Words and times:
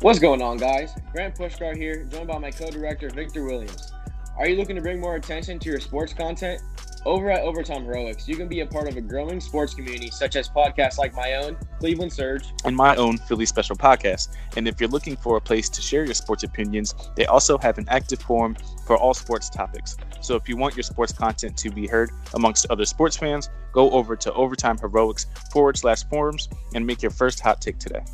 What's 0.00 0.20
going 0.20 0.40
on, 0.42 0.58
guys? 0.58 0.94
Grant 1.10 1.34
Pushkar 1.34 1.76
here, 1.76 2.04
joined 2.04 2.28
by 2.28 2.38
my 2.38 2.52
co-director 2.52 3.10
Victor 3.10 3.42
Williams. 3.44 3.92
Are 4.38 4.48
you 4.48 4.54
looking 4.54 4.76
to 4.76 4.80
bring 4.82 5.00
more 5.00 5.16
attention 5.16 5.58
to 5.58 5.68
your 5.68 5.80
sports 5.80 6.12
content? 6.12 6.62
Over 7.04 7.32
at 7.32 7.40
Overtime 7.40 7.82
Heroics, 7.82 8.28
you 8.28 8.36
can 8.36 8.46
be 8.46 8.60
a 8.60 8.66
part 8.66 8.86
of 8.86 8.96
a 8.96 9.00
growing 9.00 9.40
sports 9.40 9.74
community 9.74 10.08
such 10.12 10.36
as 10.36 10.48
podcasts 10.48 10.98
like 10.98 11.14
my 11.14 11.34
own, 11.34 11.56
Cleveland 11.80 12.12
Surge, 12.12 12.44
and 12.64 12.76
my 12.76 12.94
own 12.94 13.18
Philly 13.18 13.44
Special 13.44 13.74
podcast. 13.74 14.36
And 14.56 14.68
if 14.68 14.80
you're 14.80 14.88
looking 14.88 15.16
for 15.16 15.36
a 15.36 15.40
place 15.40 15.68
to 15.70 15.82
share 15.82 16.04
your 16.04 16.14
sports 16.14 16.44
opinions, 16.44 16.94
they 17.16 17.26
also 17.26 17.58
have 17.58 17.76
an 17.78 17.86
active 17.88 18.20
forum 18.20 18.56
for 18.86 18.96
all 18.96 19.14
sports 19.14 19.50
topics. 19.50 19.96
So 20.20 20.36
if 20.36 20.48
you 20.48 20.56
want 20.56 20.76
your 20.76 20.84
sports 20.84 21.12
content 21.12 21.56
to 21.56 21.70
be 21.70 21.88
heard 21.88 22.12
amongst 22.34 22.66
other 22.70 22.84
sports 22.84 23.16
fans, 23.16 23.50
go 23.72 23.90
over 23.90 24.14
to 24.14 24.32
Overtime 24.34 24.78
Heroics 24.78 25.26
forward 25.50 25.76
slash 25.76 26.04
forums 26.04 26.48
and 26.74 26.86
make 26.86 27.02
your 27.02 27.10
first 27.10 27.40
hot 27.40 27.60
take 27.60 27.78
today. 27.78 28.04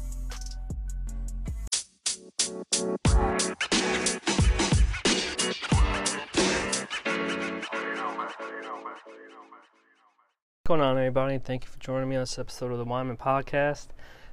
What's 2.85 2.99
going 10.67 10.81
on, 10.83 10.99
everybody? 10.99 11.39
Thank 11.39 11.65
you 11.65 11.71
for 11.71 11.79
joining 11.79 12.11
me 12.11 12.17
on 12.17 12.23
this 12.23 12.39
episode 12.39 12.73
of 12.73 12.79
the 12.79 12.85
Wyman 12.85 13.17
Podcast. 13.17 13.87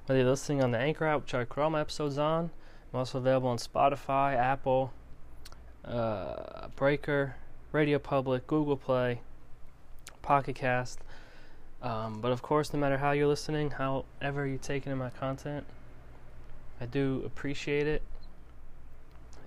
Whether 0.06 0.20
you're 0.20 0.30
listening 0.30 0.62
on 0.62 0.72
the 0.72 0.80
Anchor 0.80 1.06
app, 1.06 1.22
which 1.22 1.34
I 1.34 1.40
record 1.40 1.72
my 1.72 1.80
episodes 1.80 2.18
on, 2.18 2.52
I'm 2.92 3.00
also 3.00 3.20
available 3.20 3.48
on 3.48 3.58
Spotify, 3.58 4.36
Apple, 4.36 4.92
uh, 5.86 6.68
Breaker, 6.76 7.36
Radio 7.72 8.00
Public, 8.00 8.48
Google 8.48 8.76
Play, 8.76 9.22
Pocket 10.22 10.56
Cast. 10.56 11.00
Um, 11.82 12.20
but 12.20 12.34
of 12.34 12.42
course, 12.42 12.74
no 12.74 12.80
matter 12.80 12.98
how 12.98 13.12
you're 13.12 13.28
listening, 13.28 13.72
however 13.72 14.46
you're 14.46 14.58
taking 14.58 14.92
in 14.92 14.98
my 14.98 15.10
content, 15.10 15.66
I 16.82 16.86
do 16.86 17.22
appreciate 17.26 17.88
it, 17.88 18.02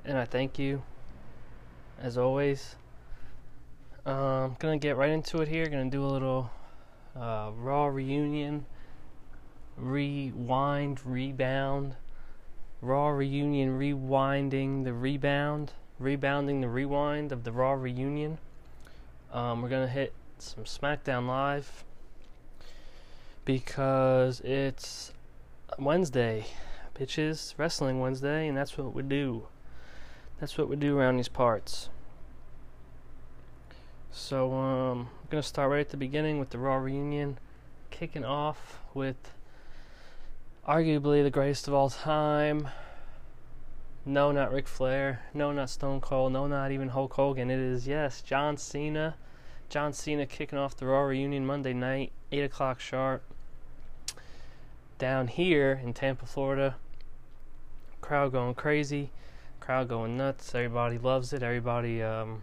and 0.04 0.18
I 0.18 0.24
thank 0.24 0.58
you, 0.58 0.82
as 2.00 2.18
always. 2.18 2.76
I'm 4.06 4.14
um, 4.14 4.56
gonna 4.58 4.76
get 4.76 4.96
right 4.96 5.10
into 5.10 5.40
it 5.40 5.48
here. 5.48 5.66
Gonna 5.66 5.88
do 5.88 6.04
a 6.04 6.06
little 6.06 6.50
uh, 7.16 7.50
Raw 7.56 7.86
reunion, 7.86 8.66
rewind, 9.76 11.04
rebound, 11.06 11.96
Raw 12.82 13.08
reunion, 13.08 13.78
rewinding 13.78 14.84
the 14.84 14.92
rebound, 14.92 15.72
rebounding 15.98 16.60
the 16.60 16.68
rewind 16.68 17.32
of 17.32 17.44
the 17.44 17.52
Raw 17.52 17.72
reunion. 17.72 18.36
Um, 19.32 19.62
we're 19.62 19.70
gonna 19.70 19.88
hit 19.88 20.12
some 20.38 20.64
SmackDown 20.64 21.26
Live 21.26 21.84
because 23.46 24.40
it's 24.40 25.12
Wednesday, 25.78 26.44
bitches, 26.94 27.54
Wrestling 27.56 28.00
Wednesday, 28.00 28.48
and 28.48 28.56
that's 28.56 28.76
what 28.76 28.94
we 28.94 29.02
do. 29.02 29.46
That's 30.40 30.58
what 30.58 30.68
we 30.68 30.76
do 30.76 30.98
around 30.98 31.16
these 31.16 31.28
parts. 31.28 31.88
So, 34.10 34.52
um, 34.52 35.08
I'm 35.22 35.28
going 35.30 35.42
to 35.42 35.48
start 35.48 35.70
right 35.70 35.80
at 35.80 35.90
the 35.90 35.96
beginning 35.96 36.38
with 36.38 36.50
the 36.50 36.58
Raw 36.58 36.76
reunion, 36.76 37.38
kicking 37.90 38.24
off 38.24 38.78
with 38.94 39.34
arguably 40.66 41.22
the 41.22 41.30
greatest 41.30 41.68
of 41.68 41.74
all 41.74 41.90
time. 41.90 42.68
No, 44.06 44.32
not 44.32 44.52
Ric 44.52 44.68
Flair. 44.68 45.22
No, 45.32 45.50
not 45.52 45.70
Stone 45.70 46.00
Cold. 46.00 46.32
No, 46.32 46.46
not 46.46 46.70
even 46.70 46.88
Hulk 46.88 47.14
Hogan. 47.14 47.50
It 47.50 47.58
is, 47.58 47.86
yes, 47.86 48.20
John 48.20 48.56
Cena. 48.56 49.16
John 49.70 49.92
Cena 49.92 50.26
kicking 50.26 50.58
off 50.58 50.76
the 50.76 50.86
Raw 50.86 51.00
reunion 51.02 51.46
Monday 51.46 51.72
night, 51.72 52.12
8 52.30 52.44
o'clock 52.44 52.80
sharp. 52.80 53.22
Down 54.98 55.28
here 55.28 55.80
in 55.82 55.94
Tampa, 55.94 56.26
Florida. 56.26 56.76
Crowd 58.00 58.32
going 58.32 58.54
crazy. 58.54 59.10
Crowd 59.64 59.88
going 59.88 60.18
nuts. 60.18 60.54
Everybody 60.54 60.98
loves 60.98 61.32
it. 61.32 61.42
Everybody, 61.42 62.02
um, 62.02 62.42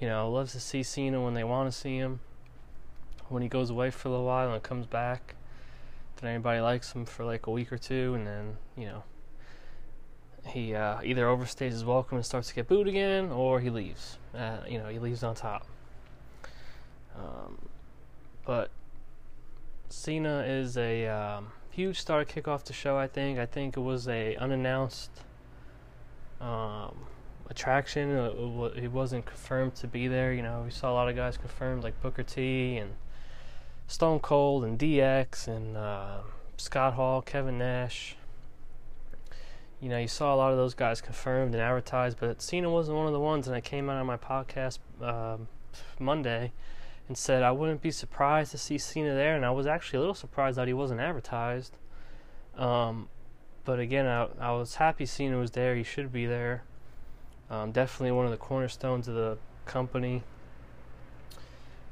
you 0.00 0.08
know, 0.08 0.32
loves 0.32 0.52
to 0.52 0.60
see 0.60 0.82
Cena 0.82 1.22
when 1.22 1.34
they 1.34 1.44
want 1.44 1.70
to 1.70 1.78
see 1.78 1.98
him. 1.98 2.20
When 3.28 3.42
he 3.42 3.50
goes 3.50 3.68
away 3.68 3.90
for 3.90 4.08
a 4.08 4.10
little 4.12 4.24
while 4.24 4.50
and 4.50 4.62
comes 4.62 4.86
back, 4.86 5.34
then 6.16 6.30
everybody 6.30 6.60
likes 6.60 6.92
him 6.92 7.04
for 7.04 7.26
like 7.26 7.46
a 7.46 7.50
week 7.50 7.70
or 7.70 7.76
two, 7.76 8.14
and 8.14 8.26
then 8.26 8.56
you 8.78 8.86
know, 8.86 9.02
he 10.46 10.74
uh, 10.74 11.02
either 11.04 11.26
overstays 11.26 11.72
his 11.72 11.84
welcome 11.84 12.16
and 12.16 12.24
starts 12.24 12.48
to 12.48 12.54
get 12.54 12.66
booed 12.66 12.88
again, 12.88 13.30
or 13.30 13.60
he 13.60 13.68
leaves. 13.68 14.16
Uh, 14.34 14.60
you 14.66 14.78
know, 14.78 14.88
he 14.88 14.98
leaves 14.98 15.22
on 15.22 15.34
top. 15.34 15.66
Um, 17.14 17.68
but 18.46 18.70
Cena 19.90 20.44
is 20.46 20.78
a 20.78 21.08
um, 21.08 21.48
huge 21.70 22.00
star 22.00 22.20
to 22.20 22.24
kick 22.24 22.48
off 22.48 22.64
the 22.64 22.72
show. 22.72 22.96
I 22.96 23.06
think. 23.06 23.38
I 23.38 23.44
think 23.44 23.76
it 23.76 23.80
was 23.80 24.08
a 24.08 24.34
unannounced. 24.36 25.10
Um, 26.40 26.94
attraction. 27.50 28.14
Uh, 28.14 28.70
he 28.70 28.88
wasn't 28.88 29.26
confirmed 29.26 29.74
to 29.76 29.86
be 29.86 30.08
there. 30.08 30.32
You 30.32 30.42
know, 30.42 30.62
we 30.64 30.70
saw 30.70 30.92
a 30.92 30.94
lot 30.94 31.08
of 31.08 31.16
guys 31.16 31.36
confirmed 31.36 31.82
like 31.82 32.00
Booker 32.00 32.22
T 32.22 32.76
and 32.76 32.92
Stone 33.86 34.20
Cold 34.20 34.64
and 34.64 34.78
DX 34.78 35.48
and 35.48 35.76
uh, 35.76 36.18
Scott 36.56 36.94
Hall, 36.94 37.22
Kevin 37.22 37.58
Nash. 37.58 38.16
You 39.80 39.88
know, 39.88 39.98
you 39.98 40.08
saw 40.08 40.34
a 40.34 40.36
lot 40.36 40.50
of 40.50 40.58
those 40.58 40.74
guys 40.74 41.00
confirmed 41.00 41.54
and 41.54 41.62
advertised, 41.62 42.18
but 42.18 42.42
Cena 42.42 42.68
wasn't 42.68 42.96
one 42.96 43.06
of 43.06 43.12
the 43.12 43.20
ones. 43.20 43.46
And 43.46 43.54
I 43.54 43.60
came 43.60 43.88
out 43.88 43.96
on 43.96 44.06
my 44.06 44.16
podcast 44.16 44.78
um, 45.00 45.48
Monday 46.00 46.52
and 47.06 47.16
said 47.16 47.42
I 47.42 47.52
wouldn't 47.52 47.80
be 47.80 47.90
surprised 47.90 48.50
to 48.52 48.58
see 48.58 48.76
Cena 48.76 49.14
there, 49.14 49.36
and 49.36 49.44
I 49.44 49.50
was 49.50 49.66
actually 49.66 49.98
a 49.98 50.00
little 50.00 50.14
surprised 50.14 50.58
that 50.58 50.66
he 50.66 50.74
wasn't 50.74 51.00
advertised. 51.00 51.76
Um, 52.56 53.08
but 53.68 53.78
again, 53.78 54.06
I, 54.06 54.28
I 54.40 54.52
was 54.52 54.76
happy 54.76 55.04
seeing 55.04 55.28
Cena 55.28 55.38
was 55.38 55.50
there. 55.50 55.76
He 55.76 55.82
should 55.82 56.10
be 56.10 56.24
there. 56.24 56.62
Um, 57.50 57.70
definitely 57.70 58.12
one 58.12 58.24
of 58.24 58.30
the 58.30 58.38
cornerstones 58.38 59.08
of 59.08 59.14
the 59.14 59.36
company. 59.66 60.22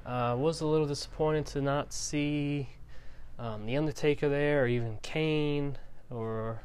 Uh, 0.06 0.34
was 0.38 0.62
a 0.62 0.66
little 0.66 0.86
disappointed 0.86 1.44
to 1.44 1.60
not 1.60 1.92
see 1.92 2.70
um, 3.38 3.66
The 3.66 3.76
Undertaker 3.76 4.26
there, 4.30 4.62
or 4.62 4.66
even 4.66 4.96
Kane, 5.02 5.76
or 6.08 6.62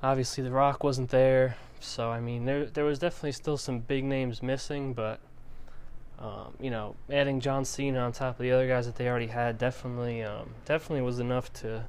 obviously 0.00 0.44
The 0.44 0.52
Rock 0.52 0.84
wasn't 0.84 1.10
there. 1.10 1.56
So 1.80 2.12
I 2.12 2.20
mean, 2.20 2.44
there 2.44 2.66
there 2.66 2.84
was 2.84 3.00
definitely 3.00 3.32
still 3.32 3.56
some 3.58 3.80
big 3.80 4.04
names 4.04 4.44
missing, 4.44 4.94
but 4.94 5.18
um, 6.20 6.54
you 6.60 6.70
know, 6.70 6.94
adding 7.10 7.40
John 7.40 7.64
Cena 7.64 7.98
on 7.98 8.12
top 8.12 8.38
of 8.38 8.44
the 8.44 8.52
other 8.52 8.68
guys 8.68 8.86
that 8.86 8.94
they 8.94 9.08
already 9.08 9.26
had 9.26 9.58
definitely 9.58 10.22
um, 10.22 10.50
definitely 10.66 11.02
was 11.02 11.18
enough 11.18 11.52
to 11.54 11.86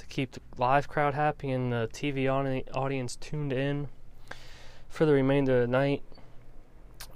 to 0.00 0.06
keep 0.06 0.32
the 0.32 0.40
live 0.56 0.88
crowd 0.88 1.14
happy 1.14 1.50
and 1.50 1.72
the 1.72 1.88
TV 1.92 2.28
audience 2.74 3.16
tuned 3.16 3.52
in 3.52 3.88
for 4.88 5.04
the 5.04 5.12
remainder 5.12 5.60
of 5.62 5.68
the 5.68 5.72
night. 5.72 6.02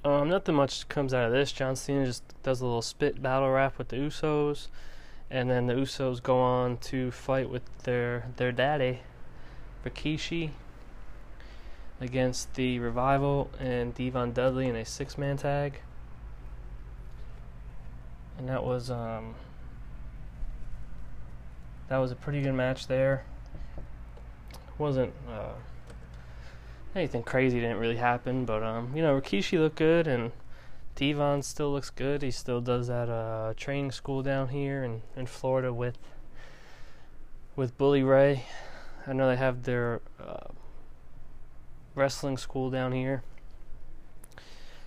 Um, 0.03 0.29
nothing 0.29 0.53
much 0.53 0.87
comes 0.87 1.13
out 1.13 1.25
of 1.25 1.31
this. 1.31 1.51
John 1.51 1.75
Cena 1.75 2.05
just 2.05 2.23
does 2.43 2.61
a 2.61 2.65
little 2.65 2.83
spit 2.83 3.21
battle 3.21 3.49
rap 3.49 3.79
with 3.79 3.89
the 3.89 3.95
Usos, 3.97 4.67
and 5.31 5.49
then 5.49 5.65
the 5.65 5.73
Usos 5.73 6.21
go 6.21 6.39
on 6.39 6.77
to 6.77 7.09
fight 7.09 7.49
with 7.49 7.63
their 7.83 8.27
their 8.37 8.51
daddy, 8.51 8.99
Rikishi, 9.83 10.51
against 11.99 12.53
the 12.53 12.77
Revival 12.77 13.49
and 13.59 13.95
D-Von 13.95 14.31
Dudley 14.31 14.67
in 14.67 14.75
a 14.75 14.85
six 14.85 15.17
man 15.17 15.37
tag. 15.37 15.79
And 18.37 18.47
that 18.47 18.63
was 18.63 18.91
um, 18.91 19.33
that 21.89 21.97
was 21.97 22.11
a 22.11 22.15
pretty 22.15 22.41
good 22.41 22.53
match 22.53 22.87
there. 22.87 23.23
wasn't 24.77 25.13
uh, 25.29 25.53
anything 26.95 27.23
crazy 27.23 27.59
didn't 27.59 27.77
really 27.77 27.97
happen, 27.97 28.45
but 28.45 28.63
um, 28.63 28.95
you 28.95 29.01
know, 29.01 29.19
Rikishi 29.19 29.59
looked 29.59 29.77
good 29.77 30.07
and 30.07 30.31
D-Von 30.95 31.41
still 31.41 31.71
looks 31.71 31.89
good. 31.89 32.21
He 32.21 32.31
still 32.31 32.61
does 32.61 32.87
that 32.87 33.09
uh, 33.09 33.53
training 33.57 33.91
school 33.91 34.23
down 34.23 34.49
here 34.49 34.83
in, 34.83 35.01
in 35.15 35.25
Florida 35.25 35.73
with 35.73 35.97
with 37.55 37.77
Bully 37.77 38.03
Ray. 38.03 38.45
I 39.07 39.13
know 39.13 39.27
they 39.27 39.35
have 39.35 39.63
their 39.63 40.01
uh, 40.19 40.47
wrestling 41.95 42.37
school 42.37 42.69
down 42.69 42.91
here. 42.91 43.23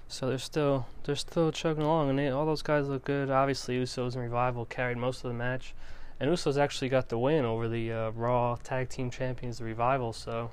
So 0.09 0.29
they're 0.29 0.39
still 0.39 0.87
they're 1.05 1.17
still 1.17 1.53
chugging 1.53 1.83
along, 1.83 2.11
and 2.11 2.19
they, 2.19 2.29
all 2.29 2.47
those 2.47 2.63
guys 2.63 2.89
look 2.89 3.05
good. 3.05 3.31
Obviously, 3.31 3.79
Usos 3.79 4.15
and 4.15 4.23
Revival 4.23 4.65
carried 4.65 4.97
most 4.97 5.23
of 5.25 5.29
the 5.29 5.37
match, 5.37 5.75
and 6.21 6.31
Usos 6.31 6.59
actually 6.59 6.89
got 6.89 7.09
the 7.09 7.19
win 7.19 7.45
over 7.45 7.69
the 7.69 7.93
uh, 7.93 8.11
Raw 8.11 8.57
Tag 8.63 8.89
Team 8.89 9.11
Champions, 9.11 9.59
the 9.59 9.65
Revival. 9.65 10.13
So 10.13 10.51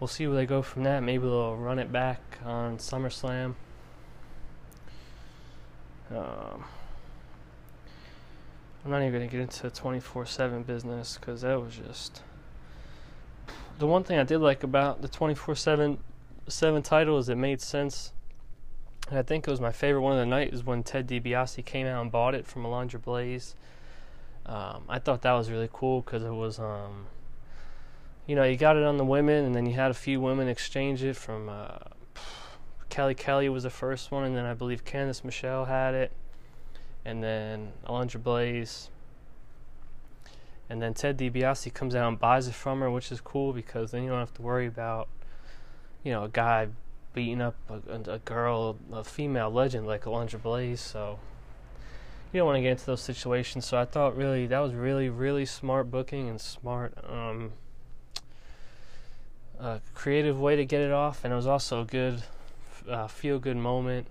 we'll 0.00 0.08
see 0.08 0.26
where 0.26 0.36
they 0.36 0.46
go 0.46 0.62
from 0.62 0.82
that. 0.84 1.02
Maybe 1.02 1.24
they'll 1.24 1.56
run 1.56 1.78
it 1.78 1.92
back 1.92 2.20
on 2.44 2.78
SummerSlam. 2.78 3.54
Um, 6.10 6.64
I'm 8.84 8.90
not 8.90 9.02
even 9.02 9.12
going 9.12 9.28
to 9.28 9.30
get 9.30 9.40
into 9.40 9.70
24 9.70 10.26
7 10.26 10.62
business 10.64 11.18
because 11.20 11.42
that 11.42 11.60
was 11.60 11.76
just. 11.76 12.22
The 13.78 13.86
one 13.86 14.04
thing 14.04 14.18
I 14.18 14.24
did 14.24 14.38
like 14.38 14.62
about 14.62 15.02
the 15.02 15.08
24 15.08 15.54
7 15.54 15.98
7 16.48 16.82
title 16.82 17.18
is 17.18 17.28
it 17.28 17.36
made 17.36 17.60
sense. 17.60 18.12
And 19.08 19.18
I 19.18 19.22
think 19.22 19.46
it 19.46 19.50
was 19.50 19.60
my 19.60 19.72
favorite 19.72 20.02
one 20.02 20.12
of 20.12 20.18
the 20.18 20.26
night 20.26 20.52
is 20.52 20.64
when 20.64 20.82
Ted 20.82 21.08
DiBiase 21.08 21.64
came 21.64 21.86
out 21.86 22.02
and 22.02 22.10
bought 22.10 22.34
it 22.34 22.46
from 22.46 22.64
Alundra 22.64 23.00
Blaze. 23.00 23.54
Um, 24.46 24.84
I 24.88 24.98
thought 24.98 25.22
that 25.22 25.32
was 25.32 25.50
really 25.50 25.68
cool 25.72 26.00
because 26.00 26.24
it 26.24 26.32
was 26.32 26.58
um, 26.58 27.06
you 28.30 28.36
know, 28.36 28.44
you 28.44 28.56
got 28.56 28.76
it 28.76 28.84
on 28.84 28.96
the 28.96 29.04
women, 29.04 29.44
and 29.44 29.54
then 29.54 29.66
you 29.66 29.74
had 29.74 29.90
a 29.90 29.94
few 29.94 30.20
women 30.20 30.46
exchange 30.46 31.02
it 31.02 31.16
from 31.16 31.48
uh, 31.48 31.78
Kelly 32.88 33.14
Kelly 33.14 33.48
was 33.48 33.64
the 33.64 33.70
first 33.70 34.12
one, 34.12 34.22
and 34.22 34.36
then 34.36 34.44
I 34.44 34.54
believe 34.54 34.84
Candice 34.84 35.24
Michelle 35.24 35.64
had 35.64 35.94
it, 35.94 36.12
and 37.04 37.24
then 37.24 37.72
Alundra 37.86 38.22
Blaze. 38.22 38.88
And 40.68 40.80
then 40.80 40.94
Ted 40.94 41.18
DiBiase 41.18 41.74
comes 41.74 41.96
out 41.96 42.06
and 42.06 42.20
buys 42.20 42.46
it 42.46 42.54
from 42.54 42.78
her, 42.78 42.88
which 42.88 43.10
is 43.10 43.20
cool 43.20 43.52
because 43.52 43.90
then 43.90 44.04
you 44.04 44.10
don't 44.10 44.20
have 44.20 44.34
to 44.34 44.42
worry 44.42 44.68
about, 44.68 45.08
you 46.04 46.12
know, 46.12 46.22
a 46.22 46.28
guy 46.28 46.68
beating 47.12 47.40
up 47.40 47.56
a, 47.68 48.12
a 48.12 48.20
girl, 48.20 48.76
a 48.92 49.02
female 49.02 49.50
legend 49.50 49.88
like 49.88 50.04
Alundra 50.04 50.40
Blaze. 50.40 50.80
So 50.80 51.18
you 52.32 52.38
don't 52.38 52.46
want 52.46 52.56
to 52.56 52.62
get 52.62 52.72
into 52.72 52.86
those 52.86 53.02
situations. 53.02 53.66
So 53.66 53.78
I 53.78 53.84
thought 53.84 54.16
really 54.16 54.46
that 54.46 54.58
was 54.60 54.72
really 54.72 55.08
really 55.08 55.46
smart 55.46 55.90
booking 55.90 56.28
and 56.28 56.40
smart 56.40 56.94
um, 57.08 57.52
uh, 59.58 59.78
creative 59.94 60.40
way 60.40 60.56
to 60.56 60.64
get 60.64 60.80
it 60.80 60.92
off, 60.92 61.24
and 61.24 61.32
it 61.32 61.36
was 61.36 61.46
also 61.46 61.82
a 61.82 61.84
good 61.84 62.22
uh, 62.88 63.06
feel 63.06 63.38
good 63.38 63.56
moment, 63.56 64.06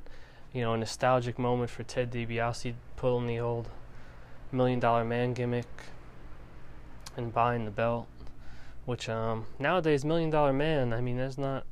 you 0.54 0.62
know, 0.62 0.74
a 0.74 0.78
nostalgic 0.78 1.40
moment 1.40 1.70
for 1.70 1.84
Ted 1.84 2.12
DiBiase 2.12 2.74
pulling 2.96 3.28
the 3.28 3.40
old 3.40 3.68
Million 4.52 4.80
Dollar 4.80 5.04
Man 5.04 5.34
gimmick 5.34 5.68
and 7.18 7.34
buying 7.34 7.66
the 7.66 7.72
belt. 7.72 8.08
Which 8.86 9.08
um, 9.08 9.46
nowadays, 9.60 10.04
Million 10.04 10.32
Dollar 10.32 10.54
Man, 10.54 10.94
I 10.94 11.02
mean, 11.02 11.18
there's 11.18 11.38
not 11.38 11.66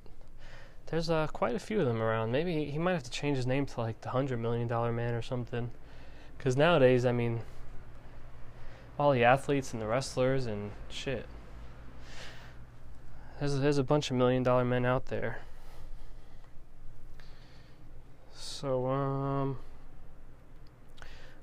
there's 0.88 1.09
uh, 1.09 1.27
quite 1.27 1.55
a 1.55 1.59
few 1.59 1.79
of 1.79 1.85
them 1.85 2.01
around. 2.01 2.31
Maybe 2.31 2.53
he, 2.53 2.71
he 2.71 2.77
might 2.77 2.94
have 2.94 3.03
to 3.03 3.11
change 3.11 3.38
his 3.38 3.47
name 3.47 3.65
to 3.65 3.81
like 3.81 4.01
the 4.01 4.09
Hundred 4.09 4.39
Million 4.39 4.67
Dollar 4.67 4.91
Man 4.91 5.13
or 5.13 5.21
something. 5.21 5.71
Because 6.37 6.55
nowadays, 6.55 7.05
I 7.05 7.11
mean, 7.11 7.41
all 8.99 9.11
the 9.11 9.23
athletes 9.23 9.73
and 9.73 9.81
the 9.81 9.87
wrestlers 9.87 10.45
and 10.45 10.71
shit. 10.89 11.25
There's 13.39 13.59
there's 13.59 13.77
a 13.77 13.83
bunch 13.83 14.09
of 14.09 14.17
million 14.17 14.43
dollar 14.43 14.65
men 14.65 14.85
out 14.85 15.07
there. 15.07 15.39
So 18.33 18.87
um, 18.87 19.59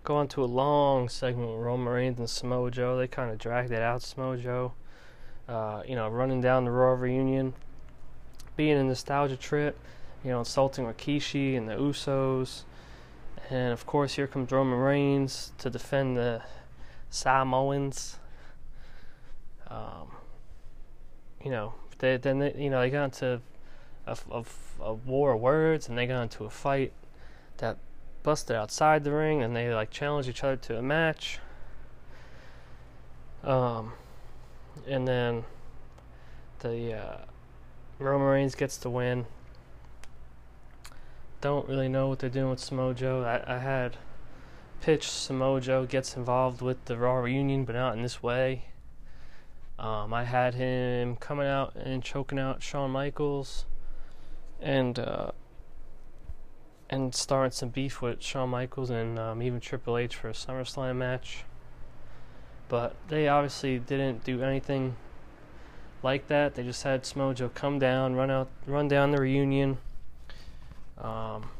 go 0.02 0.16
on 0.16 0.26
to 0.28 0.42
a 0.42 0.46
long 0.46 1.08
segment 1.08 1.48
with 1.50 1.60
Roman 1.60 1.92
Reigns 1.92 2.18
and 2.18 2.28
Samoa 2.28 2.70
Joe. 2.72 2.98
They 2.98 3.06
kind 3.06 3.30
of 3.30 3.38
dragged 3.38 3.70
it 3.70 3.82
out. 3.82 4.02
Samoa 4.02 4.36
Joe, 4.36 4.72
uh, 5.48 5.82
you 5.86 5.94
know, 5.94 6.08
running 6.08 6.40
down 6.40 6.64
the 6.64 6.72
Raw 6.72 6.92
reunion 6.92 7.54
being 8.56 8.76
a 8.76 8.82
nostalgia 8.82 9.36
trip, 9.36 9.78
you 10.24 10.30
know, 10.30 10.40
insulting 10.40 10.84
Rikishi 10.86 11.56
and 11.56 11.68
the 11.68 11.74
Usos. 11.74 12.62
And 13.50 13.72
of 13.72 13.86
course, 13.86 14.14
here 14.14 14.26
comes 14.26 14.50
Roman 14.50 14.78
Reigns 14.78 15.52
to 15.58 15.68
defend 15.68 16.16
the 16.16 16.42
Samoans. 17.10 18.16
Um, 19.68 20.12
you 21.44 21.50
know, 21.50 21.74
they, 21.98 22.16
then 22.16 22.38
they, 22.38 22.54
you 22.56 22.70
know 22.70 22.80
they 22.80 22.90
got 22.90 23.04
into 23.04 23.40
a, 24.06 24.16
a, 24.30 24.44
a, 24.80 24.94
war 24.94 25.32
of 25.32 25.40
words, 25.40 25.88
and 25.88 25.98
they 25.98 26.06
got 26.06 26.22
into 26.22 26.44
a 26.44 26.50
fight 26.50 26.92
that 27.58 27.76
busted 28.22 28.56
outside 28.56 29.04
the 29.04 29.12
ring, 29.12 29.42
and 29.42 29.54
they 29.54 29.72
like 29.74 29.90
challenged 29.90 30.28
each 30.28 30.42
other 30.42 30.56
to 30.56 30.78
a 30.78 30.82
match. 30.82 31.38
Um, 33.42 33.92
and 34.88 35.06
then 35.06 35.44
the 36.60 36.94
uh, 36.94 37.16
Roman 37.98 38.26
Reigns 38.26 38.54
gets 38.54 38.78
the 38.78 38.90
win. 38.90 39.26
Don't 41.44 41.68
really 41.68 41.90
know 41.90 42.08
what 42.08 42.20
they're 42.20 42.30
doing 42.30 42.48
with 42.48 42.58
Samoa 42.58 42.94
Joe. 42.94 43.22
I, 43.22 43.56
I 43.56 43.58
had 43.58 43.98
pitched 44.80 45.10
Samoa 45.10 45.60
Joe 45.60 45.84
gets 45.84 46.16
involved 46.16 46.62
with 46.62 46.82
the 46.86 46.96
Raw 46.96 47.16
reunion, 47.16 47.66
but 47.66 47.74
not 47.74 47.94
in 47.94 48.00
this 48.00 48.22
way. 48.22 48.68
Um, 49.78 50.14
I 50.14 50.24
had 50.24 50.54
him 50.54 51.16
coming 51.16 51.46
out 51.46 51.74
and 51.76 52.02
choking 52.02 52.38
out 52.38 52.62
Shawn 52.62 52.92
Michaels, 52.92 53.66
and 54.58 54.98
uh, 54.98 55.32
and 56.88 57.14
starting 57.14 57.52
some 57.52 57.68
beef 57.68 58.00
with 58.00 58.22
Shawn 58.22 58.48
Michaels 58.48 58.88
and 58.88 59.18
um, 59.18 59.42
even 59.42 59.60
Triple 59.60 59.98
H 59.98 60.16
for 60.16 60.30
a 60.30 60.32
SummerSlam 60.32 60.96
match. 60.96 61.44
But 62.70 62.94
they 63.08 63.28
obviously 63.28 63.78
didn't 63.78 64.24
do 64.24 64.42
anything 64.42 64.96
like 66.02 66.28
that. 66.28 66.54
They 66.54 66.62
just 66.62 66.84
had 66.84 67.02
Smojo 67.02 67.52
come 67.52 67.78
down, 67.78 68.14
run 68.14 68.30
out, 68.30 68.48
run 68.66 68.88
down 68.88 69.10
the 69.10 69.20
reunion, 69.20 69.76
um, 70.98 71.50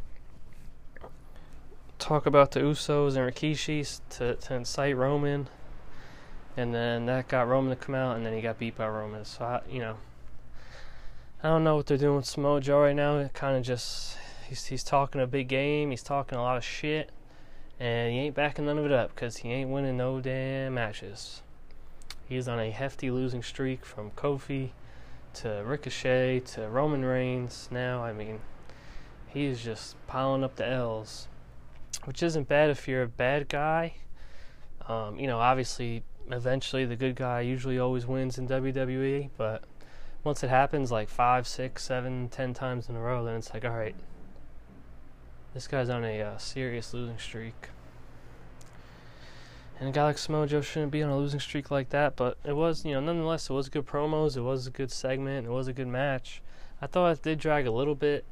talk 1.98 2.26
about 2.26 2.52
the 2.52 2.60
Usos 2.60 3.16
and 3.16 3.32
Rikishi's 3.32 4.00
to, 4.10 4.34
to 4.34 4.54
incite 4.54 4.96
Roman, 4.96 5.48
and 6.56 6.74
then 6.74 7.06
that 7.06 7.28
got 7.28 7.48
Roman 7.48 7.76
to 7.76 7.84
come 7.84 7.94
out, 7.94 8.16
and 8.16 8.24
then 8.24 8.34
he 8.34 8.40
got 8.40 8.58
beat 8.58 8.76
by 8.76 8.86
Roman. 8.86 9.24
So 9.24 9.44
I, 9.44 9.60
you 9.68 9.80
know, 9.80 9.96
I 11.42 11.48
don't 11.48 11.64
know 11.64 11.76
what 11.76 11.86
they're 11.86 11.98
doing 11.98 12.16
with 12.16 12.26
Smojo 12.26 12.82
right 12.82 12.96
now. 12.96 13.28
Kind 13.34 13.56
of 13.56 13.62
just 13.62 14.16
he's 14.48 14.66
he's 14.66 14.84
talking 14.84 15.20
a 15.20 15.26
big 15.26 15.48
game. 15.48 15.90
He's 15.90 16.02
talking 16.02 16.38
a 16.38 16.42
lot 16.42 16.56
of 16.56 16.64
shit, 16.64 17.10
and 17.80 18.12
he 18.12 18.18
ain't 18.20 18.34
backing 18.34 18.66
none 18.66 18.78
of 18.78 18.84
it 18.84 18.92
up 18.92 19.14
because 19.14 19.38
he 19.38 19.50
ain't 19.50 19.70
winning 19.70 19.96
no 19.96 20.20
damn 20.20 20.74
matches. 20.74 21.42
He's 22.28 22.48
on 22.48 22.58
a 22.58 22.70
hefty 22.70 23.10
losing 23.10 23.42
streak 23.42 23.84
from 23.84 24.10
Kofi 24.12 24.70
to 25.34 25.62
Ricochet 25.66 26.40
to 26.40 26.68
Roman 26.68 27.04
Reigns. 27.04 27.68
Now, 27.70 28.02
I 28.02 28.12
mean, 28.12 28.40
he's 29.34 29.62
just 29.62 29.96
piling 30.06 30.44
up 30.44 30.56
the 30.56 30.66
L's, 30.66 31.28
which 32.04 32.22
isn't 32.22 32.48
bad 32.48 32.70
if 32.70 32.88
you're 32.88 33.02
a 33.02 33.08
bad 33.08 33.48
guy. 33.48 33.94
Um, 34.88 35.18
you 35.18 35.26
know, 35.26 35.40
obviously, 35.40 36.04
eventually 36.30 36.84
the 36.84 36.96
good 36.96 37.16
guy 37.16 37.40
usually 37.40 37.78
always 37.78 38.06
wins 38.06 38.38
in 38.38 38.48
WWE, 38.48 39.30
but 39.36 39.64
once 40.22 40.42
it 40.42 40.48
happens 40.48 40.90
like 40.90 41.08
five, 41.08 41.46
six, 41.46 41.82
seven, 41.82 42.28
ten 42.28 42.54
times 42.54 42.88
in 42.88 42.96
a 42.96 43.00
row, 43.00 43.24
then 43.24 43.36
it's 43.36 43.52
like, 43.52 43.64
all 43.64 43.72
right, 43.72 43.96
this 45.52 45.66
guy's 45.66 45.90
on 45.90 46.04
a 46.04 46.22
uh, 46.22 46.38
serious 46.38 46.94
losing 46.94 47.18
streak. 47.18 47.68
And 49.80 49.94
a 49.94 50.00
Mojo 50.00 50.62
shouldn't 50.62 50.92
be 50.92 51.02
on 51.02 51.10
a 51.10 51.16
losing 51.16 51.40
streak 51.40 51.70
like 51.70 51.90
that, 51.90 52.14
but 52.14 52.38
it 52.44 52.54
was, 52.54 52.84
you 52.84 52.92
know, 52.92 53.00
nonetheless, 53.00 53.50
it 53.50 53.52
was 53.52 53.68
good 53.68 53.84
promos, 53.84 54.36
it 54.36 54.42
was 54.42 54.68
a 54.68 54.70
good 54.70 54.92
segment, 54.92 55.46
it 55.46 55.50
was 55.50 55.66
a 55.66 55.72
good 55.72 55.88
match. 55.88 56.40
I 56.80 56.86
thought 56.86 57.10
it 57.10 57.22
did 57.22 57.40
drag 57.40 57.66
a 57.66 57.72
little 57.72 57.96
bit. 57.96 58.24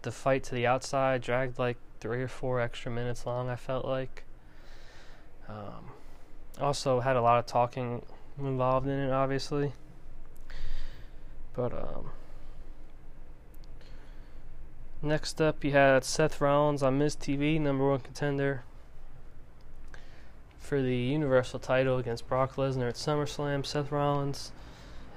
The 0.00 0.10
fight 0.10 0.42
to 0.44 0.54
the 0.54 0.66
outside 0.66 1.20
dragged 1.20 1.58
like 1.58 1.76
three 2.00 2.22
or 2.22 2.28
four 2.28 2.60
extra 2.60 2.90
minutes 2.90 3.26
long, 3.26 3.48
I 3.48 3.56
felt 3.56 3.84
like. 3.84 4.24
Um, 5.48 5.90
also, 6.60 7.00
had 7.00 7.16
a 7.16 7.22
lot 7.22 7.38
of 7.38 7.46
talking 7.46 8.02
involved 8.38 8.86
in 8.86 8.98
it, 8.98 9.12
obviously. 9.12 9.72
But, 11.54 11.72
um, 11.72 12.10
next 15.02 15.40
up, 15.40 15.62
you 15.62 15.72
had 15.72 16.04
Seth 16.04 16.40
Rollins 16.40 16.82
on 16.82 16.98
Miz 16.98 17.14
TV, 17.14 17.60
number 17.60 17.88
one 17.88 18.00
contender 18.00 18.64
for 20.58 20.80
the 20.80 20.96
Universal 20.96 21.60
title 21.60 21.98
against 21.98 22.26
Brock 22.26 22.56
Lesnar 22.56 22.88
at 22.88 22.94
SummerSlam, 22.94 23.66
Seth 23.66 23.92
Rollins. 23.92 24.52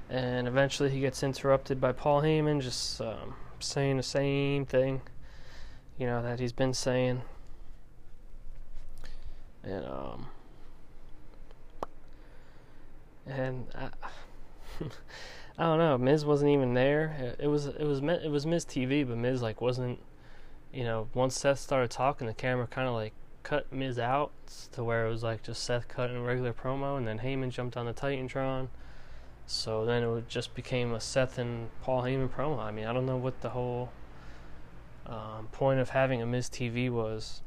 And 0.09 0.47
eventually 0.47 0.89
he 0.89 0.99
gets 0.99 1.23
interrupted 1.23 1.79
by 1.79 1.93
Paul 1.93 2.21
Heyman 2.23 2.61
just 2.61 2.99
um, 2.99 3.35
saying 3.65 3.97
the 3.97 4.03
same 4.03 4.65
thing, 4.65 5.01
you 5.97 6.07
know, 6.07 6.21
that 6.21 6.39
he's 6.39 6.53
been 6.53 6.73
saying. 6.73 7.21
And, 9.63 9.85
um, 9.85 10.27
and 13.25 13.67
I, 13.73 13.89
I 15.57 15.63
don't 15.63 15.79
know. 15.79 15.97
Miz 15.97 16.25
wasn't 16.25 16.51
even 16.51 16.73
there. 16.73 17.35
It 17.39 17.47
was 17.47 17.67
it 17.67 17.83
was 17.83 17.99
it 17.99 18.29
was 18.29 18.45
Miz 18.45 18.65
TV, 18.65 19.07
but 19.07 19.17
Miz 19.17 19.41
like 19.41 19.61
wasn't. 19.61 19.99
You 20.73 20.83
know, 20.83 21.07
once 21.13 21.39
Seth 21.39 21.59
started 21.59 21.89
talking, 21.89 22.27
the 22.27 22.33
camera 22.33 22.67
kind 22.67 22.87
of 22.89 22.93
like 22.93 23.13
cut 23.43 23.71
Miz 23.71 23.97
out 23.97 24.33
to 24.73 24.83
where 24.83 25.07
it 25.07 25.09
was 25.09 25.23
like 25.23 25.43
just 25.43 25.63
Seth 25.63 25.87
cutting 25.87 26.17
a 26.17 26.21
regular 26.21 26.51
promo, 26.51 26.97
and 26.97 27.07
then 27.07 27.19
Heyman 27.19 27.51
jumped 27.51 27.77
on 27.77 27.85
the 27.85 27.93
Titantron. 27.93 28.67
So 29.47 29.85
then 29.85 30.03
it 30.03 30.27
just 30.27 30.55
became 30.55 30.93
a 30.93 30.99
Seth 30.99 31.37
and 31.37 31.69
Paul 31.81 32.03
Heyman 32.03 32.29
promo. 32.29 32.59
I 32.59 32.71
mean, 32.71 32.85
I 32.85 32.93
don't 32.93 33.05
know 33.05 33.17
what 33.17 33.41
the 33.41 33.49
whole 33.49 33.91
um, 35.05 35.47
point 35.51 35.79
of 35.79 35.89
having 35.89 36.21
a 36.21 36.25
Miz 36.25 36.49
TV 36.49 36.89
was, 36.89 37.41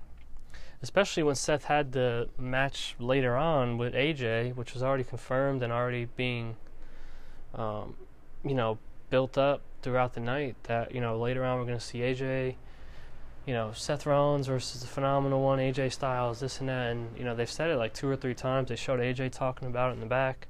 especially 0.81 1.25
when 1.25 1.35
Seth 1.35 1.65
had 1.65 1.93
the 1.93 2.29
match 2.39 2.95
later 3.01 3.37
on 3.37 3.79
with 3.79 3.95
AJ, 3.95 4.55
which 4.55 4.75
was 4.75 4.83
already 4.83 5.05
confirmed 5.05 5.63
and 5.63 5.73
already 5.73 6.07
being, 6.17 6.57
um, 7.55 7.97
you 8.45 8.55
know, 8.55 8.79
built 9.11 9.37
up 9.37 9.63
throughout 9.83 10.15
the 10.15 10.21
night. 10.21 10.55
That 10.65 10.95
you 10.95 11.01
know 11.01 11.19
later 11.19 11.45
on 11.45 11.59
we're 11.59 11.67
going 11.67 11.79
to 11.79 11.85
see 11.85 11.99
AJ 11.99 12.57
you 13.49 13.55
know, 13.55 13.73
Seth 13.73 14.05
Rollins 14.05 14.47
versus 14.47 14.83
the 14.83 14.87
phenomenal 14.87 15.43
one, 15.43 15.59
AJ 15.59 15.95
Styles, 15.95 16.41
this 16.41 16.61
and 16.61 16.69
that, 16.69 16.91
and 16.91 17.17
you 17.17 17.25
know 17.25 17.35
they've 17.35 17.51
said 17.51 17.71
it 17.71 17.77
like 17.77 17.95
two 17.95 18.07
or 18.07 18.15
three 18.15 18.35
times. 18.35 18.69
They 18.69 18.77
showed 18.77 19.01
AJ 19.01 19.33
talking 19.33 19.67
about 19.69 19.89
it 19.89 19.95
in 19.95 20.01
the 20.01 20.07
back, 20.07 20.49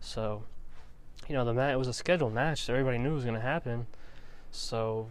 so 0.00 0.44
you 1.28 1.34
know 1.34 1.44
the 1.44 1.54
match 1.54 1.74
it 1.74 1.78
was 1.78 1.88
a 1.88 1.92
scheduled 1.92 2.32
match 2.32 2.68
everybody 2.68 2.98
knew 2.98 3.14
was 3.14 3.24
going 3.24 3.36
to 3.36 3.40
happen. 3.40 3.86
So, 4.50 5.08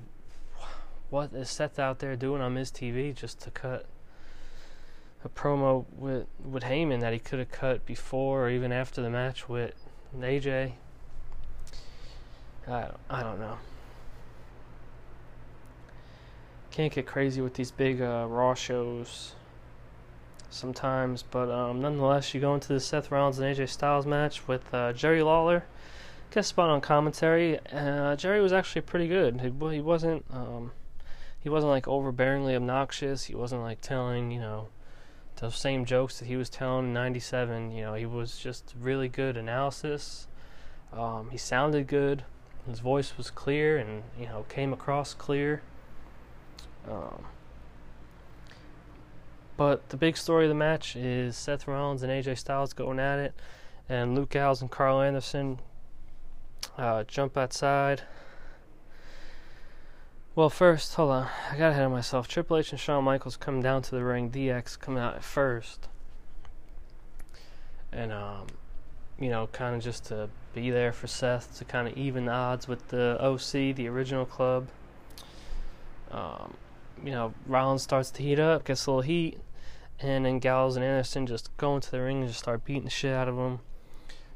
what 1.10 1.34
is 1.34 1.50
Seth 1.50 1.80
out 1.80 2.00
there 2.00 2.16
doing 2.16 2.42
on 2.42 2.54
Miz 2.54 2.72
TV 2.72 3.16
just 3.16 3.40
to 3.42 3.52
cut 3.52 3.86
a 5.24 5.30
promo 5.30 5.86
with 5.96 6.28
with 6.44 6.64
Heyman 6.64 7.00
that 7.02 7.14
he 7.14 7.20
could 7.20 7.40
have 7.40 7.52
cut 7.52 7.86
before 7.86 8.46
or 8.46 8.50
even 8.50 8.72
after 8.72 9.02
the 9.02 9.10
match 9.10 9.48
with 9.48 9.74
AJ? 10.18 10.74
I 12.68 12.82
don't, 12.82 12.98
I 13.10 13.24
don't 13.24 13.40
know. 13.40 13.58
Can't 16.72 16.94
get 16.94 17.08
crazy 17.08 17.42
with 17.42 17.56
these 17.56 17.72
big 17.72 18.02
uh, 18.02 18.28
Raw 18.30 18.54
shows 18.54 19.34
sometimes, 20.52 21.24
but 21.24 21.50
um, 21.50 21.82
nonetheless, 21.82 22.34
you 22.34 22.42
go 22.42 22.54
into 22.54 22.74
the 22.74 22.80
Seth 22.80 23.12
Rollins 23.12 23.40
and 23.40 23.56
AJ 23.56 23.70
Styles 23.70 24.06
match 24.06 24.48
with 24.48 24.72
uh, 24.74 24.94
Jerry 24.94 25.24
Lawler. 25.24 25.64
Guest 26.32 26.50
spot 26.50 26.70
on 26.70 26.80
commentary. 26.80 27.60
Uh, 27.72 28.16
Jerry 28.16 28.40
was 28.40 28.54
actually 28.54 28.82
pretty 28.82 29.08
good. 29.08 29.42
He, 29.42 29.48
he 29.76 29.82
wasn't 29.82 30.26
um, 30.32 30.72
he 31.40 31.50
wasn't 31.50 31.72
like 31.72 31.86
overbearingly 31.86 32.56
obnoxious. 32.56 33.26
He 33.26 33.36
wasn't 33.36 33.62
like 33.62 33.82
telling 33.82 34.30
you 34.30 34.40
know 34.40 34.68
those 35.38 35.56
same 35.56 35.86
jokes 35.86 36.20
that 36.20 36.26
he 36.26 36.36
was 36.36 36.50
telling 36.50 36.88
in 36.88 36.94
'97. 36.94 37.72
You 37.72 37.82
know, 37.84 37.94
he 37.96 38.06
was 38.06 38.38
just 38.38 38.76
really 38.80 39.08
good 39.08 39.38
analysis. 39.38 40.28
Um, 40.94 41.30
he 41.32 41.38
sounded 41.38 41.88
good. 41.88 42.24
His 42.68 42.80
voice 42.80 43.18
was 43.18 43.32
clear 43.32 43.78
and 43.78 44.04
you 44.20 44.28
know 44.28 44.46
came 44.50 44.72
across 44.72 45.16
clear. 45.16 45.64
Um, 46.88 47.26
but 49.58 49.90
the 49.90 49.98
big 49.98 50.16
story 50.16 50.46
of 50.46 50.50
the 50.50 50.56
match 50.56 50.96
is 50.96 51.36
Seth 51.36 51.68
Rollins 51.68 52.04
and 52.04 52.12
AJ 52.12 52.38
Styles 52.38 52.74
going 52.74 53.00
at 53.00 53.18
it, 53.18 53.34
and 53.90 54.14
Luke 54.16 54.30
Gallows 54.30 54.62
and 54.62 54.70
Karl 54.70 55.02
Anderson 55.02 55.60
uh, 56.78 57.04
jump 57.04 57.38
outside. 57.38 58.04
Well, 60.36 60.50
first, 60.50 60.94
hold 60.94 61.12
on. 61.12 61.28
I 61.52 61.58
got 61.58 61.72
ahead 61.72 61.84
of 61.84 61.92
myself. 61.92 62.28
Triple 62.28 62.58
H 62.58 62.72
and 62.72 62.80
Shawn 62.80 63.04
Michaels 63.04 63.36
come 63.36 63.62
down 63.62 63.82
to 63.82 63.92
the 63.92 64.04
ring. 64.04 64.30
DX 64.30 64.80
coming 64.80 65.04
out 65.04 65.16
at 65.16 65.24
first. 65.24 65.90
And, 67.92 68.14
um, 68.14 68.48
you 69.20 69.30
know, 69.30 69.48
kind 69.52 69.76
of 69.76 69.84
just 69.84 70.06
to 70.06 70.30
be 70.54 70.70
there 70.70 70.94
for 70.94 71.08
Seth 71.08 71.58
to 71.58 71.66
kind 71.66 71.88
of 71.88 71.98
even 71.98 72.26
the 72.26 72.32
odds 72.32 72.68
with 72.68 72.88
the 72.88 73.18
OC, 73.20 73.76
the 73.76 73.88
original 73.88 74.26
club. 74.26 74.68
Um, 76.12 76.54
you 77.04 77.12
know, 77.12 77.34
Rollins 77.46 77.84
starts 77.84 78.12
to 78.12 78.24
heat 78.24 78.40
up, 78.40 78.66
gets 78.66 78.86
a 78.86 78.92
little 78.92 79.02
heat, 79.02 79.40
and 80.00 80.26
then 80.26 80.40
Gallows 80.40 80.76
and 80.76 80.86
Anderson 80.86 81.28
just 81.28 81.56
go 81.58 81.76
into 81.76 81.92
the 81.92 82.02
ring 82.02 82.20
and 82.20 82.28
just 82.28 82.40
start 82.40 82.64
beating 82.64 82.86
the 82.86 82.90
shit 82.90 83.14
out 83.14 83.28
of 83.28 83.36
him. 83.36 83.60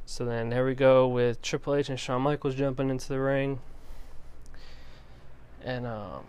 So 0.05 0.25
then 0.25 0.49
there 0.49 0.65
we 0.65 0.75
go 0.75 1.07
with 1.07 1.41
Triple 1.41 1.75
H 1.75 1.89
and 1.89 1.99
Shawn 1.99 2.21
Michaels 2.21 2.55
jumping 2.55 2.89
into 2.89 3.07
the 3.07 3.19
ring, 3.19 3.59
and 5.63 5.87
um, 5.87 6.25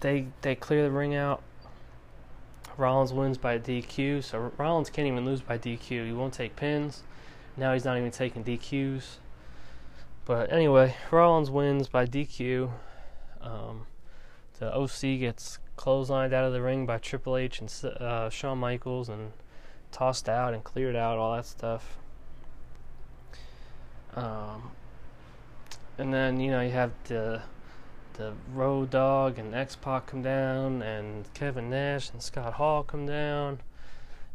they 0.00 0.26
they 0.42 0.54
clear 0.54 0.82
the 0.82 0.90
ring 0.90 1.14
out. 1.14 1.42
Rollins 2.76 3.12
wins 3.12 3.38
by 3.38 3.58
DQ, 3.58 4.22
so 4.22 4.52
Rollins 4.56 4.88
can't 4.90 5.08
even 5.08 5.24
lose 5.24 5.40
by 5.40 5.58
DQ. 5.58 6.06
He 6.06 6.12
won't 6.12 6.34
take 6.34 6.54
pins. 6.54 7.02
Now 7.56 7.72
he's 7.72 7.84
not 7.84 7.98
even 7.98 8.12
taking 8.12 8.44
DQs. 8.44 9.16
But 10.24 10.52
anyway, 10.52 10.94
Rollins 11.10 11.50
wins 11.50 11.88
by 11.88 12.06
DQ. 12.06 12.70
Um, 13.40 13.86
the 14.58 14.72
OC 14.72 15.18
gets 15.18 15.58
clotheslined 15.76 16.32
out 16.32 16.44
of 16.44 16.52
the 16.52 16.62
ring 16.62 16.86
by 16.86 16.98
Triple 16.98 17.36
H 17.36 17.60
and 17.60 17.84
uh, 18.00 18.28
Shawn 18.30 18.58
Michaels 18.58 19.08
and 19.08 19.32
tossed 19.90 20.28
out 20.28 20.54
and 20.54 20.62
cleared 20.62 20.94
out, 20.94 21.18
all 21.18 21.34
that 21.34 21.46
stuff. 21.46 21.98
Um, 24.18 24.72
and 25.96 26.12
then 26.12 26.40
you 26.40 26.50
know 26.50 26.60
you 26.60 26.72
have 26.72 26.90
the 27.04 27.42
the 28.14 28.32
Road 28.52 28.90
Dog 28.90 29.38
and 29.38 29.54
X 29.54 29.76
Pac 29.76 30.06
come 30.06 30.22
down, 30.22 30.82
and 30.82 31.32
Kevin 31.34 31.70
Nash 31.70 32.10
and 32.10 32.20
Scott 32.20 32.54
Hall 32.54 32.82
come 32.82 33.06
down, 33.06 33.60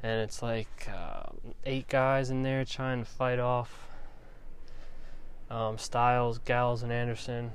and 0.02 0.22
it's 0.22 0.42
like 0.42 0.88
uh, 0.90 1.24
eight 1.66 1.90
guys 1.90 2.30
in 2.30 2.44
there 2.44 2.63
trying 2.63 3.04
to 3.04 3.10
fight 3.10 3.40
off 3.40 3.90
um, 5.50 5.78
Styles, 5.78 6.38
Gallows, 6.38 6.82
and 6.82 6.92
Anderson. 6.92 7.52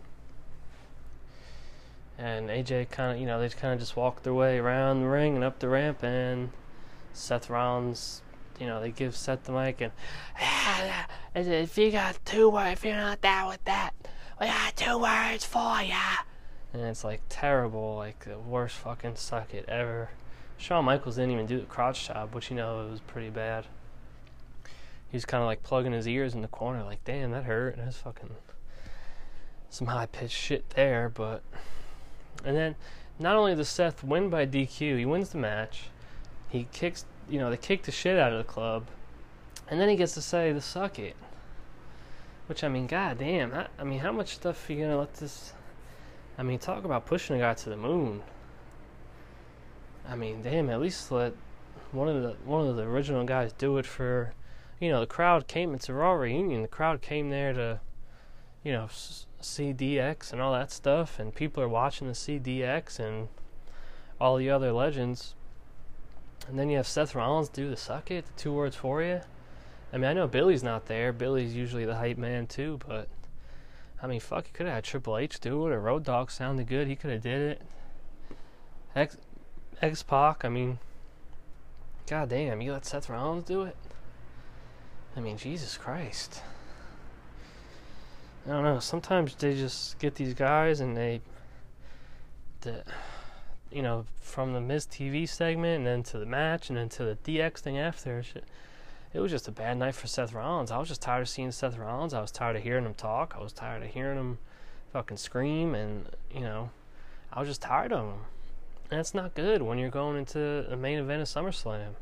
And 2.19 2.51
AJ 2.51 2.91
kind 2.91 3.13
of, 3.13 3.21
you 3.21 3.27
know, 3.27 3.41
they 3.41 3.49
kind 3.49 3.73
of 3.73 3.81
just 3.81 3.97
walk 3.97 4.23
their 4.23 4.35
way 4.35 4.59
around 4.59 5.01
the 5.01 5.09
ring 5.09 5.35
and 5.37 5.45
up 5.45 5.61
the 5.61 5.69
ramp, 5.69 6.03
and 6.03 6.51
Seth 7.15 7.49
Rollins 7.49 8.21
you 8.59 8.67
know, 8.67 8.81
they 8.81 8.91
give 8.91 9.17
Seth 9.17 9.45
the 9.45 9.53
mic 9.53 9.81
and 9.81 9.93
if 11.35 11.79
you 11.79 11.91
got 11.91 12.19
two 12.25 12.49
words, 12.49 12.73
if 12.73 12.85
you're 12.85 12.97
not 12.97 13.21
down 13.21 13.49
with 13.49 13.65
that, 13.65 13.93
we 14.41 14.47
got 14.47 14.77
two 14.77 14.99
words 14.99 15.45
for 15.45 15.83
ya. 15.83 15.97
And 16.73 16.83
it's 16.83 17.05
like 17.05 17.23
terrible, 17.29 17.97
like 17.97 18.25
the 18.25 18.39
worst 18.39 18.77
fucking 18.77 19.17
suck 19.17 19.55
it 19.55 19.69
ever. 19.69 20.11
Shawn 20.59 20.85
Michaels 20.85 21.17
didn't 21.17 21.31
even 21.31 21.47
do 21.47 21.61
the 21.61 21.67
crotch 21.67 22.07
chop, 22.07 22.35
which 22.35 22.51
you 22.51 22.57
know 22.57 22.87
it 22.87 22.91
was 22.91 23.01
pretty 23.01 23.31
bad. 23.31 23.65
He 25.11 25.17
was 25.17 25.25
kind 25.25 25.43
of 25.43 25.47
like 25.47 25.63
plugging 25.63 25.93
his 25.93 26.07
ears 26.07 26.35
in 26.35 26.43
the 26.43 26.49
corner, 26.49 26.83
like, 26.83 27.03
damn, 27.05 27.31
that 27.31 27.45
hurt. 27.45 27.77
And 27.77 27.87
that's 27.87 27.99
fucking 27.99 28.31
some 29.71 29.87
high 29.87 30.07
pitched 30.07 30.37
shit 30.37 30.71
there, 30.71 31.09
but. 31.09 31.43
And 32.45 32.57
then, 32.57 32.75
not 33.19 33.37
only 33.37 33.55
does 33.55 33.69
Seth 33.69 34.05
win 34.05 34.29
by 34.29 34.47
DQ, 34.47 34.99
he 34.99 35.05
wins 35.07 35.31
the 35.31 35.39
match. 35.39 35.85
He 36.49 36.69
kicks 36.73 37.05
you 37.29 37.39
know, 37.39 37.51
they 37.51 37.57
kicked 37.57 37.87
the 37.87 37.93
shit 37.93 38.19
out 38.19 38.33
of 38.33 38.39
the 38.39 38.45
club, 38.45 38.87
and 39.69 39.81
then 39.81 39.89
he 39.89 39.97
gets 39.97 40.15
to 40.15 40.23
say 40.23 40.53
the 40.53 40.61
suck 40.61 40.99
it. 40.99 41.17
Which 42.47 42.65
I 42.65 42.69
mean, 42.69 42.87
god 42.87 43.19
damn, 43.19 43.53
I, 43.53 43.67
I 43.79 43.85
mean, 43.85 43.99
how 43.99 44.13
much 44.13 44.35
stuff 44.35 44.69
are 44.69 44.73
you 44.73 44.83
gonna 44.83 44.99
let 44.99 45.15
this? 45.15 45.53
I 46.39 46.43
mean, 46.43 46.59
talk 46.59 46.85
about 46.85 47.05
pushing 47.05 47.37
a 47.37 47.41
guy 47.41 47.55
to 47.55 47.71
the 47.71 47.77
moon. 47.77 48.23
I 50.09 50.17
mean, 50.17 50.43
damn, 50.43 50.71
at 50.71 50.81
least 50.81 51.13
let 51.13 51.35
one 51.93 52.09
of 52.09 52.23
the 52.23 52.37
one 52.45 52.67
of 52.67 52.77
the 52.77 52.83
original 52.85 53.25
guys 53.25 53.53
do 53.53 53.77
it 53.79 53.87
for, 53.87 54.33
you 54.81 54.89
know, 54.89 55.01
the 55.01 55.07
crowd 55.07 55.47
came. 55.47 55.75
It's 55.75 55.89
a 55.89 55.93
Raw 55.93 56.13
reunion. 56.13 56.63
The 56.63 56.69
crowd 56.69 57.03
came 57.03 57.29
there 57.29 57.53
to, 57.53 57.81
you 58.65 58.73
know, 58.73 58.89
see 59.41 59.75
DX 59.75 60.33
and 60.33 60.41
all 60.41 60.53
that 60.55 60.73
stuff, 60.73 61.19
and 61.19 61.35
people 61.35 61.63
are 61.63 61.69
watching 61.69 62.07
the 62.07 62.15
CDX 62.15 62.99
and 62.99 63.29
all 64.21 64.37
the 64.37 64.49
other 64.49 64.73
legends. 64.73 65.35
And 66.47 66.59
then 66.59 66.71
you 66.71 66.77
have 66.77 66.87
Seth 66.87 67.15
Rollins 67.15 67.49
do 67.49 67.69
the 67.69 67.77
suck 67.77 68.11
it, 68.11 68.25
the 68.27 68.33
two 68.33 68.53
words 68.53 68.77
for 68.77 69.03
you. 69.03 69.21
I 69.93 69.97
mean, 69.97 70.05
I 70.05 70.13
know 70.13 70.27
Billy's 70.27 70.63
not 70.63 70.87
there. 70.87 71.13
Billy's 71.13 71.55
usually 71.55 71.85
the 71.85 71.97
hype 71.97 72.19
man 72.19 72.47
too, 72.47 72.79
but 72.87 73.09
I 74.03 74.07
mean, 74.07 74.21
fuck, 74.21 74.47
he 74.47 74.53
could 74.53 74.67
have 74.67 74.77
had 74.77 74.85
Triple 74.85 75.19
H 75.19 75.41
do 75.41 75.67
it, 75.67 75.73
or 75.73 75.81
Road 75.81 76.05
Dog 76.05 76.31
sounded 76.31 76.69
good. 76.69 76.87
He 76.87 76.97
could 76.97 77.11
have 77.11 77.23
did 77.23 77.41
it. 77.41 77.63
X 78.95 79.17
X 79.83 80.03
Pac. 80.03 80.45
I 80.45 80.49
mean, 80.49 80.79
god 82.07 82.29
damn, 82.29 82.61
you 82.61 82.73
let 82.73 82.87
Seth 82.87 83.09
Rollins 83.09 83.45
do 83.45 83.63
it. 83.63 83.77
I 85.17 85.21
mean, 85.21 85.37
Jesus 85.37 85.77
Christ. 85.77 86.43
I 88.47 88.51
don't 88.51 88.65
know. 88.65 88.79
Sometimes 88.79 89.35
they 89.35 89.55
just 89.55 89.99
get 89.99 90.15
these 90.15 90.35
guys 90.35 90.81
and 90.81 90.97
they. 90.97 91.21
The, 92.61 92.85
you 93.71 93.83
know, 93.83 94.07
from 94.21 94.53
the 94.53 94.61
Miz 94.61 94.87
TV 94.87 95.29
segment 95.29 95.79
and 95.79 95.87
then 95.87 96.03
to 96.05 96.19
the 96.19 96.27
match 96.27 96.69
and 96.69 96.79
then 96.79 96.89
to 96.91 97.05
the 97.05 97.17
DX 97.17 97.59
thing 97.59 97.79
after. 97.79 98.23
It 99.15 99.21
was 99.21 99.31
just 99.31 99.49
a 99.49 99.53
bad 99.53 99.79
night 99.79 99.95
for 99.95 100.07
Seth 100.07 100.33
Rollins. 100.33 100.71
I 100.71 100.79
was 100.79 100.89
just 100.89 101.03
tired 101.03 101.23
of 101.23 101.29
seeing 101.29 101.51
Seth 101.51 101.79
Rollins. 101.79 102.15
I 102.15 102.21
was 102.21 102.31
tired 102.31 102.57
of 102.57 102.63
hearing 102.63 102.85
him 102.85 102.95
talk. 102.95 103.35
I 103.39 103.43
was 103.43 103.53
tired 103.53 103.83
of 103.83 103.89
hearing 103.91 104.19
him 104.19 104.39
fucking 104.93 105.17
scream 105.17 105.75
and, 105.75 106.09
you 106.33 106.41
know, 106.41 106.71
I 107.33 107.41
was 107.41 107.49
just 107.49 107.63
tired 107.63 107.93
of 107.93 108.07
him. 108.07 108.21
And 108.91 109.01
it's 109.01 109.15
not 109.15 109.35
good 109.35 109.63
when 109.63 109.79
you're 109.79 109.91
going 109.91 110.17
into 110.17 110.67
the 110.69 110.77
main 110.77 110.99
event 110.99 111.23
of 111.23 111.29
SummerSlam 111.29 111.95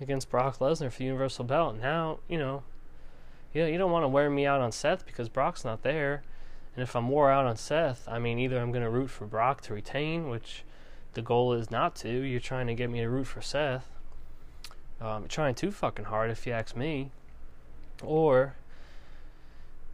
against 0.00 0.30
Brock 0.30 0.58
Lesnar 0.58 0.92
for 0.92 0.98
the 0.98 1.04
Universal 1.04 1.44
Belt. 1.44 1.76
Now, 1.76 2.18
you 2.28 2.38
know, 2.38 2.62
yeah, 3.52 3.66
you 3.66 3.78
don't 3.78 3.90
want 3.90 4.04
to 4.04 4.08
wear 4.08 4.30
me 4.30 4.46
out 4.46 4.60
on 4.60 4.72
Seth 4.72 5.04
because 5.04 5.28
Brock's 5.28 5.64
not 5.64 5.82
there. 5.82 6.22
And 6.74 6.82
if 6.82 6.96
I'm 6.96 7.08
wore 7.08 7.30
out 7.30 7.46
on 7.46 7.56
Seth, 7.56 8.08
I 8.08 8.18
mean, 8.18 8.38
either 8.38 8.58
I'm 8.58 8.72
going 8.72 8.84
to 8.84 8.90
root 8.90 9.10
for 9.10 9.26
Brock 9.26 9.60
to 9.62 9.74
retain, 9.74 10.30
which 10.30 10.64
the 11.14 11.22
goal 11.22 11.52
is 11.52 11.70
not 11.70 11.94
to. 11.96 12.08
You're 12.08 12.40
trying 12.40 12.66
to 12.68 12.74
get 12.74 12.90
me 12.90 13.00
to 13.00 13.08
root 13.08 13.26
for 13.26 13.42
Seth. 13.42 13.88
Um, 15.00 15.26
trying 15.28 15.54
too 15.54 15.70
fucking 15.70 16.06
hard, 16.06 16.30
if 16.30 16.46
you 16.46 16.52
ask 16.52 16.76
me. 16.76 17.10
Or 18.02 18.54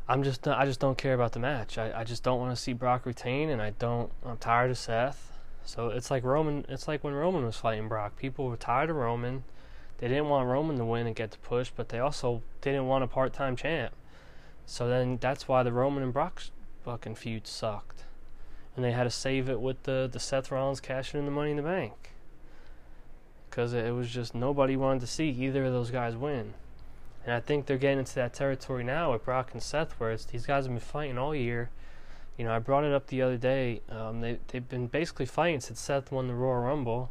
I'm 0.09 0.23
just 0.23 0.47
I 0.47 0.65
just 0.65 0.81
don't 0.81 0.97
care 0.97 1.15
about 1.15 1.33
the 1.33 1.39
match. 1.39 1.77
I, 1.79 2.01
I 2.01 2.05
just 2.05 2.23
don't 2.23 2.39
want 2.39 2.55
to 2.55 2.63
see 2.63 2.73
Brock 2.73 3.05
retain, 3.07 3.51
and 3.51 3.61
I 3.61 3.71
don't. 3.71 4.11
I'm 4.25 4.39
tired 4.39 4.71
of 4.71 4.79
Seth. 4.79 5.33
So 5.65 5.89
it's 5.89 6.11
like 6.11 6.25
Roman. 6.25 6.65
It's 6.69 6.89
like 6.89 7.03
when 7.03 7.13
Roman 7.13 7.45
was 7.45 7.57
fighting 7.57 7.89
Brock. 7.89 8.17
People 8.17 8.47
were 8.47 8.57
tired 8.57 8.89
of 8.89 8.97
Roman. 8.97 9.45
They 9.99 10.09
didn't 10.09 10.29
want 10.29 10.49
Roman 10.49 10.79
to 10.79 10.85
win 10.85 11.07
and 11.07 11.17
get 11.17 11.33
the 11.33 11.39
push, 11.39 11.71
but 11.75 11.89
they 11.89 11.99
also 11.99 12.43
didn't 12.61 12.87
want 12.87 13.03
a 13.03 13.09
part-time 13.09 13.57
champ. 13.57 13.93
So 14.65 14.89
then 14.89 15.19
that's 15.21 15.49
why 15.49 15.65
the 15.65 15.73
Roman 15.73 16.05
and 16.05 16.13
Brock 16.13 16.43
fucking 16.89 17.15
feud 17.15 17.47
sucked. 17.47 18.05
And 18.75 18.83
they 18.83 18.93
had 18.93 19.05
to 19.05 19.11
save 19.11 19.51
it 19.51 19.61
with 19.61 19.83
the, 19.83 20.09
the 20.11 20.19
Seth 20.19 20.51
Rollins 20.51 20.81
cashing 20.81 21.21
in 21.21 21.27
the 21.27 21.31
Money 21.31 21.51
in 21.51 21.59
the 21.59 21.63
Bank. 21.63 22.13
Because 23.51 23.75
it 23.75 23.93
was 23.93 24.09
just 24.09 24.35
nobody 24.35 24.75
wanted 24.75 25.01
to 25.01 25.07
see 25.07 25.29
either 25.29 25.67
of 25.67 25.73
those 25.75 25.91
guys 25.91 26.17
win. 26.17 26.55
And 27.27 27.35
I 27.35 27.41
think 27.41 27.67
they're 27.67 27.77
getting 27.77 27.99
into 27.99 28.15
that 28.15 28.33
territory 28.33 28.85
now 28.85 29.13
with 29.13 29.27
Brock 29.27 29.51
and 29.53 29.63
Seth, 29.63 29.93
where 30.01 30.13
it's, 30.13 30.25
these 30.25 30.47
guys 30.47 30.65
have 30.65 30.73
been 30.73 30.81
fighting 30.81 31.19
all 31.19 31.35
year. 31.35 31.69
You 32.39 32.47
know, 32.47 32.55
I 32.55 32.59
brought 32.59 32.85
it 32.85 32.95
up 32.95 33.09
the 33.09 33.21
other 33.21 33.37
day. 33.37 33.83
Um, 33.91 34.23
they 34.23 34.39
they've 34.47 34.67
been 34.67 34.87
basically 34.87 35.27
fighting 35.27 35.61
since 35.61 35.81
Seth 35.81 36.11
won 36.11 36.27
the 36.27 36.35
Royal 36.35 36.63
Rumble. 36.63 37.11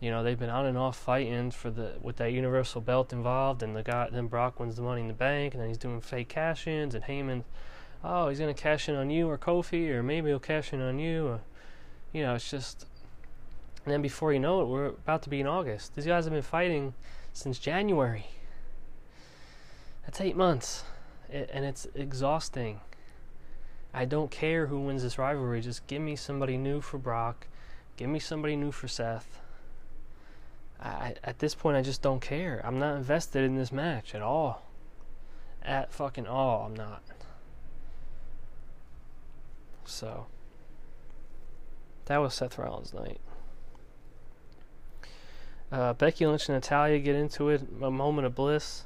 You 0.00 0.10
know, 0.10 0.24
they've 0.24 0.38
been 0.38 0.50
on 0.50 0.66
and 0.66 0.76
off 0.76 0.96
fighting 0.96 1.52
for 1.52 1.70
the 1.70 1.92
with 2.02 2.16
that 2.16 2.32
Universal 2.32 2.80
Belt 2.80 3.12
involved, 3.12 3.62
and 3.62 3.76
the 3.76 3.84
guy 3.84 4.08
then 4.10 4.26
Brock 4.26 4.58
wins 4.58 4.74
the 4.74 4.82
Money 4.82 5.02
in 5.02 5.08
the 5.08 5.14
Bank, 5.14 5.54
and 5.54 5.60
then 5.60 5.68
he's 5.68 5.78
doing 5.78 6.00
fake 6.00 6.30
cash-ins, 6.30 6.96
and 6.96 7.04
Heyman 7.04 7.44
oh, 8.04 8.28
he's 8.28 8.38
gonna 8.38 8.54
cash 8.54 8.88
in 8.88 8.94
on 8.94 9.10
you 9.10 9.28
or 9.28 9.38
Kofi, 9.38 9.90
or 9.90 10.02
maybe 10.02 10.28
he'll 10.28 10.38
cash 10.38 10.72
in 10.72 10.80
on 10.80 10.98
you. 10.98 11.40
You 12.12 12.22
know, 12.22 12.34
it's 12.34 12.50
just. 12.50 12.86
And 13.84 13.92
then 13.92 14.02
before 14.02 14.32
you 14.32 14.38
know 14.38 14.60
it, 14.60 14.66
we're 14.66 14.86
about 14.86 15.22
to 15.22 15.30
be 15.30 15.40
in 15.40 15.46
August. 15.46 15.94
These 15.94 16.06
guys 16.06 16.24
have 16.24 16.32
been 16.32 16.42
fighting 16.42 16.94
since 17.32 17.58
January. 17.58 18.26
That's 20.04 20.20
eight 20.20 20.36
months, 20.36 20.84
and 21.30 21.64
it's 21.64 21.86
exhausting. 21.94 22.80
I 23.94 24.04
don't 24.04 24.30
care 24.30 24.66
who 24.66 24.80
wins 24.80 25.02
this 25.02 25.18
rivalry. 25.18 25.60
Just 25.60 25.86
give 25.86 26.02
me 26.02 26.16
somebody 26.16 26.56
new 26.56 26.80
for 26.80 26.98
Brock. 26.98 27.46
Give 27.96 28.08
me 28.08 28.18
somebody 28.18 28.56
new 28.56 28.72
for 28.72 28.88
Seth. 28.88 29.40
I, 30.80 31.14
at 31.24 31.38
this 31.40 31.54
point, 31.54 31.76
I 31.76 31.82
just 31.82 32.02
don't 32.02 32.20
care. 32.20 32.60
I'm 32.64 32.78
not 32.78 32.96
invested 32.96 33.44
in 33.44 33.56
this 33.56 33.72
match 33.72 34.14
at 34.14 34.22
all. 34.22 34.62
At 35.62 35.92
fucking 35.92 36.26
all, 36.26 36.66
I'm 36.66 36.74
not. 36.74 37.02
So, 39.88 40.26
that 42.04 42.18
was 42.18 42.34
Seth 42.34 42.58
Rollins' 42.58 42.92
night. 42.92 43.20
Uh, 45.72 45.92
Becky 45.94 46.26
Lynch 46.26 46.48
and 46.48 46.56
Natalya 46.56 46.98
get 46.98 47.14
into 47.14 47.48
it, 47.48 47.62
a 47.82 47.90
moment 47.90 48.26
of 48.26 48.34
bliss. 48.34 48.84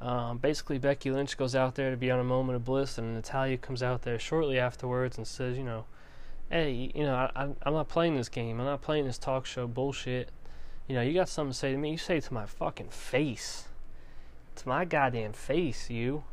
Um, 0.00 0.38
basically, 0.38 0.78
Becky 0.78 1.10
Lynch 1.10 1.36
goes 1.36 1.54
out 1.54 1.74
there 1.74 1.90
to 1.90 1.96
be 1.96 2.10
on 2.10 2.20
a 2.20 2.24
moment 2.24 2.56
of 2.56 2.64
bliss, 2.64 2.98
and 2.98 3.14
Natalya 3.14 3.56
comes 3.56 3.82
out 3.82 4.02
there 4.02 4.18
shortly 4.18 4.58
afterwards 4.58 5.16
and 5.16 5.26
says, 5.26 5.56
you 5.56 5.64
know, 5.64 5.86
hey, 6.50 6.90
you 6.94 7.02
know, 7.02 7.14
I, 7.14 7.48
I'm 7.62 7.72
not 7.72 7.88
playing 7.88 8.16
this 8.16 8.28
game. 8.28 8.60
I'm 8.60 8.66
not 8.66 8.82
playing 8.82 9.06
this 9.06 9.18
talk 9.18 9.46
show 9.46 9.66
bullshit. 9.66 10.30
You 10.86 10.94
know, 10.94 11.02
you 11.02 11.14
got 11.14 11.28
something 11.28 11.52
to 11.52 11.58
say 11.58 11.72
to 11.72 11.78
me, 11.78 11.92
you 11.92 11.98
say 11.98 12.18
it 12.18 12.24
to 12.24 12.34
my 12.34 12.46
fucking 12.46 12.90
face. 12.90 13.68
To 14.56 14.68
my 14.68 14.84
goddamn 14.84 15.32
face, 15.32 15.90
you. 15.90 16.24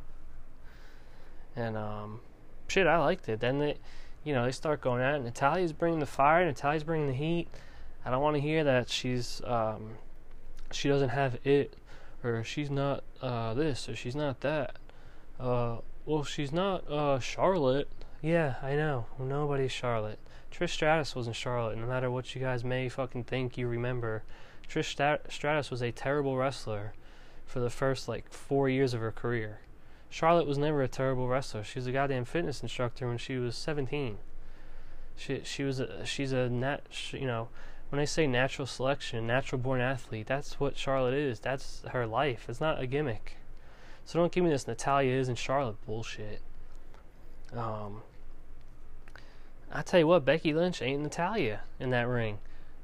And, 1.55 1.77
um, 1.77 2.19
shit, 2.67 2.87
I 2.87 2.97
liked 2.97 3.29
it. 3.29 3.39
Then 3.39 3.59
they, 3.59 3.77
you 4.23 4.33
know, 4.33 4.45
they 4.45 4.51
start 4.51 4.81
going 4.81 5.01
at 5.01 5.15
it. 5.15 5.23
Natalya's 5.23 5.73
bringing 5.73 5.99
the 5.99 6.05
fire, 6.05 6.45
Natalya's 6.45 6.83
bringing 6.83 7.07
the 7.07 7.13
heat. 7.13 7.47
I 8.05 8.11
don't 8.11 8.21
want 8.21 8.35
to 8.35 8.41
hear 8.41 8.63
that 8.63 8.89
she's, 8.89 9.41
um, 9.45 9.91
she 10.71 10.89
doesn't 10.89 11.09
have 11.09 11.39
it, 11.45 11.75
or 12.23 12.43
she's 12.43 12.69
not, 12.69 13.03
uh, 13.21 13.53
this, 13.53 13.87
or 13.87 13.95
she's 13.95 14.15
not 14.15 14.41
that. 14.41 14.77
Uh, 15.39 15.77
well, 16.05 16.23
she's 16.23 16.51
not, 16.51 16.89
uh, 16.89 17.19
Charlotte. 17.19 17.89
Yeah, 18.21 18.55
I 18.61 18.75
know. 18.75 19.05
Nobody's 19.19 19.71
Charlotte. 19.71 20.19
Trish 20.51 20.69
Stratus 20.69 21.15
wasn't 21.15 21.35
Charlotte, 21.35 21.77
no 21.77 21.87
matter 21.87 22.11
what 22.11 22.35
you 22.35 22.41
guys 22.41 22.63
may 22.63 22.87
fucking 22.87 23.23
think 23.23 23.57
you 23.57 23.67
remember. 23.67 24.23
Trish 24.69 25.19
Stratus 25.29 25.71
was 25.71 25.81
a 25.81 25.91
terrible 25.91 26.37
wrestler 26.37 26.93
for 27.45 27.59
the 27.59 27.69
first 27.69 28.07
like 28.07 28.31
four 28.31 28.69
years 28.69 28.93
of 28.93 29.01
her 29.01 29.11
career. 29.11 29.59
Charlotte 30.13 30.45
was 30.45 30.59
never 30.59 30.83
a 30.83 30.87
terrible 30.87 31.27
wrestler. 31.27 31.63
She 31.63 31.79
was 31.79 31.87
a 31.87 31.91
goddamn 31.91 32.25
fitness 32.25 32.61
instructor 32.61 33.07
when 33.07 33.17
she 33.17 33.37
was 33.37 33.55
17. 33.55 34.19
She 35.15 35.41
she 35.43 35.63
was 35.63 35.79
a 35.79 36.05
she's 36.05 36.31
a 36.31 36.49
nat 36.49 36.83
you 37.11 37.25
know 37.25 37.47
when 37.89 37.99
I 37.99 38.05
say 38.05 38.27
natural 38.27 38.67
selection, 38.67 39.25
natural 39.25 39.59
born 39.59 39.81
athlete, 39.81 40.27
that's 40.27 40.59
what 40.59 40.77
Charlotte 40.77 41.15
is. 41.15 41.39
That's 41.39 41.81
her 41.89 42.05
life. 42.05 42.45
It's 42.47 42.61
not 42.61 42.79
a 42.79 42.85
gimmick. 42.85 43.37
So 44.05 44.19
don't 44.19 44.31
give 44.31 44.43
me 44.43 44.51
this 44.51 44.67
Natalya 44.67 45.13
isn't 45.13 45.39
Charlotte 45.39 45.83
bullshit. 45.83 46.43
Um, 47.51 48.03
I 49.71 49.81
tell 49.81 49.99
you 49.99 50.05
what, 50.07 50.25
Becky 50.25 50.53
Lynch 50.53 50.83
ain't 50.83 51.01
Natalya 51.01 51.61
in 51.79 51.89
that 51.89 52.07
ring. 52.07 52.37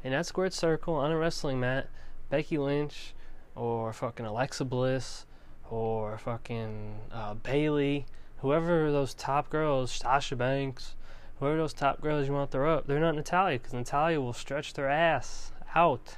In 0.03 0.13
that 0.13 0.25
squared 0.25 0.53
circle 0.53 0.95
on 0.95 1.11
a 1.11 1.17
wrestling 1.17 1.59
mat, 1.59 1.89
Becky 2.31 2.57
Lynch 2.57 3.13
or 3.55 3.93
fucking 3.93 4.25
Alexa 4.25 4.65
Bliss 4.65 5.27
or 5.69 6.17
fucking 6.17 6.99
uh, 7.11 7.35
Bayley, 7.35 8.05
whoever 8.39 8.91
those 8.91 9.13
top 9.13 9.49
girls, 9.49 9.91
Sasha 9.91 10.35
Banks, 10.35 10.95
whoever 11.39 11.57
those 11.57 11.73
top 11.73 12.01
girls 12.01 12.27
you 12.27 12.33
want 12.33 12.51
to 12.51 12.57
throw 12.57 12.77
up, 12.77 12.87
they're 12.87 12.99
not 12.99 13.15
Natalya 13.15 13.59
because 13.59 13.73
Natalya 13.73 14.19
will 14.19 14.33
stretch 14.33 14.73
their 14.73 14.89
ass 14.89 15.51
out 15.75 16.15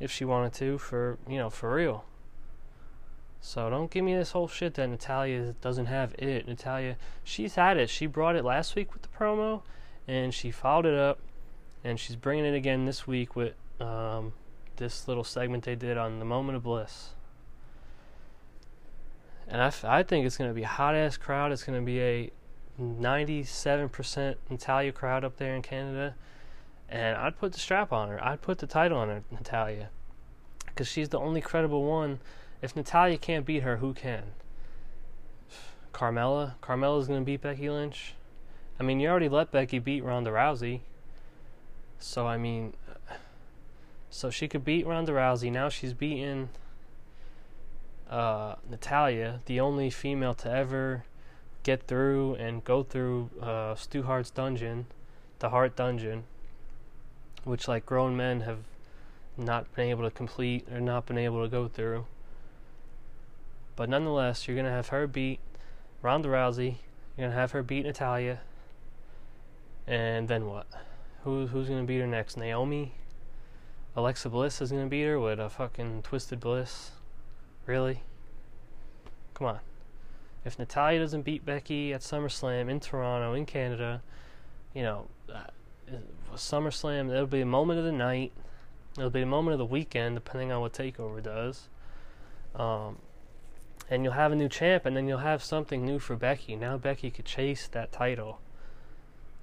if 0.00 0.10
she 0.10 0.24
wanted 0.24 0.52
to 0.52 0.78
for 0.78 1.18
you 1.28 1.38
know 1.38 1.48
for 1.48 1.74
real. 1.74 2.04
So 3.40 3.68
don't 3.70 3.90
give 3.90 4.04
me 4.04 4.14
this 4.14 4.32
whole 4.32 4.46
shit 4.46 4.74
that 4.74 4.88
Natalya 4.88 5.54
doesn't 5.60 5.86
have 5.86 6.14
it. 6.14 6.46
Natalya, 6.46 6.96
she's 7.24 7.56
had 7.56 7.76
it. 7.76 7.90
She 7.90 8.06
brought 8.06 8.36
it 8.36 8.44
last 8.44 8.76
week 8.76 8.92
with 8.92 9.02
the 9.02 9.08
promo, 9.08 9.62
and 10.06 10.32
she 10.32 10.52
followed 10.52 10.86
it 10.86 10.94
up, 10.94 11.18
and 11.82 11.98
she's 11.98 12.14
bringing 12.14 12.44
it 12.44 12.54
again 12.54 12.84
this 12.84 13.04
week 13.04 13.34
with 13.34 13.54
um, 13.80 14.32
this 14.76 15.08
little 15.08 15.24
segment 15.24 15.64
they 15.64 15.74
did 15.74 15.98
on 15.98 16.20
the 16.20 16.24
Moment 16.24 16.56
of 16.56 16.62
Bliss. 16.62 17.14
And 19.52 19.60
I, 19.60 19.66
f- 19.66 19.84
I 19.84 20.02
think 20.02 20.24
it's 20.24 20.38
going 20.38 20.48
to 20.48 20.54
be 20.54 20.62
a 20.62 20.66
hot 20.66 20.94
ass 20.94 21.18
crowd. 21.18 21.52
It's 21.52 21.62
going 21.62 21.78
to 21.78 21.84
be 21.84 22.00
a 22.00 22.30
97% 22.80 24.36
Natalya 24.48 24.92
crowd 24.92 25.24
up 25.24 25.36
there 25.36 25.54
in 25.54 25.60
Canada. 25.60 26.14
And 26.88 27.18
I'd 27.18 27.38
put 27.38 27.52
the 27.52 27.60
strap 27.60 27.92
on 27.92 28.08
her. 28.08 28.24
I'd 28.24 28.40
put 28.40 28.58
the 28.58 28.66
title 28.66 28.96
on 28.96 29.08
her, 29.08 29.22
Natalya. 29.30 29.90
Because 30.64 30.88
she's 30.88 31.10
the 31.10 31.18
only 31.18 31.42
credible 31.42 31.84
one 31.84 32.20
if 32.62 32.74
Natalya 32.74 33.18
can't 33.18 33.44
beat 33.44 33.62
her, 33.62 33.76
who 33.76 33.92
can? 33.92 34.22
Carmella? 35.92 36.54
Carmella's 36.62 37.08
going 37.08 37.20
to 37.20 37.26
beat 37.26 37.42
Becky 37.42 37.68
Lynch? 37.68 38.14
I 38.80 38.84
mean, 38.84 39.00
you 39.00 39.08
already 39.10 39.28
let 39.28 39.50
Becky 39.50 39.78
beat 39.78 40.02
Ronda 40.02 40.30
Rousey. 40.30 40.80
So, 41.98 42.26
I 42.26 42.38
mean, 42.38 42.72
uh, 42.88 43.14
so 44.08 44.30
she 44.30 44.48
could 44.48 44.64
beat 44.64 44.86
Ronda 44.86 45.12
Rousey. 45.12 45.52
Now 45.52 45.68
she's 45.68 45.92
beaten 45.92 46.48
uh, 48.10 48.56
Natalya, 48.68 49.40
the 49.46 49.60
only 49.60 49.90
female 49.90 50.34
to 50.34 50.50
ever 50.50 51.04
get 51.62 51.86
through 51.86 52.34
and 52.34 52.64
go 52.64 52.82
through 52.82 53.30
uh, 53.40 53.74
Stu 53.74 54.02
Hart's 54.02 54.30
dungeon, 54.30 54.86
the 55.38 55.50
Hart 55.50 55.76
Dungeon, 55.76 56.24
which, 57.44 57.68
like, 57.68 57.86
grown 57.86 58.16
men 58.16 58.40
have 58.42 58.58
not 59.36 59.72
been 59.74 59.88
able 59.88 60.04
to 60.04 60.10
complete 60.10 60.66
or 60.70 60.80
not 60.80 61.06
been 61.06 61.18
able 61.18 61.42
to 61.42 61.48
go 61.48 61.68
through. 61.68 62.06
But 63.76 63.88
nonetheless, 63.88 64.46
you're 64.46 64.62
to 64.62 64.70
have 64.70 64.88
her 64.88 65.06
beat 65.06 65.40
Ronda 66.02 66.28
Rousey. 66.28 66.76
You're 67.16 67.28
to 67.28 67.34
have 67.34 67.52
her 67.52 67.62
beat 67.62 67.86
Natalya. 67.86 68.40
And 69.86 70.28
then 70.28 70.46
what? 70.46 70.66
Who, 71.24 71.46
who's 71.46 71.68
to 71.68 71.82
beat 71.82 72.00
her 72.00 72.06
next? 72.06 72.36
Naomi? 72.36 72.92
Alexa 73.96 74.28
Bliss 74.28 74.60
is 74.60 74.70
to 74.70 74.86
beat 74.86 75.04
her 75.04 75.18
with 75.18 75.38
a 75.38 75.48
fucking 75.48 76.02
Twisted 76.02 76.40
Bliss? 76.40 76.92
Really? 77.66 78.02
Come 79.34 79.46
on. 79.46 79.60
If 80.44 80.58
Natalya 80.58 80.98
doesn't 80.98 81.22
beat 81.22 81.46
Becky 81.46 81.92
at 81.92 82.00
SummerSlam 82.00 82.68
in 82.68 82.80
Toronto, 82.80 83.34
in 83.34 83.46
Canada, 83.46 84.02
you 84.74 84.82
know, 84.82 85.06
uh, 85.32 85.44
SummerSlam, 86.34 87.10
it'll 87.10 87.26
be 87.26 87.40
a 87.40 87.46
moment 87.46 87.78
of 87.78 87.84
the 87.84 87.92
night. 87.92 88.32
It'll 88.98 89.10
be 89.10 89.22
a 89.22 89.26
moment 89.26 89.52
of 89.52 89.58
the 89.58 89.64
weekend, 89.64 90.16
depending 90.16 90.50
on 90.50 90.60
what 90.60 90.72
TakeOver 90.72 91.22
does. 91.22 91.68
Um, 92.54 92.98
and 93.88 94.04
you'll 94.04 94.14
have 94.14 94.32
a 94.32 94.36
new 94.36 94.48
champ, 94.48 94.84
and 94.84 94.96
then 94.96 95.06
you'll 95.06 95.18
have 95.18 95.42
something 95.42 95.84
new 95.84 95.98
for 95.98 96.16
Becky. 96.16 96.56
Now 96.56 96.76
Becky 96.76 97.10
could 97.10 97.24
chase 97.24 97.68
that 97.68 97.92
title. 97.92 98.40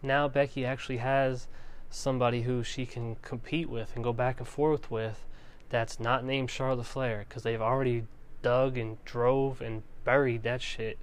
Now 0.03 0.27
Becky 0.27 0.65
actually 0.65 0.97
has 0.97 1.47
somebody 1.89 2.43
who 2.43 2.63
she 2.63 2.85
can 2.85 3.15
compete 3.21 3.69
with 3.69 3.95
and 3.95 4.03
go 4.03 4.13
back 4.13 4.39
and 4.39 4.47
forth 4.47 4.91
with 4.91 5.25
that's 5.69 5.99
not 5.99 6.23
named 6.23 6.49
Charlotte 6.49 6.85
Flair 6.85 7.25
because 7.27 7.43
they've 7.43 7.61
already 7.61 8.03
dug 8.41 8.77
and 8.77 9.03
drove 9.05 9.61
and 9.61 9.83
buried 10.03 10.43
that 10.43 10.61
shit 10.61 10.97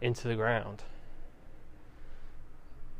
into 0.00 0.28
the 0.28 0.34
ground. 0.34 0.82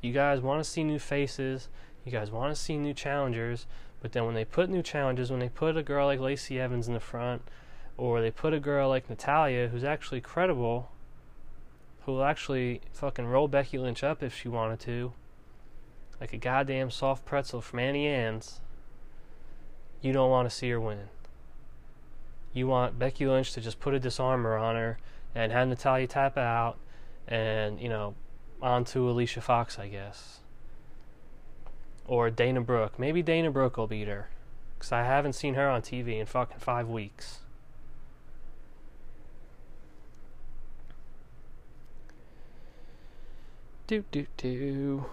You 0.01 0.13
guys 0.13 0.41
want 0.41 0.63
to 0.63 0.69
see 0.69 0.85
new 0.85 0.99
faces, 0.99 1.69
you 2.05 2.13
guys 2.13 2.31
want 2.31 2.55
to 2.55 2.61
see 2.61 2.77
new 2.77 2.95
challengers, 2.95 3.67
but 4.01 4.13
then 4.13 4.27
when 4.27 4.35
they 4.35 4.45
put 4.45 4.69
new 4.69 4.83
challenges, 4.83 5.31
when 5.31 5.41
they 5.41 5.49
put 5.49 5.77
a 5.77 5.83
girl 5.83 6.07
like 6.07 6.21
Lacey 6.21 6.61
Evans 6.61 6.89
in 6.89 6.95
the 6.95 7.01
front, 7.01 7.43
or 7.97 8.21
they 8.21 8.31
put 8.31 8.53
a 8.53 8.61
girl 8.61 8.89
like 8.89 9.09
Natalya 9.09 9.69
who's 9.69 9.85
actually 9.85 10.21
credible, 10.21 10.91
who 12.05 12.13
will 12.13 12.25
actually 12.25 12.83
fucking 12.93 13.27
roll 13.27 13.49
Becky 13.49 13.79
Lynch 13.79 14.05
up 14.05 14.23
if 14.23 14.35
she 14.37 14.49
wanted 14.49 14.81
to, 14.81 15.13
like 16.21 16.33
a 16.33 16.39
goddamn 16.39 16.91
soft 16.91 17.25
pretzel 17.25 17.61
from 17.61 17.79
Auntie 17.79 18.07
Anne's, 18.07 18.61
you 20.05 20.13
don't 20.13 20.29
want 20.29 20.49
to 20.49 20.55
see 20.55 20.69
her 20.69 20.79
win. 20.79 21.09
You 22.53 22.67
want 22.67 22.99
Becky 22.99 23.27
Lynch 23.27 23.55
to 23.55 23.61
just 23.63 23.81
put 23.81 23.95
a 23.95 23.99
Dis-arm-her 23.99 24.57
on 24.57 24.77
her 24.77 24.99
and 25.35 25.51
have 25.51 25.67
Natalya 25.67 26.07
tap 26.07 26.37
out 26.37 26.77
and, 27.27 27.81
you 27.81 27.89
know, 27.89 28.15
on 28.61 28.85
to 28.85 29.09
Alicia 29.09 29.41
Fox, 29.41 29.79
I 29.79 29.89
guess. 29.89 30.41
Or 32.07 32.29
Dana 32.29 32.61
Brooke. 32.61 32.99
Maybe 32.99 33.23
Dana 33.23 33.51
Brooke 33.51 33.79
will 33.79 33.87
beat 33.87 34.07
her. 34.07 34.29
Because 34.79 34.93
I 34.93 35.05
haven't 35.05 35.33
seen 35.33 35.55
her 35.55 35.71
on 35.71 35.81
TV 35.81 36.21
in 36.21 36.27
fucking 36.27 36.59
five 36.59 36.87
weeks. 36.87 37.39
Do 43.87 44.05
do 44.11 44.27
do. 44.37 45.07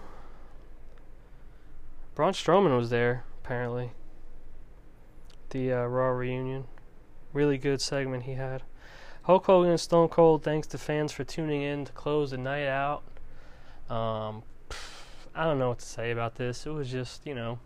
Braun 2.14 2.32
Strowman 2.32 2.76
was 2.76 2.90
there 2.90 3.24
apparently. 3.42 3.92
The 5.52 5.70
uh, 5.70 5.84
Raw 5.84 6.08
reunion, 6.08 6.64
really 7.34 7.58
good 7.58 7.82
segment 7.82 8.22
he 8.22 8.32
had. 8.32 8.62
Hulk 9.24 9.44
Hogan 9.44 9.68
and 9.68 9.78
Stone 9.78 10.08
Cold, 10.08 10.42
thanks 10.42 10.66
to 10.68 10.78
fans 10.78 11.12
for 11.12 11.24
tuning 11.24 11.60
in 11.60 11.84
to 11.84 11.92
close 11.92 12.30
the 12.30 12.38
night 12.38 12.66
out. 12.66 13.02
Um, 13.90 14.44
I 15.34 15.44
don't 15.44 15.58
know 15.58 15.68
what 15.68 15.80
to 15.80 15.84
say 15.84 16.10
about 16.10 16.36
this. 16.36 16.64
It 16.64 16.70
was 16.70 16.90
just, 16.90 17.26
you 17.26 17.34
know, 17.34 17.58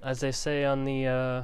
as 0.00 0.20
they 0.20 0.30
say 0.30 0.64
on 0.64 0.84
the 0.84 1.06
uh, 1.08 1.42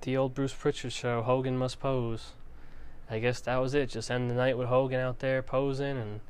the 0.00 0.16
old 0.16 0.32
Bruce 0.32 0.54
Pritchard 0.54 0.94
show, 0.94 1.20
Hogan 1.20 1.58
must 1.58 1.80
pose. 1.80 2.32
I 3.10 3.18
guess 3.18 3.40
that 3.40 3.58
was 3.58 3.74
it. 3.74 3.90
Just 3.90 4.10
end 4.10 4.30
the 4.30 4.34
night 4.34 4.56
with 4.56 4.68
Hogan 4.68 5.00
out 5.00 5.18
there 5.18 5.42
posing 5.42 5.98
and 5.98 6.20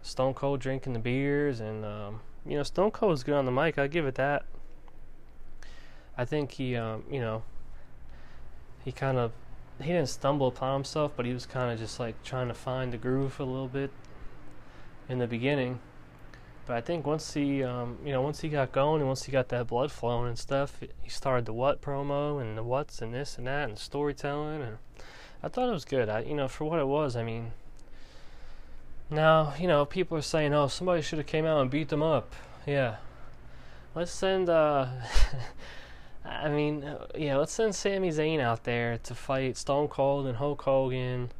Stone 0.00 0.32
Cold 0.32 0.60
drinking 0.60 0.94
the 0.94 0.98
beers, 0.98 1.60
and 1.60 1.84
um, 1.84 2.20
you 2.46 2.56
know, 2.56 2.62
Stone 2.62 2.92
Cold 2.92 3.10
was 3.10 3.24
good 3.24 3.34
on 3.34 3.44
the 3.44 3.52
mic. 3.52 3.78
I 3.78 3.86
give 3.86 4.06
it 4.06 4.14
that. 4.14 4.46
I 6.16 6.24
think 6.24 6.52
he, 6.52 6.76
um, 6.76 7.04
you 7.10 7.20
know, 7.20 7.42
he 8.84 8.92
kind 8.92 9.18
of 9.18 9.32
he 9.80 9.88
didn't 9.88 10.08
stumble 10.08 10.48
upon 10.48 10.74
himself, 10.74 11.12
but 11.16 11.26
he 11.26 11.32
was 11.32 11.46
kind 11.46 11.72
of 11.72 11.78
just 11.78 11.98
like 11.98 12.22
trying 12.22 12.48
to 12.48 12.54
find 12.54 12.92
the 12.92 12.98
groove 12.98 13.40
a 13.40 13.44
little 13.44 13.68
bit 13.68 13.90
in 15.08 15.18
the 15.18 15.26
beginning. 15.26 15.80
But 16.66 16.76
I 16.76 16.80
think 16.82 17.06
once 17.06 17.32
he, 17.34 17.64
um, 17.64 17.98
you 18.04 18.12
know, 18.12 18.22
once 18.22 18.40
he 18.40 18.48
got 18.48 18.72
going 18.72 19.00
and 19.00 19.08
once 19.08 19.24
he 19.24 19.32
got 19.32 19.48
that 19.48 19.66
blood 19.66 19.90
flowing 19.90 20.28
and 20.28 20.38
stuff, 20.38 20.78
he 21.02 21.08
started 21.08 21.46
the 21.46 21.52
what 21.52 21.80
promo 21.80 22.40
and 22.40 22.56
the 22.56 22.62
what's 22.62 23.00
and 23.02 23.12
this 23.12 23.38
and 23.38 23.46
that 23.46 23.68
and 23.68 23.78
storytelling, 23.78 24.62
and 24.62 24.78
I 25.42 25.48
thought 25.48 25.68
it 25.68 25.72
was 25.72 25.84
good. 25.84 26.08
I, 26.08 26.20
you 26.22 26.34
know, 26.34 26.48
for 26.48 26.64
what 26.64 26.78
it 26.78 26.86
was, 26.86 27.16
I 27.16 27.24
mean. 27.24 27.52
Now, 29.08 29.54
you 29.58 29.66
know, 29.66 29.84
people 29.84 30.16
are 30.16 30.22
saying, 30.22 30.54
"Oh, 30.54 30.68
somebody 30.68 31.02
should 31.02 31.18
have 31.18 31.26
came 31.26 31.44
out 31.44 31.60
and 31.60 31.70
beat 31.70 31.88
them 31.88 32.02
up." 32.02 32.32
Yeah, 32.66 32.96
let's 33.94 34.12
send. 34.12 34.48
uh 34.48 34.86
I 36.24 36.48
mean, 36.48 36.84
uh, 36.84 37.06
yeah, 37.16 37.36
let's 37.36 37.52
send 37.52 37.74
Sami 37.74 38.10
Zayn 38.10 38.40
out 38.40 38.64
there 38.64 38.98
to 38.98 39.14
fight 39.14 39.56
Stone 39.56 39.88
Cold 39.88 40.26
and 40.26 40.36
Hulk 40.36 40.62
Hogan 40.62 41.30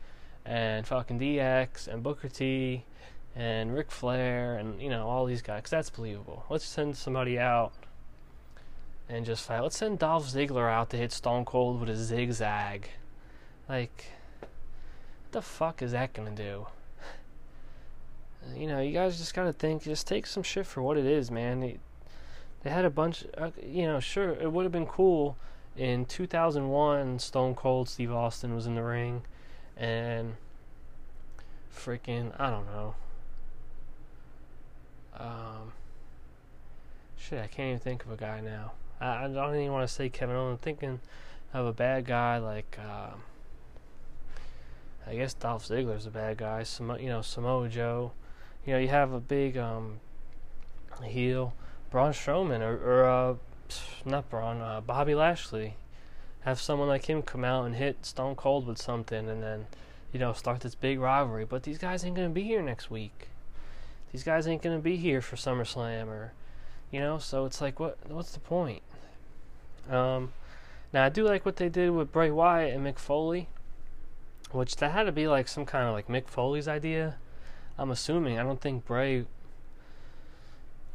and 0.44 0.86
fucking 0.86 1.20
DX 1.20 1.86
and 1.86 2.02
Booker 2.02 2.28
T 2.28 2.84
and 3.36 3.74
Ric 3.74 3.90
Flair 3.90 4.56
and, 4.56 4.80
you 4.80 4.88
know, 4.88 5.06
all 5.06 5.26
these 5.26 5.42
guys, 5.42 5.58
because 5.58 5.70
that's 5.70 5.90
believable. 5.90 6.44
Let's 6.48 6.64
send 6.64 6.96
somebody 6.96 7.38
out 7.38 7.72
and 9.08 9.26
just 9.26 9.46
fight. 9.46 9.60
Let's 9.60 9.76
send 9.76 9.98
Dolph 9.98 10.26
Ziggler 10.26 10.70
out 10.70 10.90
to 10.90 10.96
hit 10.96 11.12
Stone 11.12 11.44
Cold 11.44 11.80
with 11.80 11.90
a 11.90 11.96
zigzag. 11.96 12.88
Like, 13.68 14.06
what 14.40 15.32
the 15.32 15.42
fuck 15.42 15.82
is 15.82 15.92
that 15.92 16.12
gonna 16.12 16.30
do? 16.30 16.66
You 18.56 18.66
know, 18.66 18.80
you 18.80 18.94
guys 18.94 19.18
just 19.18 19.34
gotta 19.34 19.52
think, 19.52 19.82
just 19.82 20.06
take 20.06 20.24
some 20.24 20.42
shit 20.42 20.64
for 20.66 20.82
what 20.82 20.96
it 20.96 21.04
is, 21.04 21.30
man. 21.30 21.78
They 22.62 22.70
had 22.70 22.84
a 22.84 22.90
bunch, 22.90 23.24
uh, 23.38 23.50
you 23.64 23.86
know, 23.86 24.00
sure, 24.00 24.30
it 24.32 24.52
would 24.52 24.64
have 24.64 24.72
been 24.72 24.86
cool 24.86 25.36
in 25.76 26.04
2001, 26.04 27.18
Stone 27.18 27.54
Cold 27.54 27.88
Steve 27.88 28.12
Austin 28.12 28.54
was 28.54 28.66
in 28.66 28.74
the 28.74 28.82
ring, 28.82 29.22
and 29.76 30.34
freaking, 31.74 32.38
I 32.38 32.50
don't 32.50 32.66
know. 32.66 32.94
Um, 35.18 35.72
shit, 37.16 37.42
I 37.42 37.46
can't 37.46 37.68
even 37.68 37.78
think 37.78 38.04
of 38.04 38.10
a 38.10 38.16
guy 38.16 38.40
now. 38.40 38.72
I, 39.00 39.24
I 39.24 39.28
don't 39.28 39.54
even 39.54 39.72
want 39.72 39.88
to 39.88 39.94
say 39.94 40.08
Kevin 40.08 40.36
Owens. 40.36 40.58
I'm 40.58 40.58
thinking 40.58 41.00
of 41.54 41.66
a 41.66 41.72
bad 41.72 42.04
guy 42.04 42.38
like, 42.38 42.78
uh, 42.78 43.14
I 45.06 45.14
guess 45.14 45.34
Dolph 45.34 45.66
Ziggler's 45.66 46.06
a 46.06 46.10
bad 46.10 46.36
guy. 46.36 46.62
Some, 46.62 46.96
you 47.00 47.08
know, 47.08 47.22
Samoa 47.22 47.68
Joe. 47.68 48.12
You 48.66 48.74
know, 48.74 48.78
you 48.78 48.88
have 48.88 49.12
a 49.12 49.20
big 49.20 49.56
um, 49.56 50.00
heel 51.02 51.54
Braun 51.90 52.12
Strowman 52.12 52.60
or, 52.60 52.76
or 52.76 53.04
uh, 53.04 53.34
not 54.04 54.30
Braun, 54.30 54.60
uh, 54.60 54.80
Bobby 54.80 55.14
Lashley. 55.14 55.74
Have 56.42 56.60
someone 56.60 56.88
like 56.88 57.06
him 57.06 57.22
come 57.22 57.44
out 57.44 57.66
and 57.66 57.74
hit 57.74 58.06
Stone 58.06 58.36
Cold 58.36 58.66
with 58.66 58.78
something, 58.80 59.28
and 59.28 59.42
then 59.42 59.66
you 60.12 60.18
know 60.18 60.32
start 60.32 60.60
this 60.60 60.74
big 60.74 60.98
rivalry. 60.98 61.44
But 61.44 61.64
these 61.64 61.78
guys 61.78 62.04
ain't 62.04 62.16
gonna 62.16 62.30
be 62.30 62.44
here 62.44 62.62
next 62.62 62.90
week. 62.90 63.28
These 64.12 64.24
guys 64.24 64.46
ain't 64.46 64.62
gonna 64.62 64.78
be 64.78 64.96
here 64.96 65.20
for 65.20 65.36
SummerSlam, 65.36 66.06
or 66.06 66.32
you 66.90 67.00
know. 67.00 67.18
So 67.18 67.44
it's 67.44 67.60
like, 67.60 67.78
what? 67.78 67.98
What's 68.08 68.32
the 68.32 68.40
point? 68.40 68.82
Um, 69.90 70.32
now 70.92 71.04
I 71.04 71.08
do 71.08 71.24
like 71.24 71.44
what 71.44 71.56
they 71.56 71.68
did 71.68 71.90
with 71.90 72.12
Bray 72.12 72.30
Wyatt 72.30 72.74
and 72.74 72.86
Mick 72.86 72.98
Foley, 72.98 73.48
which 74.50 74.76
that 74.76 74.92
had 74.92 75.04
to 75.04 75.12
be 75.12 75.28
like 75.28 75.46
some 75.46 75.66
kind 75.66 75.86
of 75.86 75.92
like 75.92 76.08
Mick 76.08 76.28
Foley's 76.28 76.68
idea. 76.68 77.16
I'm 77.76 77.90
assuming. 77.90 78.38
I 78.38 78.42
don't 78.42 78.60
think 78.60 78.86
Bray. 78.86 79.26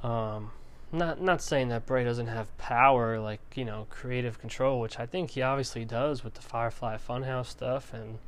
Um, 0.01 0.51
not 0.97 1.21
not 1.21 1.41
saying 1.41 1.69
that 1.69 1.86
Bray 1.86 2.03
doesn't 2.03 2.27
have 2.27 2.55
power, 2.58 3.19
like 3.19 3.41
you 3.55 3.65
know, 3.65 3.88
creative 3.89 4.39
control, 4.39 4.79
which 4.79 4.99
I 4.99 5.05
think 5.05 5.31
he 5.31 5.41
obviously 5.41 5.86
does 5.86 6.23
with 6.23 6.36
the 6.36 6.41
Firefly 6.41 6.97
Funhouse 6.97 7.47
stuff, 7.47 7.93
and 7.93 8.19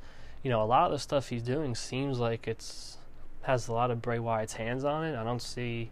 you 0.43 0.49
know, 0.49 0.62
a 0.62 0.65
lot 0.65 0.88
of 0.88 0.91
the 0.91 0.99
stuff 0.99 1.30
he's 1.30 1.43
doing 1.43 1.75
seems 1.75 2.19
like 2.19 2.47
it's 2.47 2.97
has 3.43 3.67
a 3.67 3.73
lot 3.73 3.91
of 3.91 4.01
Bray 4.01 4.19
Wyatt's 4.19 4.53
hands 4.53 4.84
on 4.84 5.06
it. 5.06 5.15
I 5.17 5.23
don't 5.23 5.41
see, 5.41 5.91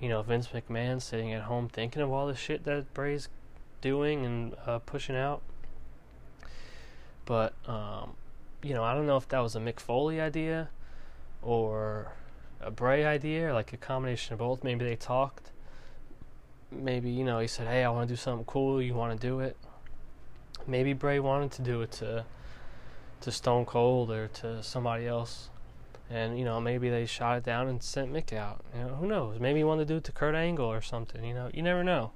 you 0.00 0.08
know, 0.08 0.20
Vince 0.22 0.48
McMahon 0.48 1.00
sitting 1.00 1.32
at 1.32 1.42
home 1.42 1.68
thinking 1.68 2.02
of 2.02 2.10
all 2.10 2.26
the 2.26 2.34
shit 2.34 2.64
that 2.64 2.92
Bray's 2.92 3.28
doing 3.80 4.26
and 4.26 4.54
uh, 4.66 4.80
pushing 4.80 5.16
out. 5.16 5.42
But 7.24 7.54
um, 7.66 8.14
you 8.62 8.74
know, 8.74 8.84
I 8.84 8.94
don't 8.94 9.06
know 9.06 9.16
if 9.16 9.28
that 9.28 9.40
was 9.40 9.54
a 9.54 9.60
Mick 9.60 9.80
Foley 9.80 10.20
idea 10.20 10.70
or 11.42 12.12
a 12.60 12.70
Bray 12.70 13.04
idea, 13.04 13.48
or 13.48 13.52
like 13.52 13.72
a 13.72 13.76
combination 13.76 14.32
of 14.32 14.40
both. 14.40 14.64
Maybe 14.64 14.84
they 14.84 14.96
talked 14.96 15.50
maybe 16.70 17.10
you 17.10 17.24
know 17.24 17.38
he 17.38 17.46
said, 17.46 17.66
"Hey, 17.66 17.84
I 17.84 17.90
want 17.90 18.08
to 18.08 18.12
do 18.12 18.16
something 18.16 18.44
cool. 18.44 18.82
You 18.82 18.94
want 18.94 19.18
to 19.18 19.26
do 19.26 19.40
it?" 19.40 19.56
Maybe 20.66 20.92
Bray 20.92 21.18
wanted 21.18 21.52
to 21.52 21.62
do 21.62 21.82
it 21.82 21.92
to 21.92 22.24
to 23.20 23.32
Stone 23.32 23.66
Cold 23.66 24.10
or 24.10 24.28
to 24.28 24.62
somebody 24.62 25.06
else, 25.06 25.50
and 26.10 26.38
you 26.38 26.44
know 26.44 26.60
maybe 26.60 26.90
they 26.90 27.06
shot 27.06 27.38
it 27.38 27.44
down 27.44 27.68
and 27.68 27.82
sent 27.82 28.12
Mick 28.12 28.32
out. 28.32 28.64
You 28.74 28.84
know 28.84 28.94
who 28.96 29.06
knows? 29.06 29.40
Maybe 29.40 29.60
he 29.60 29.64
wanted 29.64 29.88
to 29.88 29.94
do 29.94 29.98
it 29.98 30.04
to 30.04 30.12
Kurt 30.12 30.34
Angle 30.34 30.66
or 30.66 30.80
something. 30.80 31.24
You 31.24 31.34
know 31.34 31.50
you 31.52 31.62
never 31.62 31.82
know. 31.82 32.12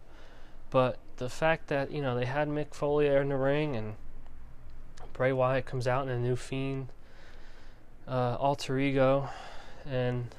But 0.70 0.98
the 1.16 1.28
fact 1.28 1.68
that 1.68 1.90
you 1.90 2.02
know 2.02 2.16
they 2.16 2.26
had 2.26 2.48
Mick 2.48 2.74
Foley 2.74 3.06
in 3.06 3.28
the 3.28 3.36
ring 3.36 3.76
and 3.76 3.94
Bray 5.12 5.32
Wyatt 5.32 5.66
comes 5.66 5.86
out 5.86 6.04
in 6.04 6.08
a 6.08 6.18
new 6.18 6.36
Fiend 6.36 6.88
uh, 8.08 8.36
alter 8.38 8.78
ego 8.78 9.28
and 9.86 10.34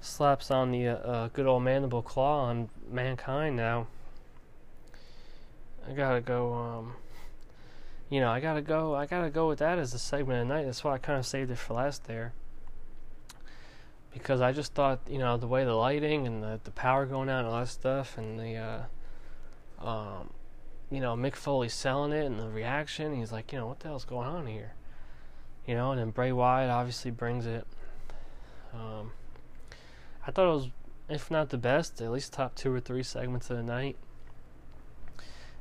slaps 0.00 0.50
on 0.50 0.70
the 0.70 0.88
uh, 0.88 0.94
uh, 0.94 1.28
good 1.28 1.46
old 1.46 1.62
mandible 1.62 2.02
claw 2.02 2.44
on 2.44 2.68
mankind 2.90 3.56
now. 3.56 3.86
I 5.88 5.92
gotta 5.92 6.20
go. 6.20 6.52
Um, 6.52 6.94
you 8.10 8.20
know, 8.20 8.30
I 8.30 8.40
gotta 8.40 8.62
go. 8.62 8.94
I 8.94 9.06
gotta 9.06 9.30
go 9.30 9.48
with 9.48 9.58
that 9.58 9.78
as 9.78 9.94
a 9.94 9.98
segment 9.98 10.42
of 10.42 10.48
the 10.48 10.54
night. 10.54 10.64
That's 10.64 10.84
why 10.84 10.94
I 10.94 10.98
kind 10.98 11.18
of 11.18 11.26
saved 11.26 11.50
it 11.50 11.58
for 11.58 11.74
last 11.74 12.04
there. 12.04 12.32
Because 14.12 14.40
I 14.40 14.52
just 14.52 14.74
thought, 14.74 15.00
you 15.08 15.18
know, 15.18 15.36
the 15.36 15.46
way 15.46 15.64
the 15.64 15.74
lighting 15.74 16.26
and 16.26 16.42
the 16.42 16.60
the 16.62 16.70
power 16.70 17.06
going 17.06 17.28
out 17.28 17.44
and 17.44 17.48
all 17.48 17.60
that 17.60 17.68
stuff, 17.68 18.18
and 18.18 18.38
the, 18.38 18.56
uh, 18.56 19.86
um, 19.86 20.30
you 20.90 21.00
know, 21.00 21.14
Mick 21.16 21.36
Foley 21.36 21.68
selling 21.68 22.12
it 22.12 22.24
and 22.24 22.38
the 22.38 22.48
reaction. 22.48 23.14
He's 23.14 23.32
like, 23.32 23.52
you 23.52 23.58
know, 23.58 23.66
what 23.66 23.80
the 23.80 23.88
hell's 23.88 24.04
going 24.04 24.28
on 24.28 24.46
here? 24.46 24.74
You 25.66 25.74
know, 25.74 25.92
and 25.92 26.00
then 26.00 26.10
Bray 26.10 26.32
Wyatt 26.32 26.70
obviously 26.70 27.10
brings 27.10 27.44
it. 27.44 27.66
Um, 28.72 29.12
I 30.28 30.30
thought 30.30 30.46
it 30.46 30.54
was, 30.54 30.68
if 31.08 31.30
not 31.30 31.48
the 31.48 31.56
best, 31.56 32.02
at 32.02 32.10
least 32.12 32.34
top 32.34 32.54
two 32.54 32.70
or 32.70 32.80
three 32.80 33.02
segments 33.02 33.48
of 33.48 33.56
the 33.56 33.62
night. 33.62 33.96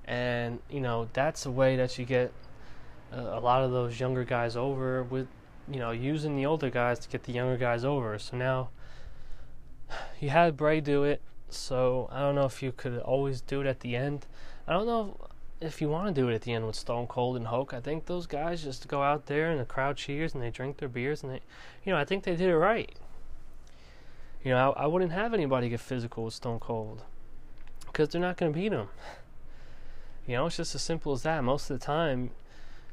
And 0.03 0.59
you 0.69 0.81
know 0.81 1.07
that's 1.13 1.45
a 1.45 1.51
way 1.51 1.77
that 1.77 1.97
you 1.97 2.03
get 2.03 2.33
a, 3.13 3.21
a 3.21 3.39
lot 3.39 3.63
of 3.63 3.71
those 3.71 3.97
younger 3.97 4.25
guys 4.25 4.57
over 4.57 5.03
with, 5.03 5.27
you 5.71 5.79
know, 5.79 5.91
using 5.91 6.35
the 6.35 6.45
older 6.45 6.69
guys 6.69 6.99
to 6.99 7.07
get 7.07 7.23
the 7.23 7.31
younger 7.31 7.55
guys 7.55 7.85
over. 7.85 8.19
So 8.19 8.35
now 8.35 8.69
you 10.19 10.31
had 10.31 10.57
Bray 10.57 10.81
do 10.81 11.03
it. 11.05 11.21
So 11.49 12.09
I 12.11 12.19
don't 12.19 12.35
know 12.35 12.45
if 12.45 12.61
you 12.61 12.73
could 12.73 12.99
always 12.99 13.39
do 13.39 13.61
it 13.61 13.67
at 13.67 13.79
the 13.79 13.95
end. 13.95 14.25
I 14.67 14.73
don't 14.73 14.85
know 14.85 15.15
if 15.61 15.81
you 15.81 15.87
want 15.87 16.13
to 16.13 16.21
do 16.21 16.27
it 16.27 16.35
at 16.35 16.41
the 16.41 16.51
end 16.51 16.67
with 16.67 16.75
Stone 16.75 17.07
Cold 17.07 17.37
and 17.37 17.47
Hulk. 17.47 17.73
I 17.73 17.79
think 17.79 18.05
those 18.05 18.27
guys 18.27 18.63
just 18.63 18.89
go 18.89 19.01
out 19.01 19.27
there 19.27 19.49
and 19.49 19.61
the 19.61 19.65
crowd 19.65 19.95
cheers 19.95 20.33
and 20.33 20.43
they 20.43 20.49
drink 20.49 20.75
their 20.75 20.89
beers 20.89 21.23
and 21.23 21.31
they, 21.31 21.39
you 21.85 21.93
know, 21.93 21.97
I 21.97 22.03
think 22.03 22.25
they 22.25 22.35
did 22.35 22.49
it 22.49 22.57
right. 22.57 22.93
You 24.43 24.51
know, 24.51 24.71
I, 24.71 24.83
I 24.83 24.85
wouldn't 24.87 25.11
have 25.11 25.33
anybody 25.33 25.69
get 25.69 25.79
physical 25.79 26.25
with 26.25 26.33
Stone 26.33 26.59
Cold 26.59 27.03
because 27.85 28.09
they're 28.09 28.21
not 28.21 28.37
going 28.37 28.53
to 28.53 28.59
beat 28.59 28.71
him. 28.71 28.87
You 30.25 30.35
know, 30.35 30.47
it's 30.47 30.57
just 30.57 30.75
as 30.75 30.81
simple 30.81 31.13
as 31.13 31.23
that. 31.23 31.43
Most 31.43 31.69
of 31.69 31.79
the 31.79 31.85
time, 31.85 32.31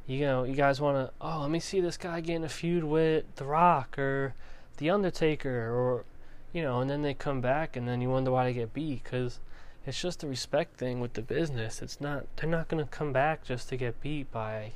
you 0.06 0.20
know, 0.20 0.44
you 0.44 0.54
guys 0.54 0.80
want 0.80 0.96
to, 0.96 1.12
oh, 1.20 1.40
let 1.40 1.50
me 1.50 1.60
see 1.60 1.80
this 1.80 1.96
guy 1.96 2.20
getting 2.20 2.44
a 2.44 2.48
feud 2.48 2.84
with 2.84 3.24
The 3.36 3.44
Rock 3.44 3.98
or 3.98 4.34
The 4.76 4.90
Undertaker 4.90 5.70
or, 5.70 6.04
you 6.52 6.62
know, 6.62 6.80
and 6.80 6.88
then 6.88 7.02
they 7.02 7.14
come 7.14 7.40
back 7.40 7.76
and 7.76 7.88
then 7.88 8.00
you 8.00 8.10
wonder 8.10 8.30
why 8.30 8.44
they 8.44 8.52
get 8.52 8.72
beat 8.72 9.02
because 9.02 9.40
it's 9.86 10.00
just 10.00 10.22
a 10.22 10.26
respect 10.26 10.76
thing 10.78 11.00
with 11.00 11.14
the 11.14 11.22
business. 11.22 11.82
It's 11.82 12.00
not, 12.00 12.26
they're 12.36 12.48
not 12.48 12.68
going 12.68 12.84
to 12.84 12.90
come 12.90 13.12
back 13.12 13.44
just 13.44 13.68
to 13.70 13.76
get 13.76 14.00
beat 14.00 14.30
by 14.30 14.72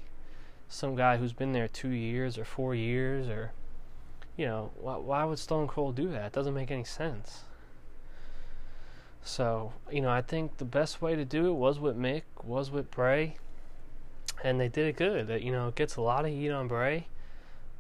some 0.69 0.97
guy 0.97 1.17
who's 1.17 1.33
been 1.33 1.53
there 1.53 1.69
two 1.69 1.91
years 1.91 2.37
or 2.37 2.45
four 2.45 2.75
years 2.75 3.29
or 3.29 3.53
you 4.39 4.47
know, 4.47 4.71
why, 4.81 4.97
why 4.97 5.25
would 5.25 5.39
Stone 5.39 5.67
Cold 5.67 5.97
do 5.97 6.09
that? 6.13 6.27
It 6.27 6.33
doesn't 6.33 6.55
make 6.55 6.71
any 6.71 6.85
sense. 6.85 7.41
So, 9.23 9.73
you 9.91 10.01
know, 10.01 10.11
I 10.11 10.23
think 10.23 10.57
the 10.57 10.65
best 10.65 11.03
way 11.03 11.17
to 11.17 11.25
do 11.25 11.49
it 11.49 11.55
was 11.55 11.81
with 11.81 11.99
Mick, 11.99 12.23
was 12.45 12.71
with 12.71 12.91
Bray. 12.91 13.37
and 14.45 14.61
they 14.61 14.69
did 14.69 14.87
it 14.87 14.97
good. 14.97 15.29
It, 15.29 15.43
you 15.43 15.51
know, 15.51 15.69
it 15.69 15.75
gets 15.75 15.97
a 15.97 16.01
lot 16.01 16.25
of 16.25 16.31
heat 16.31 16.51
on 16.51 16.69
Bray. 16.69 17.09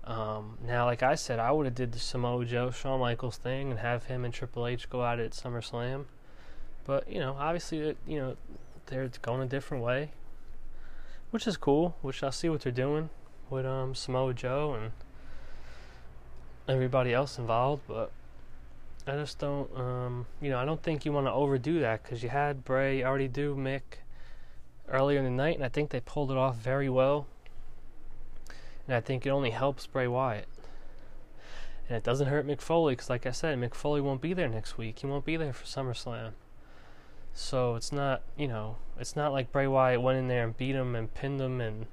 Um, 0.02 0.58
now, 0.66 0.84
like 0.86 1.02
I 1.02 1.14
said, 1.14 1.38
I 1.38 1.52
would 1.52 1.66
have 1.66 1.76
did 1.76 1.92
the 1.92 2.00
Samoa 2.00 2.44
Joe, 2.44 2.70
Shawn 2.72 2.98
Michaels 2.98 3.36
thing 3.36 3.70
and 3.70 3.78
have 3.78 4.04
him 4.04 4.24
and 4.24 4.34
Triple 4.34 4.66
H 4.66 4.90
go 4.90 5.04
at 5.04 5.20
at 5.20 5.30
SummerSlam. 5.30 6.06
But 6.84 7.10
you 7.10 7.20
know, 7.20 7.36
obviously, 7.38 7.80
it, 7.80 7.96
you 8.06 8.18
know, 8.18 8.36
they're 8.86 9.10
going 9.22 9.42
a 9.42 9.46
different 9.46 9.84
way, 9.84 10.10
which 11.30 11.46
is 11.46 11.56
cool. 11.56 11.96
Which 12.00 12.22
I 12.22 12.30
see 12.30 12.48
what 12.48 12.62
they're 12.62 12.72
doing 12.72 13.10
with 13.50 13.66
um, 13.66 13.94
Samoa 13.94 14.34
Joe 14.34 14.74
and 14.74 14.92
everybody 16.68 17.12
else 17.12 17.38
involved. 17.38 17.82
But 17.88 18.10
I 19.06 19.12
just 19.12 19.38
don't, 19.38 19.74
um, 19.76 20.26
you 20.40 20.50
know, 20.50 20.58
I 20.58 20.64
don't 20.64 20.82
think 20.82 21.04
you 21.04 21.12
want 21.12 21.26
to 21.26 21.32
overdo 21.32 21.80
that 21.80 22.02
because 22.02 22.22
you 22.22 22.28
had 22.28 22.64
Bray 22.64 23.02
already 23.02 23.28
do 23.28 23.56
Mick 23.56 24.00
earlier 24.88 25.18
in 25.18 25.24
the 25.24 25.30
night, 25.30 25.56
and 25.56 25.64
I 25.64 25.68
think 25.68 25.90
they 25.90 26.00
pulled 26.00 26.30
it 26.30 26.36
off 26.36 26.56
very 26.56 26.88
well. 26.88 27.26
And 28.86 28.94
I 28.96 29.00
think 29.00 29.26
it 29.26 29.30
only 29.30 29.50
helps 29.50 29.86
Bray 29.86 30.06
Wyatt. 30.06 30.48
And 31.88 31.96
it 31.96 32.04
doesn't 32.04 32.26
hurt 32.26 32.46
Mick 32.46 32.60
Foley 32.60 32.92
because, 32.92 33.08
like 33.08 33.26
I 33.26 33.30
said, 33.30 33.58
Mick 33.58 33.74
Foley 33.74 34.00
won't 34.00 34.20
be 34.20 34.34
there 34.34 34.48
next 34.48 34.76
week. 34.76 34.98
He 34.98 35.06
won't 35.06 35.24
be 35.24 35.36
there 35.36 35.52
for 35.52 35.64
SummerSlam. 35.64 36.32
So 37.32 37.76
it's 37.76 37.92
not, 37.92 38.22
you 38.36 38.48
know, 38.48 38.76
it's 38.98 39.14
not 39.14 39.32
like 39.32 39.52
Bray 39.52 39.66
Wyatt 39.66 40.02
went 40.02 40.18
in 40.18 40.28
there 40.28 40.44
and 40.44 40.56
beat 40.56 40.74
him 40.74 40.94
and 40.94 41.12
pinned 41.14 41.40
him 41.40 41.60
and, 41.60 41.86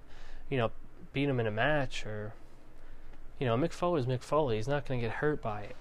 you 0.49 0.57
know, 0.57 0.71
beat 1.13 1.29
him 1.29 1.39
in 1.39 1.47
a 1.47 1.51
match 1.51 2.05
or, 2.05 2.33
you 3.39 3.45
know, 3.45 3.57
Mick 3.57 3.99
is 3.99 4.05
Mick 4.05 4.21
Foley. 4.21 4.55
He's 4.55 4.67
not 4.67 4.87
going 4.87 4.99
to 5.01 5.07
get 5.07 5.17
hurt 5.17 5.41
by 5.41 5.61
it. 5.61 5.75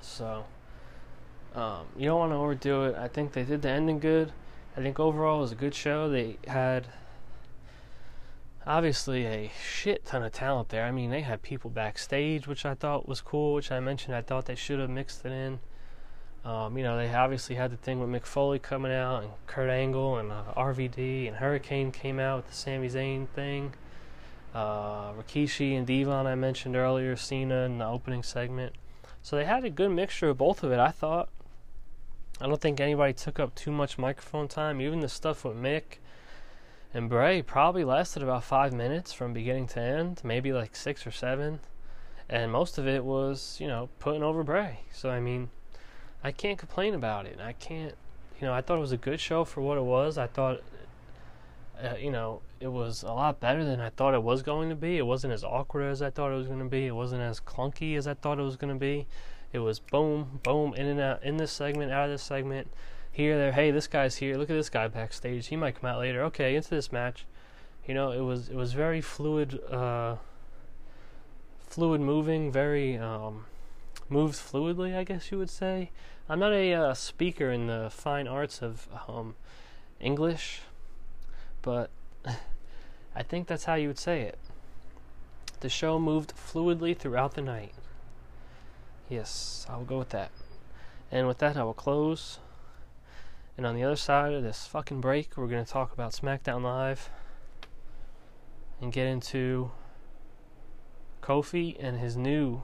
So, 0.00 0.44
um, 1.54 1.86
you 1.96 2.06
don't 2.06 2.18
want 2.18 2.32
to 2.32 2.36
overdo 2.36 2.84
it. 2.84 2.96
I 2.96 3.08
think 3.08 3.32
they 3.32 3.42
did 3.42 3.62
the 3.62 3.70
ending 3.70 3.98
good. 3.98 4.32
I 4.76 4.80
think 4.80 5.00
overall 5.00 5.38
it 5.38 5.42
was 5.42 5.52
a 5.52 5.56
good 5.56 5.74
show. 5.74 6.08
They 6.08 6.38
had 6.46 6.86
obviously 8.66 9.24
a 9.24 9.50
shit 9.60 10.04
ton 10.04 10.22
of 10.22 10.32
talent 10.32 10.68
there. 10.68 10.84
I 10.84 10.90
mean, 10.90 11.10
they 11.10 11.22
had 11.22 11.42
people 11.42 11.70
backstage, 11.70 12.46
which 12.46 12.64
I 12.66 12.74
thought 12.74 13.08
was 13.08 13.20
cool, 13.20 13.54
which 13.54 13.72
I 13.72 13.80
mentioned 13.80 14.14
I 14.14 14.22
thought 14.22 14.46
they 14.46 14.54
should 14.54 14.78
have 14.78 14.90
mixed 14.90 15.24
it 15.24 15.32
in. 15.32 15.58
Um, 16.44 16.78
you 16.78 16.84
know, 16.84 16.96
they 16.96 17.12
obviously 17.12 17.56
had 17.56 17.72
the 17.72 17.76
thing 17.76 17.98
with 17.98 18.08
Mick 18.08 18.26
Foley 18.26 18.58
coming 18.58 18.92
out, 18.92 19.22
and 19.22 19.32
Kurt 19.46 19.68
Angle, 19.68 20.18
and 20.18 20.30
uh, 20.30 20.42
RVD, 20.56 21.26
and 21.26 21.36
Hurricane 21.36 21.90
came 21.90 22.20
out 22.20 22.36
with 22.36 22.48
the 22.48 22.54
Sami 22.54 22.88
Zayn 22.88 23.28
thing. 23.28 23.72
Uh, 24.58 25.12
Rikishi 25.12 25.78
and 25.78 25.86
D-Von, 25.86 26.26
I 26.26 26.34
mentioned 26.34 26.74
earlier, 26.74 27.14
Cena 27.14 27.60
in 27.60 27.78
the 27.78 27.86
opening 27.86 28.24
segment. 28.24 28.74
So 29.22 29.36
they 29.36 29.44
had 29.44 29.64
a 29.64 29.70
good 29.70 29.92
mixture 29.92 30.30
of 30.30 30.38
both 30.38 30.64
of 30.64 30.72
it, 30.72 30.80
I 30.80 30.90
thought. 30.90 31.28
I 32.40 32.48
don't 32.48 32.60
think 32.60 32.80
anybody 32.80 33.12
took 33.12 33.38
up 33.38 33.54
too 33.54 33.70
much 33.70 33.98
microphone 33.98 34.48
time. 34.48 34.80
Even 34.80 34.98
the 34.98 35.08
stuff 35.08 35.44
with 35.44 35.56
Mick 35.56 35.98
and 36.92 37.08
Bray 37.08 37.40
probably 37.40 37.84
lasted 37.84 38.20
about 38.20 38.42
five 38.42 38.72
minutes 38.72 39.12
from 39.12 39.32
beginning 39.32 39.68
to 39.68 39.80
end, 39.80 40.22
maybe 40.24 40.52
like 40.52 40.74
six 40.74 41.06
or 41.06 41.12
seven. 41.12 41.60
And 42.28 42.50
most 42.50 42.78
of 42.78 42.88
it 42.88 43.04
was, 43.04 43.58
you 43.60 43.68
know, 43.68 43.90
putting 44.00 44.24
over 44.24 44.42
Bray. 44.42 44.80
So, 44.90 45.08
I 45.08 45.20
mean, 45.20 45.50
I 46.24 46.32
can't 46.32 46.58
complain 46.58 46.94
about 46.94 47.26
it. 47.26 47.38
I 47.40 47.52
can't, 47.52 47.94
you 48.40 48.46
know, 48.48 48.52
I 48.52 48.62
thought 48.62 48.78
it 48.78 48.80
was 48.80 48.90
a 48.90 48.96
good 48.96 49.20
show 49.20 49.44
for 49.44 49.60
what 49.60 49.78
it 49.78 49.84
was. 49.84 50.18
I 50.18 50.26
thought, 50.26 50.62
uh, 51.80 51.94
you 51.94 52.10
know, 52.10 52.40
it 52.60 52.68
was 52.68 53.02
a 53.02 53.12
lot 53.12 53.40
better 53.40 53.64
than 53.64 53.80
I 53.80 53.90
thought 53.90 54.14
it 54.14 54.22
was 54.22 54.42
going 54.42 54.68
to 54.68 54.74
be. 54.74 54.98
It 54.98 55.06
wasn't 55.06 55.32
as 55.32 55.44
awkward 55.44 55.84
as 55.84 56.02
I 56.02 56.10
thought 56.10 56.32
it 56.32 56.36
was 56.36 56.46
going 56.46 56.58
to 56.58 56.64
be. 56.64 56.86
It 56.86 56.94
wasn't 56.94 57.22
as 57.22 57.40
clunky 57.40 57.96
as 57.96 58.06
I 58.06 58.14
thought 58.14 58.38
it 58.38 58.42
was 58.42 58.56
going 58.56 58.72
to 58.72 58.78
be. 58.78 59.06
It 59.52 59.60
was 59.60 59.78
boom, 59.78 60.40
boom, 60.42 60.74
in 60.74 60.86
and 60.86 61.00
out, 61.00 61.22
in 61.22 61.36
this 61.36 61.52
segment, 61.52 61.90
out 61.90 62.06
of 62.06 62.10
this 62.10 62.22
segment, 62.22 62.68
here, 63.10 63.36
there. 63.36 63.52
Hey, 63.52 63.70
this 63.70 63.86
guy's 63.86 64.16
here. 64.16 64.36
Look 64.36 64.50
at 64.50 64.54
this 64.54 64.68
guy 64.68 64.88
backstage. 64.88 65.46
He 65.46 65.56
might 65.56 65.80
come 65.80 65.88
out 65.88 65.98
later. 65.98 66.22
Okay, 66.24 66.54
into 66.54 66.70
this 66.70 66.92
match. 66.92 67.24
You 67.86 67.94
know, 67.94 68.10
it 68.10 68.20
was 68.20 68.48
it 68.50 68.54
was 68.54 68.74
very 68.74 69.00
fluid, 69.00 69.58
uh, 69.70 70.16
fluid 71.66 72.02
moving, 72.02 72.52
very 72.52 72.98
um, 72.98 73.46
moves 74.10 74.38
fluidly. 74.38 74.94
I 74.94 75.04
guess 75.04 75.30
you 75.30 75.38
would 75.38 75.50
say. 75.50 75.90
I'm 76.28 76.38
not 76.38 76.52
a 76.52 76.74
uh, 76.74 76.94
speaker 76.94 77.50
in 77.50 77.68
the 77.68 77.88
fine 77.90 78.28
arts 78.28 78.60
of 78.60 78.86
um, 79.08 79.34
English, 79.98 80.60
but 81.62 81.90
I 83.14 83.22
think 83.22 83.46
that's 83.46 83.64
how 83.64 83.74
you 83.74 83.88
would 83.88 83.98
say 83.98 84.22
it. 84.22 84.38
The 85.60 85.68
show 85.68 85.98
moved 85.98 86.34
fluidly 86.36 86.96
throughout 86.96 87.34
the 87.34 87.42
night. 87.42 87.72
Yes, 89.08 89.66
I'll 89.68 89.84
go 89.84 89.98
with 89.98 90.10
that. 90.10 90.30
And 91.10 91.26
with 91.26 91.38
that, 91.38 91.56
I 91.56 91.64
will 91.64 91.74
close. 91.74 92.38
And 93.56 93.66
on 93.66 93.74
the 93.74 93.82
other 93.82 93.96
side 93.96 94.34
of 94.34 94.42
this 94.42 94.66
fucking 94.66 95.00
break, 95.00 95.36
we're 95.36 95.48
going 95.48 95.64
to 95.64 95.70
talk 95.70 95.92
about 95.92 96.12
SmackDown 96.12 96.62
Live 96.62 97.10
and 98.80 98.92
get 98.92 99.06
into 99.06 99.72
Kofi 101.22 101.76
and 101.80 101.98
his 101.98 102.16
new 102.16 102.62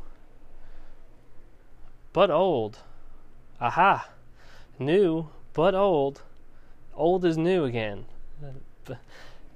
but 2.12 2.30
old. 2.30 2.78
Aha! 3.60 4.08
New 4.78 5.30
but 5.52 5.74
old. 5.74 6.22
Old 6.94 7.24
is 7.24 7.36
new 7.36 7.64
again. 7.64 8.06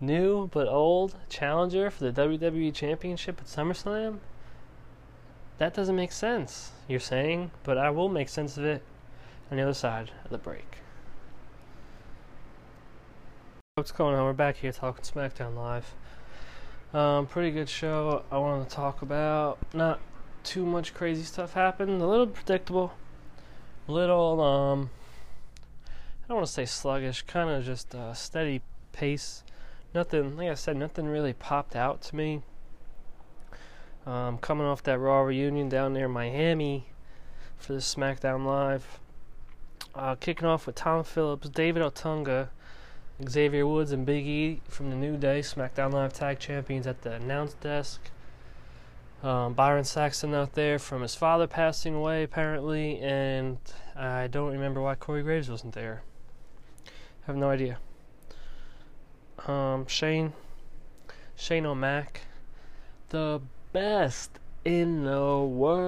New 0.01 0.49
but 0.49 0.69
old 0.69 1.17
challenger 1.29 1.91
for 1.91 2.11
the 2.11 2.13
WWE 2.13 2.73
Championship 2.73 3.41
at 3.41 3.47
SummerSlam? 3.47 4.19
That 5.59 5.75
doesn't 5.75 5.97
make 5.97 6.13
sense, 6.13 6.71
you're 6.87 7.01
saying, 7.01 7.51
but 7.65 7.77
I 7.77 7.91
will 7.91 8.09
make 8.09 8.29
sense 8.29 8.57
of 8.57 8.65
it 8.65 8.83
on 9.51 9.57
the 9.57 9.63
other 9.63 9.75
side 9.75 10.13
of 10.25 10.31
the 10.31 10.39
break. 10.39 10.79
What's 13.75 13.91
going 13.91 14.15
on? 14.15 14.25
We're 14.25 14.33
back 14.33 14.57
here 14.57 14.73
talking 14.73 15.05
SmackDown 15.05 15.57
Live. 15.57 15.95
Um, 16.95 17.27
pretty 17.27 17.51
good 17.51 17.69
show. 17.69 18.23
I 18.31 18.39
wanted 18.39 18.69
to 18.69 18.75
talk 18.75 19.03
about 19.03 19.59
not 19.75 20.01
too 20.43 20.65
much 20.65 20.95
crazy 20.95 21.23
stuff 21.23 21.53
happened. 21.53 22.01
A 22.01 22.07
little 22.07 22.27
predictable. 22.27 22.93
A 23.89 23.93
little 23.93 24.41
um. 24.41 24.91
I 25.87 26.29
don't 26.29 26.39
want 26.39 26.47
to 26.47 26.53
say 26.53 26.65
sluggish. 26.67 27.23
Kind 27.23 27.51
of 27.51 27.65
just 27.65 27.95
a 27.95 28.15
steady 28.15 28.63
pace. 28.93 29.43
Nothing. 29.95 30.37
Like 30.37 30.51
I 30.51 30.55
said, 30.55 30.77
nothing 30.77 31.07
really 31.07 31.33
popped 31.33 31.75
out 31.75 32.03
to 32.03 32.17
me. 32.17 32.43
Um, 34.07 34.39
coming 34.39 34.67
off 34.67 34.83
that 34.85 34.99
Raw 34.99 35.21
reunion 35.21 35.69
down 35.69 35.93
there 35.93 36.07
in 36.07 36.13
Miami 36.13 36.87
for 37.57 37.73
the 37.73 37.81
SmackDown 37.81 38.45
Live. 38.45 38.99
Uh, 39.95 40.15
kicking 40.15 40.47
off 40.47 40.67
with 40.67 40.77
Tom 40.77 41.05
Phillips, 41.05 41.49
David 41.49 41.83
Otunga, 41.83 42.49
Xavier 43.29 43.67
Woods, 43.67 43.91
and 43.91 44.07
Big 44.07 44.27
E 44.27 44.61
from 44.69 44.91
the 44.91 44.97
New 44.97 45.17
Day 45.17 45.41
SmackDown 45.41 45.93
Live 45.93 46.13
Tag 46.13 46.39
Champions 46.39 46.87
at 46.87 47.03
the 47.03 47.13
announce 47.13 47.55
desk. 47.55 48.01
Um, 49.23 49.55
Byron 49.55 49.83
Saxton 49.83 50.33
out 50.35 50.55
there 50.55 50.79
from 50.79 51.03
his 51.03 51.17
father 51.17 51.49
passing 51.49 51.95
away 51.95 52.23
apparently, 52.23 53.01
and 53.01 53.59
I 53.97 54.29
don't 54.29 54.53
remember 54.53 54.81
why 54.81 54.95
Corey 54.95 55.23
Graves 55.23 55.51
wasn't 55.51 55.75
there. 55.75 56.03
I 56.87 57.27
have 57.27 57.37
no 57.37 57.51
idea. 57.51 57.79
Um, 59.47 59.87
Shane, 59.87 60.33
Shane 61.37 61.67
O'Mac, 61.67 62.23
the 63.11 63.41
best 63.73 64.39
in 64.65 65.05
the 65.05 65.39
world. 65.41 65.79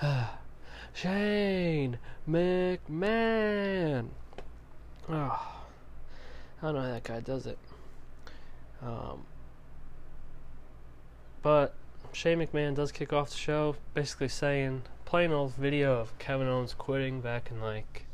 Shane 0.94 1.98
McMahon. 2.28 4.08
Oh, 5.08 5.62
I 6.62 6.66
don't 6.66 6.74
know 6.74 6.80
how 6.80 6.88
that 6.88 7.04
guy 7.04 7.20
does 7.20 7.46
it. 7.46 7.58
Um, 8.82 9.24
but 11.42 11.74
Shane 12.12 12.38
McMahon 12.38 12.74
does 12.74 12.90
kick 12.92 13.12
off 13.12 13.30
the 13.30 13.36
show, 13.36 13.76
basically 13.94 14.28
saying, 14.28 14.82
playing 15.04 15.32
old 15.32 15.54
video 15.54 16.00
of 16.00 16.18
Kevin 16.18 16.48
Owens 16.48 16.74
quitting 16.74 17.20
back 17.20 17.50
in 17.50 17.60
like 17.60 18.05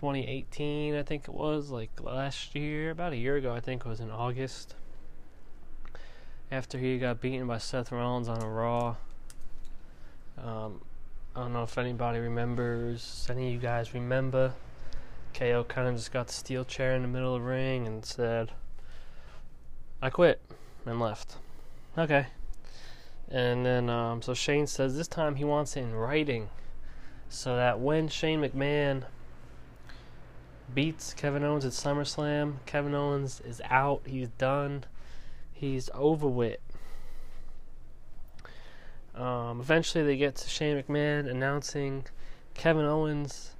2018, 0.00 0.94
I 0.94 1.02
think 1.02 1.24
it 1.24 1.34
was, 1.34 1.68
like 1.68 1.90
last 2.00 2.54
year, 2.54 2.90
about 2.90 3.12
a 3.12 3.16
year 3.16 3.36
ago, 3.36 3.52
I 3.52 3.60
think 3.60 3.84
it 3.84 3.88
was 3.88 4.00
in 4.00 4.10
August. 4.10 4.74
After 6.50 6.78
he 6.78 6.98
got 6.98 7.20
beaten 7.20 7.46
by 7.46 7.58
Seth 7.58 7.92
Rollins 7.92 8.26
on 8.26 8.42
a 8.42 8.48
Raw. 8.48 8.96
Um, 10.42 10.80
I 11.36 11.40
don't 11.40 11.52
know 11.52 11.64
if 11.64 11.76
anybody 11.76 12.18
remembers, 12.18 13.26
any 13.28 13.48
of 13.48 13.52
you 13.52 13.58
guys 13.58 13.92
remember. 13.92 14.54
KO 15.34 15.64
kind 15.64 15.86
of 15.86 15.96
just 15.96 16.12
got 16.12 16.28
the 16.28 16.32
steel 16.32 16.64
chair 16.64 16.94
in 16.96 17.02
the 17.02 17.08
middle 17.08 17.34
of 17.36 17.42
the 17.42 17.46
ring 17.46 17.86
and 17.86 18.02
said, 18.02 18.52
I 20.00 20.08
quit, 20.08 20.40
and 20.86 20.98
left. 20.98 21.36
Okay. 21.98 22.28
And 23.28 23.66
then, 23.66 23.90
um, 23.90 24.22
so 24.22 24.32
Shane 24.32 24.66
says 24.66 24.96
this 24.96 25.08
time 25.08 25.34
he 25.34 25.44
wants 25.44 25.76
it 25.76 25.80
in 25.80 25.94
writing 25.94 26.48
so 27.28 27.54
that 27.54 27.80
when 27.80 28.08
Shane 28.08 28.40
McMahon 28.40 29.04
beats 30.74 31.14
Kevin 31.14 31.44
Owens 31.44 31.64
at 31.64 31.72
SummerSlam. 31.72 32.56
Kevin 32.66 32.94
Owens 32.94 33.40
is 33.40 33.60
out. 33.68 34.02
He's 34.06 34.28
done. 34.28 34.84
He's 35.52 35.90
over 35.94 36.26
with. 36.26 36.58
Um, 39.14 39.60
eventually, 39.60 40.04
they 40.04 40.16
get 40.16 40.36
to 40.36 40.48
Shane 40.48 40.82
McMahon 40.82 41.28
announcing 41.30 42.06
Kevin 42.54 42.84
Owens 42.84 43.50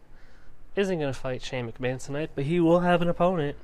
isn't 0.77 0.99
going 0.99 1.13
to 1.13 1.19
fight 1.19 1.43
Shane 1.43 1.71
McMahon 1.71 2.03
tonight, 2.03 2.31
but 2.35 2.45
he 2.45 2.61
will 2.61 2.81
have 2.81 3.03
an 3.03 3.09
opponent. 3.09 3.57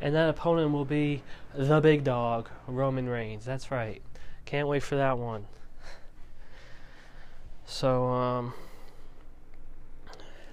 And 0.00 0.14
that 0.14 0.28
opponent 0.28 0.72
will 0.72 0.84
be 0.84 1.22
the 1.54 1.80
big 1.80 2.04
dog, 2.04 2.48
Roman 2.66 3.08
Reigns. 3.08 3.44
That's 3.44 3.70
right. 3.70 4.02
Can't 4.44 4.68
wait 4.68 4.82
for 4.82 4.96
that 4.96 5.18
one. 5.18 5.46
So, 7.66 8.04
um, 8.08 8.52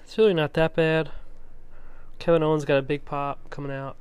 it's 0.04 0.17
really 0.17 0.34
not 0.34 0.54
that 0.54 0.76
bad. 0.76 1.12
Kevin 2.22 2.44
Owens 2.44 2.66
got 2.66 2.78
a 2.78 2.84
big 2.84 3.04
pop 3.04 3.50
coming 3.50 3.72
out. 3.72 3.98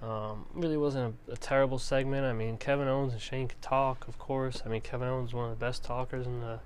Um, 0.00 0.46
really 0.54 0.76
wasn't 0.76 1.16
a, 1.28 1.32
a, 1.32 1.36
terrible 1.36 1.80
segment. 1.80 2.24
I 2.24 2.32
mean, 2.32 2.56
Kevin 2.58 2.86
Owens 2.86 3.12
and 3.12 3.20
Shane 3.20 3.48
could 3.48 3.60
talk, 3.60 4.06
of 4.06 4.20
course. 4.20 4.62
I 4.64 4.68
mean, 4.68 4.82
Kevin 4.82 5.08
Owens 5.08 5.30
is 5.30 5.34
one 5.34 5.50
of 5.50 5.58
the 5.58 5.64
best 5.64 5.82
talkers 5.82 6.28
in 6.28 6.40
the 6.40 6.60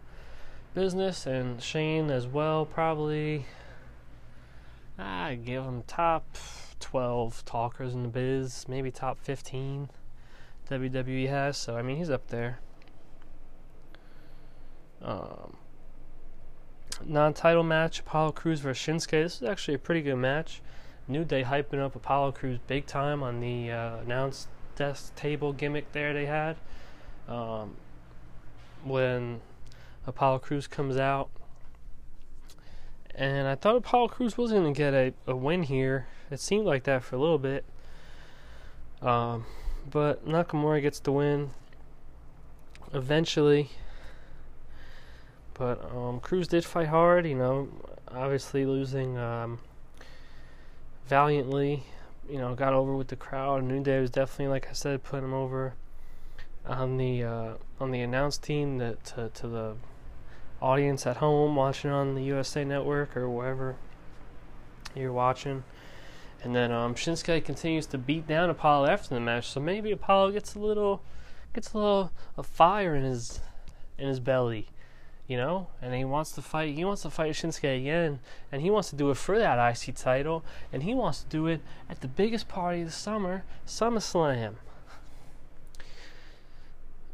business, 0.74 1.24
and 1.24 1.62
Shane 1.62 2.10
as 2.10 2.26
well, 2.26 2.66
probably. 2.66 3.46
I 4.98 5.36
give 5.36 5.64
him 5.64 5.84
top 5.86 6.36
12 6.80 7.42
talkers 7.46 7.94
in 7.94 8.02
the 8.02 8.10
biz, 8.10 8.66
maybe 8.68 8.90
top 8.90 9.18
15 9.18 9.88
WWE 10.70 11.30
has. 11.30 11.56
So, 11.56 11.78
I 11.78 11.82
mean, 11.82 11.96
he's 11.96 12.10
up 12.10 12.26
there. 12.28 12.58
Um, 15.00 15.56
non 17.04 17.34
title 17.34 17.62
match 17.62 18.00
Apollo 18.00 18.32
Crews 18.32 18.60
versus 18.60 18.84
Shinsuke. 18.84 19.10
This 19.10 19.36
is 19.36 19.48
actually 19.48 19.74
a 19.74 19.78
pretty 19.78 20.02
good 20.02 20.16
match. 20.16 20.60
New 21.08 21.24
Day 21.24 21.44
hyping 21.44 21.80
up 21.80 21.94
Apollo 21.94 22.32
Crews 22.32 22.58
big 22.66 22.86
time 22.86 23.22
on 23.22 23.40
the 23.40 23.70
uh, 23.70 23.98
announce 23.98 24.48
desk 24.74 25.14
table 25.14 25.52
gimmick 25.52 25.92
there 25.92 26.12
they 26.12 26.26
had. 26.26 26.56
Um, 27.28 27.76
when 28.84 29.40
Apollo 30.06 30.40
Crews 30.40 30.66
comes 30.66 30.96
out. 30.96 31.28
And 33.14 33.48
I 33.48 33.54
thought 33.54 33.76
Apollo 33.76 34.08
Crews 34.08 34.36
was 34.36 34.52
going 34.52 34.72
to 34.72 34.76
get 34.76 34.94
a, 34.94 35.14
a 35.26 35.34
win 35.34 35.64
here. 35.64 36.06
It 36.30 36.38
seemed 36.38 36.66
like 36.66 36.84
that 36.84 37.02
for 37.02 37.16
a 37.16 37.18
little 37.18 37.38
bit. 37.38 37.64
Um, 39.00 39.46
but 39.90 40.26
Nakamura 40.26 40.82
gets 40.82 41.00
the 41.00 41.12
win 41.12 41.50
eventually. 42.92 43.70
But 45.58 45.90
um, 45.90 46.20
Crews 46.20 46.48
did 46.48 46.64
fight 46.64 46.88
hard, 46.88 47.26
you 47.26 47.34
know, 47.34 47.68
obviously 48.08 48.66
losing 48.66 49.16
um, 49.16 49.58
valiantly. 51.06 51.84
You 52.28 52.38
know, 52.38 52.54
got 52.54 52.72
over 52.72 52.94
with 52.94 53.08
the 53.08 53.16
crowd. 53.16 53.64
New 53.64 53.82
Day 53.82 54.00
was 54.00 54.10
definitely, 54.10 54.48
like 54.48 54.68
I 54.68 54.72
said, 54.72 55.04
putting 55.04 55.26
him 55.26 55.34
over 55.34 55.74
on 56.66 56.96
the 56.98 57.22
uh, 57.22 57.52
on 57.80 57.90
the 57.90 58.00
announce 58.00 58.36
team 58.36 58.78
that 58.78 59.04
to, 59.06 59.30
to 59.34 59.48
the 59.48 59.76
audience 60.60 61.06
at 61.06 61.18
home 61.18 61.54
watching 61.54 61.90
on 61.90 62.14
the 62.14 62.22
USA 62.24 62.64
Network 62.64 63.16
or 63.16 63.30
wherever 63.30 63.76
you're 64.94 65.12
watching. 65.12 65.64
And 66.42 66.54
then 66.54 66.70
um, 66.72 66.94
Shinsuke 66.94 67.44
continues 67.44 67.86
to 67.86 67.98
beat 67.98 68.26
down 68.26 68.50
Apollo 68.50 68.88
after 68.88 69.14
the 69.14 69.20
match, 69.20 69.48
so 69.48 69.60
maybe 69.60 69.90
Apollo 69.90 70.32
gets 70.32 70.54
a 70.54 70.58
little 70.58 71.02
gets 71.54 71.72
a 71.72 71.78
little 71.78 72.12
a 72.36 72.42
fire 72.42 72.94
in 72.94 73.04
his 73.04 73.40
in 73.98 74.08
his 74.08 74.20
belly 74.20 74.68
you 75.28 75.36
know, 75.36 75.68
and 75.82 75.94
he 75.94 76.04
wants 76.04 76.32
to 76.32 76.42
fight. 76.42 76.74
He 76.74 76.84
wants 76.84 77.02
to 77.02 77.10
fight 77.10 77.32
Shinsuke 77.32 77.80
again, 77.80 78.20
and 78.52 78.62
he 78.62 78.70
wants 78.70 78.90
to 78.90 78.96
do 78.96 79.10
it 79.10 79.16
for 79.16 79.38
that 79.38 79.58
IC 79.58 79.96
title, 79.96 80.44
and 80.72 80.82
he 80.82 80.94
wants 80.94 81.22
to 81.22 81.28
do 81.28 81.46
it 81.46 81.60
at 81.90 82.00
the 82.00 82.08
biggest 82.08 82.48
party 82.48 82.82
of 82.82 82.86
the 82.86 82.92
summer, 82.92 83.44
SummerSlam. 83.66 84.54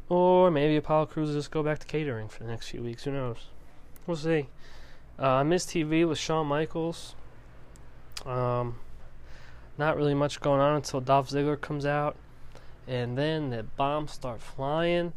Or 0.09 0.51
maybe 0.51 0.77
Apollo 0.77 1.07
Crews 1.07 1.29
will 1.29 1.37
just 1.37 1.51
go 1.51 1.62
back 1.62 1.79
to 1.79 1.87
catering 1.87 2.29
for 2.29 2.42
the 2.42 2.51
next 2.51 2.68
few 2.68 2.83
weeks. 2.83 3.05
Who 3.05 3.12
knows? 3.12 3.46
We'll 4.07 4.16
see. 4.16 4.48
Uh, 5.18 5.42
Miz 5.44 5.64
TV 5.64 6.07
with 6.07 6.18
Shawn 6.18 6.46
Michaels. 6.46 7.14
Um, 8.27 8.79
not 9.79 9.96
really 9.96 10.14
much 10.14 10.40
going 10.40 10.61
on 10.61 10.77
until 10.77 11.01
Dolph 11.01 11.31
Ziggler 11.31 11.59
comes 11.59 11.87
out, 11.87 12.16
and 12.87 13.16
then 13.16 13.48
the 13.48 13.62
bombs 13.62 14.12
start 14.12 14.40
flying 14.40 15.14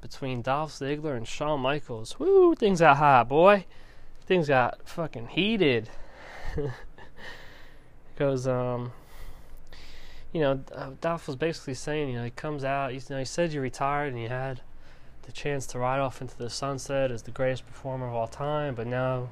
between 0.00 0.42
Dolph 0.42 0.72
Ziggler 0.72 1.16
and 1.16 1.26
Shawn 1.26 1.60
Michaels. 1.60 2.18
Woo, 2.18 2.54
things 2.54 2.80
got 2.80 2.96
hot, 2.96 3.28
boy. 3.28 3.66
Things 4.26 4.48
got 4.48 4.86
fucking 4.88 5.28
heated. 5.28 5.90
Because, 8.18 8.48
um, 8.48 8.90
you 10.32 10.40
know, 10.40 10.60
uh, 10.74 10.90
Dolph 11.00 11.28
was 11.28 11.36
basically 11.36 11.74
saying, 11.74 12.08
you 12.08 12.16
know, 12.16 12.24
he 12.24 12.30
comes 12.30 12.64
out, 12.64 12.92
you 12.92 13.00
know, 13.10 13.20
he 13.20 13.24
said 13.24 13.52
you 13.52 13.60
retired 13.60 14.12
and 14.12 14.20
you 14.20 14.28
had 14.28 14.60
the 15.22 15.30
chance 15.30 15.68
to 15.68 15.78
ride 15.78 16.00
off 16.00 16.20
into 16.20 16.36
the 16.36 16.50
sunset 16.50 17.12
as 17.12 17.22
the 17.22 17.30
greatest 17.30 17.64
performer 17.64 18.08
of 18.08 18.14
all 18.14 18.26
time, 18.26 18.74
but 18.74 18.88
now, 18.88 19.28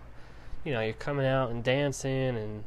you 0.63 0.73
know, 0.73 0.81
you're 0.81 0.93
coming 0.93 1.27
out 1.27 1.51
and 1.51 1.65
dancing 1.65 2.37
and, 2.37 2.65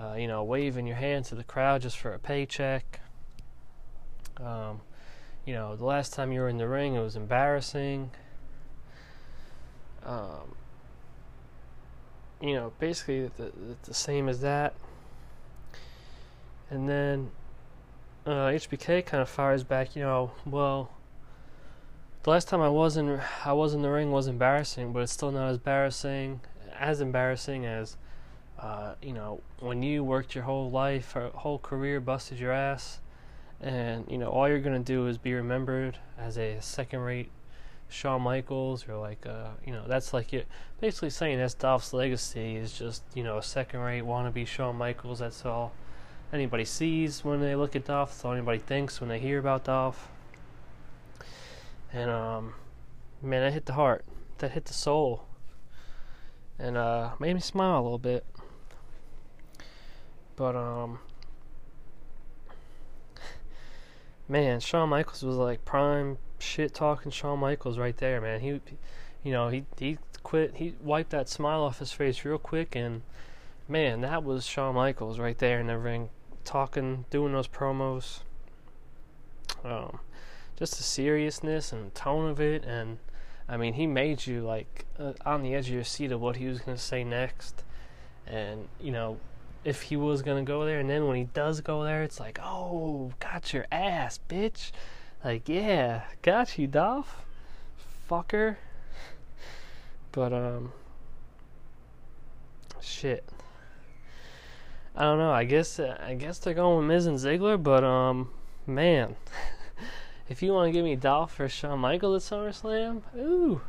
uh, 0.00 0.14
you 0.14 0.26
know, 0.26 0.42
waving 0.42 0.86
your 0.86 0.96
hand 0.96 1.26
to 1.26 1.34
the 1.34 1.44
crowd 1.44 1.82
just 1.82 1.98
for 1.98 2.14
a 2.14 2.18
paycheck. 2.18 3.00
Um, 4.38 4.80
you 5.44 5.54
know, 5.54 5.76
the 5.76 5.84
last 5.84 6.12
time 6.12 6.32
you 6.32 6.40
were 6.40 6.48
in 6.48 6.58
the 6.58 6.68
ring, 6.68 6.94
it 6.94 7.00
was 7.00 7.16
embarrassing. 7.16 8.10
Um, 10.04 10.54
you 12.40 12.54
know, 12.54 12.72
basically 12.78 13.30
the, 13.36 13.52
the, 13.84 13.94
same 13.94 14.28
as 14.28 14.40
that. 14.40 14.74
And 16.70 16.88
then 16.88 17.30
uh, 18.24 18.48
HBK 18.48 19.04
kind 19.04 19.20
of 19.20 19.28
fires 19.28 19.62
back. 19.62 19.94
You 19.94 20.02
know, 20.02 20.30
well, 20.46 20.90
the 22.22 22.30
last 22.30 22.48
time 22.48 22.60
I 22.60 22.68
was 22.68 22.96
in 22.96 23.20
I 23.44 23.52
was 23.52 23.74
in 23.74 23.82
the 23.82 23.90
ring 23.90 24.10
was 24.10 24.26
embarrassing, 24.26 24.92
but 24.92 25.00
it's 25.00 25.12
still 25.12 25.32
not 25.32 25.48
as 25.48 25.56
embarrassing 25.56 26.40
as 26.78 27.00
embarrassing 27.02 27.66
as 27.66 27.96
uh, 28.58 28.94
you 29.02 29.12
know 29.12 29.40
when 29.58 29.82
you 29.82 30.02
worked 30.02 30.34
your 30.34 30.44
whole 30.44 30.70
life 30.70 31.14
or 31.14 31.28
whole 31.30 31.58
career, 31.58 32.00
busted 32.00 32.38
your 32.38 32.52
ass 32.52 33.00
and 33.60 34.04
you 34.10 34.18
know 34.18 34.28
all 34.28 34.48
you're 34.48 34.60
gonna 34.60 34.78
do 34.78 35.06
is 35.06 35.18
be 35.18 35.34
remembered 35.34 35.98
as 36.18 36.38
a 36.38 36.58
second-rate 36.60 37.30
Shawn 37.88 38.22
Michaels 38.22 38.88
or 38.88 38.96
like 38.96 39.26
uh, 39.26 39.48
you 39.66 39.72
know 39.72 39.84
that's 39.86 40.12
like 40.14 40.32
it 40.32 40.46
basically 40.80 41.10
saying 41.10 41.38
that's 41.38 41.54
Dolph's 41.54 41.92
legacy 41.92 42.56
is 42.56 42.78
just 42.78 43.02
you 43.14 43.24
know 43.24 43.38
a 43.38 43.42
second-rate 43.42 44.04
wannabe 44.04 44.46
Shawn 44.46 44.76
Michaels. 44.76 45.18
That's 45.18 45.44
all 45.44 45.72
anybody 46.32 46.64
sees 46.64 47.24
when 47.24 47.40
they 47.40 47.56
look 47.56 47.74
at 47.76 47.84
Dolph. 47.84 48.10
That's 48.10 48.24
all 48.24 48.32
anybody 48.32 48.58
thinks 48.58 49.00
when 49.00 49.08
they 49.08 49.18
hear 49.18 49.38
about 49.38 49.64
Dolph. 49.64 50.08
And 51.92 52.10
um, 52.10 52.54
man, 53.20 53.42
that 53.42 53.52
hit 53.52 53.66
the 53.66 53.72
heart. 53.74 54.04
That 54.38 54.52
hit 54.52 54.66
the 54.66 54.72
soul. 54.72 55.24
And 56.58 56.76
uh, 56.76 57.10
made 57.18 57.34
me 57.34 57.40
smile 57.40 57.80
a 57.80 57.82
little 57.82 57.98
bit. 57.98 58.24
But 60.36 60.56
um, 60.56 61.00
man, 64.30 64.60
Shawn 64.60 64.88
Michaels 64.88 65.24
was 65.24 65.36
like 65.36 65.64
prime 65.64 66.16
shit 66.38 66.72
talking 66.72 67.10
Shawn 67.10 67.40
Michaels 67.40 67.78
right 67.78 67.96
there, 67.96 68.20
man. 68.20 68.40
He, 68.40 68.60
you 69.22 69.32
know, 69.32 69.48
he 69.48 69.66
he 69.76 69.98
quit. 70.22 70.56
He 70.56 70.74
wiped 70.80 71.10
that 71.10 71.28
smile 71.28 71.62
off 71.62 71.80
his 71.80 71.92
face 71.92 72.24
real 72.24 72.38
quick, 72.38 72.76
and 72.76 73.02
man, 73.68 74.00
that 74.02 74.22
was 74.22 74.46
Shawn 74.46 74.76
Michaels 74.76 75.18
right 75.18 75.36
there 75.36 75.60
in 75.60 75.66
the 75.66 75.76
ring, 75.76 76.08
talking, 76.44 77.04
doing 77.10 77.32
those 77.32 77.48
promos. 77.48 78.20
Um, 79.64 79.98
just 80.56 80.76
the 80.76 80.84
seriousness 80.84 81.72
and 81.72 81.94
tone 81.94 82.30
of 82.30 82.40
it, 82.40 82.64
and 82.64 82.98
I 83.48 83.56
mean, 83.56 83.74
he 83.74 83.86
made 83.86 84.26
you 84.26 84.42
like 84.42 84.86
uh, 84.98 85.12
on 85.26 85.42
the 85.42 85.54
edge 85.54 85.66
of 85.68 85.74
your 85.74 85.84
seat 85.84 86.12
of 86.12 86.20
what 86.20 86.36
he 86.36 86.46
was 86.46 86.60
gonna 86.60 86.78
say 86.78 87.02
next, 87.02 87.64
and 88.26 88.68
you 88.80 88.92
know, 88.92 89.18
if 89.64 89.82
he 89.82 89.96
was 89.96 90.22
gonna 90.22 90.42
go 90.42 90.64
there, 90.64 90.80
and 90.80 90.88
then 90.88 91.06
when 91.06 91.16
he 91.16 91.24
does 91.24 91.60
go 91.60 91.84
there, 91.84 92.02
it's 92.02 92.18
like, 92.18 92.38
oh, 92.42 93.12
got 93.20 93.52
your 93.52 93.66
ass, 93.70 94.18
bitch. 94.28 94.72
Like, 95.24 95.48
yeah, 95.48 96.02
got 96.22 96.58
you, 96.58 96.66
Dolph, 96.66 97.24
fucker. 98.08 98.56
But 100.12 100.32
um, 100.32 100.72
shit. 102.80 103.24
I 104.96 105.02
don't 105.02 105.18
know. 105.18 105.30
I 105.30 105.44
guess 105.44 105.78
uh, 105.78 105.96
I 106.04 106.14
guess 106.14 106.38
they're 106.38 106.54
going 106.54 106.78
with 106.78 106.86
Miz 106.86 107.06
and 107.06 107.18
Ziggler, 107.18 107.62
but 107.62 107.84
um, 107.84 108.30
man, 108.66 109.16
if 110.28 110.42
you 110.42 110.52
want 110.52 110.68
to 110.68 110.72
give 110.72 110.84
me 110.84 110.96
Dolph 110.96 111.38
or 111.38 111.48
Shawn 111.48 111.78
Michaels 111.78 112.32
at 112.32 112.38
SummerSlam, 112.38 113.02
ooh, 113.16 113.60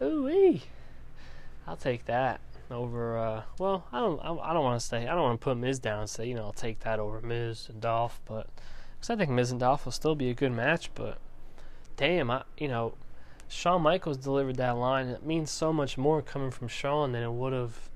ooh 0.00 0.24
wee, 0.24 0.62
I'll 1.66 1.76
take 1.76 2.04
that 2.06 2.40
over. 2.70 3.18
Uh, 3.18 3.42
well, 3.58 3.86
I 3.92 4.00
don't. 4.00 4.20
I, 4.20 4.52
don't 4.52 4.64
want 4.64 4.80
to 4.80 4.86
say. 4.86 5.06
I 5.06 5.14
don't 5.14 5.22
want 5.22 5.40
to 5.40 5.44
put 5.44 5.56
Miz 5.56 5.78
down 5.78 6.00
and 6.00 6.10
say 6.10 6.26
you 6.26 6.34
know 6.34 6.44
I'll 6.44 6.52
take 6.52 6.80
that 6.80 6.98
over 6.98 7.20
Miz 7.20 7.68
and 7.68 7.80
Dolph, 7.80 8.20
but 8.26 8.48
because 8.96 9.10
I 9.10 9.16
think 9.16 9.30
Miz 9.30 9.50
and 9.50 9.60
Dolph 9.60 9.84
will 9.84 9.92
still 9.92 10.14
be 10.14 10.30
a 10.30 10.34
good 10.34 10.52
match. 10.52 10.90
But 10.94 11.18
damn, 11.96 12.30
I 12.30 12.42
you 12.56 12.68
know 12.68 12.94
Shawn 13.48 13.82
Michaels 13.82 14.18
delivered 14.18 14.56
that 14.56 14.76
line. 14.76 15.08
It 15.08 15.24
means 15.24 15.50
so 15.50 15.72
much 15.72 15.96
more 15.96 16.20
coming 16.20 16.50
from 16.50 16.68
Shawn 16.68 17.12
than 17.12 17.22
it 17.22 17.32
would 17.32 17.52
have, 17.52 17.88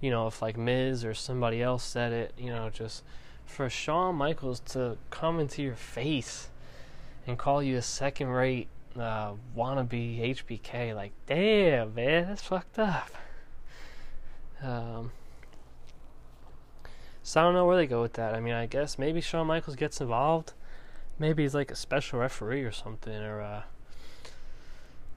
you 0.00 0.10
know, 0.10 0.26
if 0.26 0.42
like 0.42 0.58
Miz 0.58 1.04
or 1.04 1.14
somebody 1.14 1.62
else 1.62 1.82
said 1.82 2.12
it. 2.12 2.34
You 2.36 2.50
know, 2.50 2.68
just 2.70 3.02
for 3.46 3.70
Shawn 3.70 4.14
Michaels 4.16 4.60
to 4.60 4.98
come 5.10 5.40
into 5.40 5.62
your 5.62 5.74
face 5.74 6.50
and 7.26 7.38
call 7.38 7.62
you 7.62 7.76
a 7.76 7.82
second-rate 7.82 8.68
uh, 8.96 9.32
wannabe 9.56 10.20
HBK, 10.36 10.94
like 10.94 11.12
damn 11.26 11.94
man, 11.94 12.28
that's 12.28 12.42
fucked 12.42 12.78
up. 12.78 13.10
Um, 14.62 15.12
So 17.22 17.40
I 17.40 17.44
don't 17.44 17.54
know 17.54 17.66
where 17.66 17.76
they 17.76 17.86
go 17.86 18.02
with 18.02 18.14
that. 18.14 18.34
I 18.34 18.40
mean, 18.40 18.54
I 18.54 18.66
guess 18.66 18.98
maybe 18.98 19.20
Shawn 19.20 19.46
Michaels 19.46 19.76
gets 19.76 20.00
involved. 20.00 20.52
Maybe 21.18 21.42
he's 21.42 21.54
like 21.54 21.70
a 21.70 21.76
special 21.76 22.18
referee 22.18 22.62
or 22.62 22.72
something, 22.72 23.14
or 23.22 23.40
uh, 23.40 23.62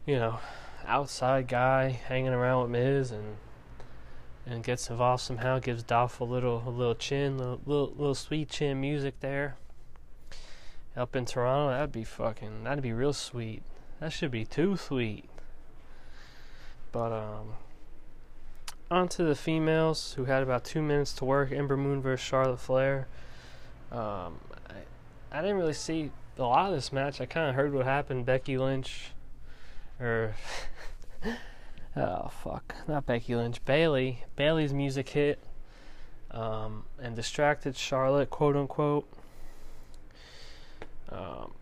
you 0.06 0.18
know, 0.18 0.40
outside 0.86 1.48
guy 1.48 1.90
hanging 1.90 2.34
around 2.34 2.64
with 2.64 2.72
Miz 2.72 3.12
and 3.12 3.38
and 4.46 4.64
gets 4.64 4.90
involved 4.90 5.24
somehow. 5.24 5.60
Gives 5.60 5.82
Dolph 5.82 6.20
a 6.20 6.26
little 6.26 6.62
a 6.68 6.70
little 6.70 6.94
chin, 6.94 7.38
little 7.38 7.62
little, 7.66 7.94
little 7.98 8.16
sweet 8.16 8.50
chin 8.50 8.80
music 8.82 9.20
there. 9.22 9.56
Up 10.96 11.16
in 11.16 11.26
Toronto, 11.26 11.72
that'd 11.72 11.92
be 11.92 12.04
fucking, 12.04 12.66
that'd 12.66 12.84
be 12.84 12.94
real 12.94 13.14
sweet. 13.14 13.64
That 14.00 14.14
should 14.14 14.30
be 14.30 14.46
too 14.46 14.78
sweet. 14.78 15.28
But 16.92 17.12
um, 17.12 17.54
on 18.94 19.08
to 19.10 19.24
the 19.24 19.36
females 19.36 20.14
who 20.14 20.26
had 20.26 20.44
about 20.44 20.64
two 20.64 20.82
minutes 20.82 21.14
to 21.14 21.26
work. 21.26 21.52
Ember 21.52 21.76
Moon 21.78 22.02
versus 22.02 22.26
Charlotte 22.26 22.60
Flair. 22.60 23.08
Um, 23.92 24.40
I, 24.70 24.76
I 25.32 25.42
didn't 25.42 25.58
really 25.58 25.74
see 25.74 26.12
a 26.38 26.44
lot 26.44 26.70
of 26.70 26.76
this 26.76 26.92
match. 26.92 27.20
I 27.20 27.26
kind 27.26 27.50
of 27.50 27.56
heard 27.56 27.74
what 27.74 27.86
happened. 27.86 28.26
Becky 28.26 28.58
Lynch, 28.58 29.12
or 30.00 30.36
oh 31.96 32.32
fuck, 32.44 32.76
not 32.88 33.06
Becky 33.06 33.36
Lynch. 33.36 33.64
Bayley. 33.66 34.24
Bayley's 34.36 34.74
music 34.74 35.10
hit, 35.10 35.40
um, 36.32 36.86
and 37.02 37.16
distracted 37.16 37.76
Charlotte, 37.76 38.30
quote 38.30 38.56
unquote. 38.56 39.08
Um, 41.10 41.54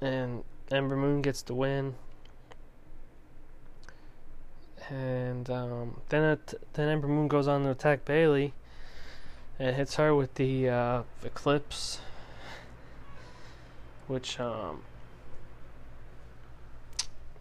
and 0.00 0.44
Ember 0.70 0.96
Moon 0.96 1.20
gets 1.22 1.42
the 1.42 1.54
win 1.54 1.94
and 4.90 5.48
um, 5.50 6.00
then 6.08 6.24
it, 6.24 6.54
then 6.74 6.88
Ember 6.88 7.08
Moon 7.08 7.28
goes 7.28 7.48
on 7.48 7.64
to 7.64 7.70
attack 7.70 8.04
Bayley, 8.04 8.54
and 9.58 9.76
hits 9.76 9.96
her 9.96 10.14
with 10.14 10.34
the 10.34 10.68
uh, 10.68 11.02
Eclipse, 11.24 12.00
which 14.06 14.38
um, 14.40 14.82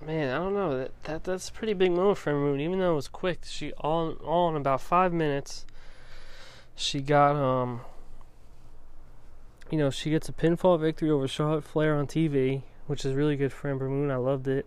man, 0.05 0.33
I 0.33 0.37
don't 0.37 0.53
know 0.53 0.77
that, 0.77 1.03
that 1.03 1.23
that's 1.23 1.49
a 1.49 1.53
pretty 1.53 1.73
big 1.73 1.91
moment 1.91 2.17
for 2.17 2.31
Ember 2.31 2.41
Moon. 2.41 2.59
Even 2.59 2.79
though 2.79 2.93
it 2.93 2.95
was 2.95 3.07
quick, 3.07 3.39
she 3.43 3.71
all 3.73 4.13
all 4.23 4.49
in 4.49 4.55
about 4.55 4.81
five 4.81 5.13
minutes, 5.13 5.65
she 6.75 7.01
got 7.01 7.35
um, 7.35 7.81
you 9.69 9.77
know, 9.77 9.89
she 9.89 10.09
gets 10.09 10.27
a 10.27 10.33
pinfall 10.33 10.79
victory 10.79 11.09
over 11.09 11.27
Charlotte 11.27 11.63
Flair 11.63 11.95
on 11.95 12.05
TV, 12.05 12.63
which 12.87 13.05
is 13.05 13.13
really 13.13 13.35
good 13.37 13.53
for 13.53 13.69
Ember 13.69 13.89
Moon. 13.89 14.11
I 14.11 14.17
loved 14.17 14.47
it 14.47 14.65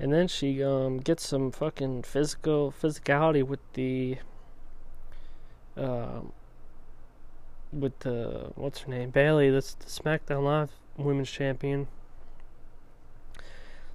and 0.00 0.12
then 0.12 0.26
she 0.26 0.64
um, 0.64 0.98
gets 0.98 1.28
some 1.28 1.52
fucking 1.52 2.02
physical 2.02 2.72
physicality 2.72 3.42
with 3.42 3.60
the 3.74 4.16
um, 5.76 6.32
with 7.70 7.98
the 8.00 8.50
what's 8.54 8.80
her 8.80 8.90
name 8.90 9.10
Bayley. 9.10 9.50
that's 9.50 9.74
the 9.74 9.86
SmackDown 9.86 10.44
Live 10.44 10.70
Women's 10.96 11.30
Champion. 11.30 11.86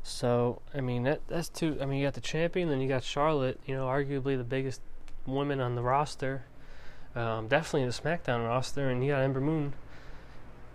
So 0.04 0.62
I 0.76 0.82
mean 0.82 1.04
that 1.04 1.22
that's 1.28 1.50
two. 1.50 1.78
I 1.82 1.86
mean 1.86 2.00
you 2.00 2.06
got 2.06 2.14
the 2.14 2.22
champion, 2.22 2.70
then 2.70 2.80
you 2.80 2.88
got 2.88 3.04
Charlotte. 3.04 3.60
You 3.66 3.76
know, 3.76 3.88
arguably 3.88 4.38
the 4.38 4.44
biggest 4.44 4.82
woman 5.26 5.60
on 5.60 5.74
the 5.74 5.82
roster. 5.82 6.46
Um, 7.16 7.48
definitely 7.48 7.86
the 7.86 7.94
SmackDown 7.94 8.46
roster, 8.48 8.90
and 8.90 9.04
you 9.04 9.14
got 9.14 9.24
Ember 9.24 9.42
Moon 9.42 9.74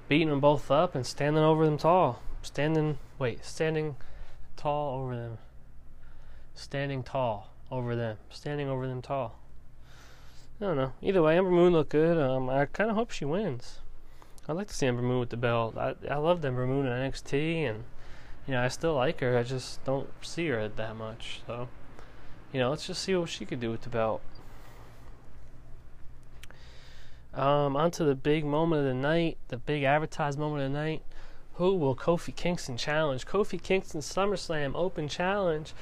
beating 0.09 0.31
them 0.31 0.41
both 0.41 0.72
up 0.72 0.97
and 0.97 1.07
standing 1.07 1.45
over 1.45 1.64
them 1.64 1.78
tall. 1.78 2.20
Standing, 2.43 2.99
wait, 3.18 3.45
standing 3.45 3.95
tall 4.61 5.00
over 5.00 5.16
them. 5.16 5.38
Standing 6.54 7.02
tall 7.02 7.50
over 7.70 7.96
them. 7.96 8.18
Standing 8.28 8.68
over 8.68 8.86
them 8.86 9.00
tall. 9.00 9.38
I 10.61 10.66
don't 10.66 10.76
know. 10.76 10.92
Either 11.00 11.22
way, 11.22 11.38
Ember 11.38 11.50
Moon 11.50 11.72
looked 11.72 11.90
good. 11.90 12.18
Um, 12.18 12.50
I 12.50 12.66
kind 12.66 12.90
of 12.90 12.96
hope 12.96 13.11
she 13.11 13.24
wins. 13.24 13.78
I'd 14.46 14.56
like 14.56 14.68
to 14.68 14.74
see 14.74 14.86
Ember 14.86 15.02
Moon 15.02 15.20
with 15.20 15.30
the 15.30 15.36
belt. 15.38 15.78
I 15.78 15.94
I 16.11 16.16
loved 16.16 16.44
Ember 16.44 16.66
Moon 16.66 16.86
in 16.86 16.92
NXT, 16.92 17.70
and 17.70 17.84
you 18.46 18.52
know 18.52 18.62
I 18.62 18.68
still 18.68 18.94
like 18.94 19.20
her. 19.20 19.38
I 19.38 19.42
just 19.42 19.82
don't 19.84 20.11
see 20.20 20.48
her 20.48 20.68
that 20.68 20.96
much. 20.96 21.40
So, 21.46 21.68
you 22.52 22.61
know, 22.61 22.68
let's 22.68 22.86
just 22.86 23.02
see 23.02 23.14
what 23.14 23.30
she 23.30 23.46
could 23.46 23.61
do 23.61 23.70
with 23.70 23.82
the 23.82 23.88
belt. 23.88 24.20
Um, 27.32 27.76
on 27.76 27.90
to 27.92 28.04
the 28.04 28.16
big 28.16 28.44
moment 28.44 28.80
of 28.80 28.86
the 28.86 28.94
night, 28.94 29.38
the 29.48 29.56
big 29.56 29.84
advertised 29.84 30.38
moment 30.38 30.64
of 30.64 30.72
the 30.72 30.78
night. 30.78 31.02
Who 31.61 31.74
will 31.74 31.94
Kofi 31.94 32.34
Kingston 32.34 32.78
challenge? 32.78 33.26
Kofi 33.26 33.62
Kingston 33.62 34.00
SummerSlam 34.00 34.72
Open 34.74 35.08
Challenge. 35.08 35.74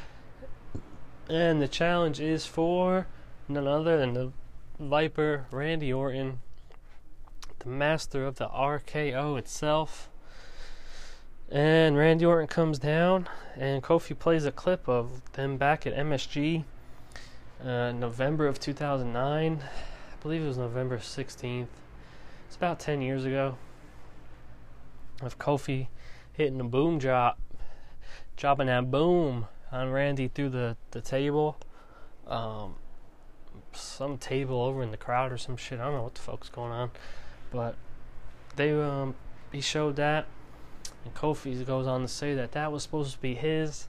And 1.31 1.63
the 1.63 1.69
challenge 1.69 2.19
is 2.19 2.47
for 2.47 3.07
none 3.47 3.69
other 3.69 3.97
than 3.97 4.13
the 4.13 4.33
Viper 4.81 5.47
Randy 5.53 5.93
Orton, 5.93 6.41
the 7.61 7.69
master 7.69 8.27
of 8.27 8.39
the 8.39 8.49
RKO 8.49 9.39
itself. 9.39 10.11
And 11.49 11.97
Randy 11.97 12.25
Orton 12.25 12.49
comes 12.49 12.81
down, 12.81 13.29
and 13.55 13.81
Kofi 13.81 14.19
plays 14.19 14.47
a 14.47 14.51
clip 14.51 14.89
of 14.89 15.31
them 15.35 15.59
back 15.59 15.87
at 15.87 15.95
MSG, 15.95 16.65
uh, 17.65 17.93
November 17.93 18.49
of 18.49 18.59
2009. 18.59 19.63
I 19.63 20.23
believe 20.23 20.43
it 20.43 20.49
was 20.49 20.59
November 20.59 20.99
16th. 20.99 21.69
It's 22.49 22.57
about 22.57 22.81
10 22.81 23.01
years 23.01 23.25
ago 23.25 23.59
of 25.23 25.39
Kofi 25.39 25.89
hitting 26.33 26.61
a 26.61 26.65
boom 26.65 26.99
drop, 26.99 27.39
dropping 28.37 28.67
that 28.67 28.91
boom 28.91 29.47
on 29.73 29.91
Randy 29.91 30.29
through 30.29 30.51
the, 30.51 30.77
the 30.91 31.01
table. 31.01 31.57
Um, 32.27 32.77
some 33.73 34.19
table 34.19 34.61
over 34.63 34.83
in 34.83 34.91
the 34.91 34.97
crowd 34.97 35.33
or 35.33 35.39
some 35.39 35.57
shit. 35.57 35.81
I 35.81 35.85
don't 35.85 35.95
know 35.95 36.03
what 36.03 36.15
the 36.15 36.21
fuck's 36.21 36.49
going 36.49 36.73
on. 36.73 36.91
But 37.51 37.77
they 38.57 38.73
um 38.73 39.15
he 39.53 39.61
showed 39.61 39.97
that 39.97 40.27
and 41.05 41.15
Kofi 41.15 41.65
goes 41.65 41.87
on 41.87 42.03
to 42.03 42.09
say 42.09 42.35
that 42.35 42.53
that 42.53 42.73
was 42.73 42.83
supposed 42.83 43.13
to 43.13 43.19
be 43.21 43.35
his 43.35 43.89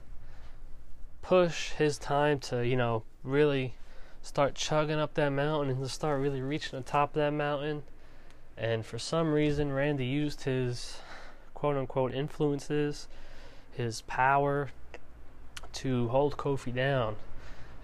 push, 1.22 1.70
his 1.72 1.98
time 1.98 2.38
to, 2.40 2.66
you 2.66 2.76
know, 2.76 3.02
really 3.22 3.74
start 4.22 4.54
chugging 4.54 4.98
up 4.98 5.14
that 5.14 5.30
mountain 5.30 5.70
and 5.70 5.80
to 5.80 5.88
start 5.88 6.20
really 6.20 6.40
reaching 6.40 6.78
the 6.78 6.84
top 6.84 7.10
of 7.10 7.14
that 7.16 7.32
mountain. 7.32 7.82
And 8.56 8.84
for 8.84 8.98
some 8.98 9.32
reason 9.32 9.72
Randy 9.72 10.06
used 10.06 10.44
his 10.44 10.98
quote 11.60 11.76
unquote 11.76 12.14
influences, 12.14 13.06
his 13.70 14.00
power 14.02 14.70
to 15.74 16.08
hold 16.08 16.38
Kofi 16.38 16.74
down 16.74 17.16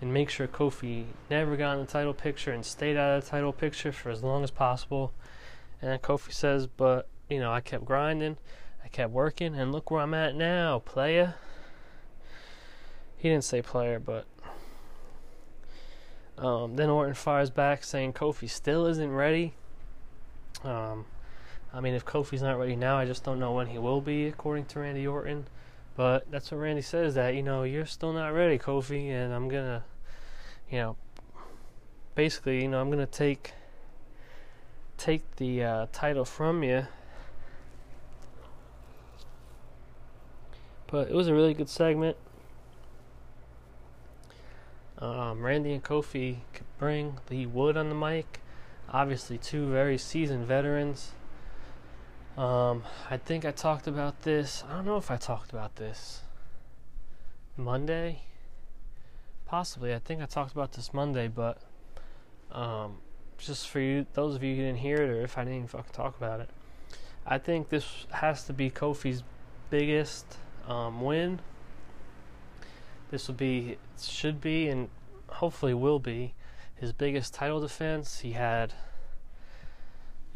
and 0.01 0.15
make 0.15 0.31
sure 0.31 0.49
Kofi 0.49 1.05
never 1.29 1.59
got 1.59 1.75
in 1.75 1.81
the 1.85 1.93
title 1.93 2.15
picture 2.15 2.53
and 2.53 2.65
stayed 2.65 2.97
out 2.97 3.19
of 3.19 3.25
the 3.25 3.31
title 3.31 3.53
picture 3.53 3.93
for 3.93 4.09
as 4.09 4.23
long 4.23 4.43
as 4.43 4.51
possible. 4.51 5.13
And 5.83 6.01
Kofi 6.01 6.33
says, 6.33 6.67
but 6.67 7.07
you 7.29 7.39
know, 7.39 7.53
I 7.53 7.61
kept 7.61 7.85
grinding, 7.85 8.39
I 8.83 8.89
kept 8.89 9.13
working, 9.13 9.55
and 9.55 9.73
look 9.73 9.91
where 9.91 10.01
I'm 10.01 10.15
at 10.15 10.35
now, 10.35 10.79
playa. 10.79 11.35
He 13.19 13.29
didn't 13.29 13.45
say 13.45 13.61
player, 13.61 13.99
but 13.99 14.25
um, 16.39 16.77
then 16.77 16.89
Orton 16.89 17.13
fires 17.13 17.51
back 17.51 17.85
saying 17.85 18.15
Kofi 18.15 18.49
still 18.49 18.87
isn't 18.87 19.13
ready. 19.13 19.53
Um, 20.65 21.05
I 21.77 21.81
mean, 21.81 21.93
if 21.93 22.07
Kofi's 22.07 22.41
not 22.41 22.59
ready 22.59 22.75
now, 22.75 22.97
I 22.97 23.05
just 23.05 23.23
don't 23.23 23.39
know 23.39 23.53
when 23.53 23.67
he 23.67 23.77
will 23.77 24.01
be, 24.01 24.29
according 24.29 24.65
to 24.67 24.81
Randy 24.81 25.07
Orton. 25.07 25.47
But 25.95 26.31
that's 26.31 26.51
what 26.51 26.57
Randy 26.57 26.81
says 26.81 27.15
that, 27.17 27.35
you 27.35 27.43
know, 27.43 27.65
you're 27.65 27.85
still 27.85 28.15
not 28.15 28.29
ready, 28.29 28.59
Kofi, 28.59 29.11
and 29.11 29.35
I'm 29.35 29.51
going 29.51 29.67
to, 29.67 29.83
you 30.71 30.79
know, 30.79 30.97
basically, 32.15 32.63
you 32.63 32.69
know, 32.69 32.81
I'm 32.81 32.91
going 32.91 33.05
to 33.05 33.13
take 33.13 33.53
take 34.97 35.37
the 35.37 35.63
uh, 35.63 35.87
title 35.93 36.25
from 36.25 36.63
you. 36.63 36.87
But 40.87 41.11
it 41.11 41.15
was 41.15 41.29
a 41.29 41.35
really 41.35 41.53
good 41.53 41.69
segment. 41.69 42.17
Um, 44.99 45.43
Randy 45.43 45.75
and 45.75 45.85
Kofi 45.85 46.39
could 46.55 46.65
bring 46.79 47.19
the 47.27 47.45
wood 47.45 47.77
on 47.77 47.91
the 47.91 47.95
mic. 47.95 48.41
Obviously, 48.89 49.37
two 49.37 49.71
very 49.71 49.99
seasoned 49.99 50.47
veterans. 50.47 51.13
Um, 52.37 52.83
I 53.11 53.17
think 53.17 53.47
I 53.47 53.51
talked 53.51 53.87
about 53.87 54.23
this. 54.23 54.63
I 54.69 54.75
don't 54.75 54.85
know 54.85 54.99
if 54.99 55.11
I 55.11 55.17
talked 55.17 55.53
about 55.53 55.77
this 55.77 56.21
Monday. 57.57 58.21
Possibly. 59.47 59.95
I 59.95 59.99
think 59.99 60.21
I 60.21 60.27
talked 60.27 60.53
about 60.53 60.73
this 60.73 60.93
Monday, 60.93 61.29
but 61.29 61.63
um, 62.53 62.99
just 63.39 63.69
for 63.69 63.81
you, 63.81 64.05
those 64.13 64.35
of 64.35 64.43
you 64.43 64.55
who 64.55 64.63
didn't 64.63 64.79
hear 64.79 64.97
it, 64.97 65.09
or 65.09 65.23
if 65.23 65.39
I 65.39 65.45
didn't 65.45 65.71
fucking 65.71 65.93
talk 65.93 66.15
about 66.19 66.41
it, 66.41 66.51
I 67.27 67.39
think 67.39 67.71
this 67.71 68.07
has 68.11 68.45
to 68.45 68.53
be 68.53 68.71
Kofi's 68.71 69.23
biggest 69.71 70.37
um, 70.69 71.01
win. 71.01 71.41
This 73.11 73.29
will 73.29 73.35
be, 73.35 73.79
should 73.99 74.43
be, 74.43 74.69
and 74.69 74.91
hopefully 75.29 75.73
will 75.73 76.01
be 76.01 76.35
his 76.75 76.93
biggest 76.93 77.33
title 77.33 77.61
defense. 77.61 78.19
He 78.21 78.33
had 78.33 78.75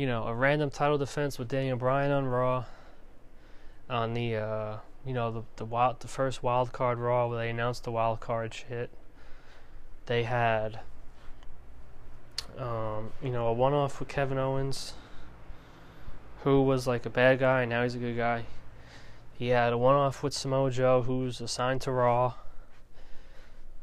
you 0.00 0.06
know, 0.06 0.24
a 0.24 0.34
random 0.34 0.70
title 0.70 0.96
defense 0.96 1.38
with 1.38 1.48
Daniel 1.48 1.76
Bryan 1.76 2.10
on 2.10 2.24
Raw. 2.24 2.64
On 3.90 4.14
the, 4.14 4.36
uh, 4.36 4.76
you 5.04 5.12
know, 5.12 5.30
the 5.30 5.42
the 5.56 5.64
wild, 5.66 6.00
the 6.00 6.08
first 6.08 6.42
wild 6.42 6.72
card 6.72 6.98
Raw 6.98 7.28
where 7.28 7.36
they 7.36 7.50
announced 7.50 7.84
the 7.84 7.92
wild 7.92 8.18
card 8.18 8.54
shit. 8.54 8.88
They 10.06 10.22
had 10.22 10.80
Um, 12.58 13.12
you 13.22 13.30
know, 13.30 13.46
a 13.46 13.52
one 13.52 13.72
off 13.72 14.00
with 14.00 14.08
Kevin 14.08 14.38
Owens, 14.38 14.94
who 16.44 16.62
was 16.62 16.86
like 16.86 17.06
a 17.06 17.10
bad 17.10 17.38
guy, 17.38 17.62
and 17.62 17.70
now 17.70 17.82
he's 17.82 17.94
a 17.94 17.98
good 17.98 18.16
guy. 18.16 18.44
He 19.32 19.48
had 19.48 19.72
a 19.72 19.78
one 19.78 19.94
off 19.94 20.22
with 20.22 20.34
Samoa 20.34 20.70
Joe, 20.70 21.02
who's 21.02 21.40
assigned 21.40 21.80
to 21.82 21.92
Raw. 21.92 22.34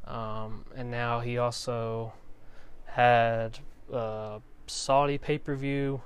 Um, 0.05 0.65
and 0.75 0.91
now 0.91 1.19
he 1.19 1.37
also 1.37 2.13
had 2.85 3.59
a 3.91 4.41
Saudi 4.67 5.17
pay 5.17 5.37
per 5.37 5.55
view 5.55 6.01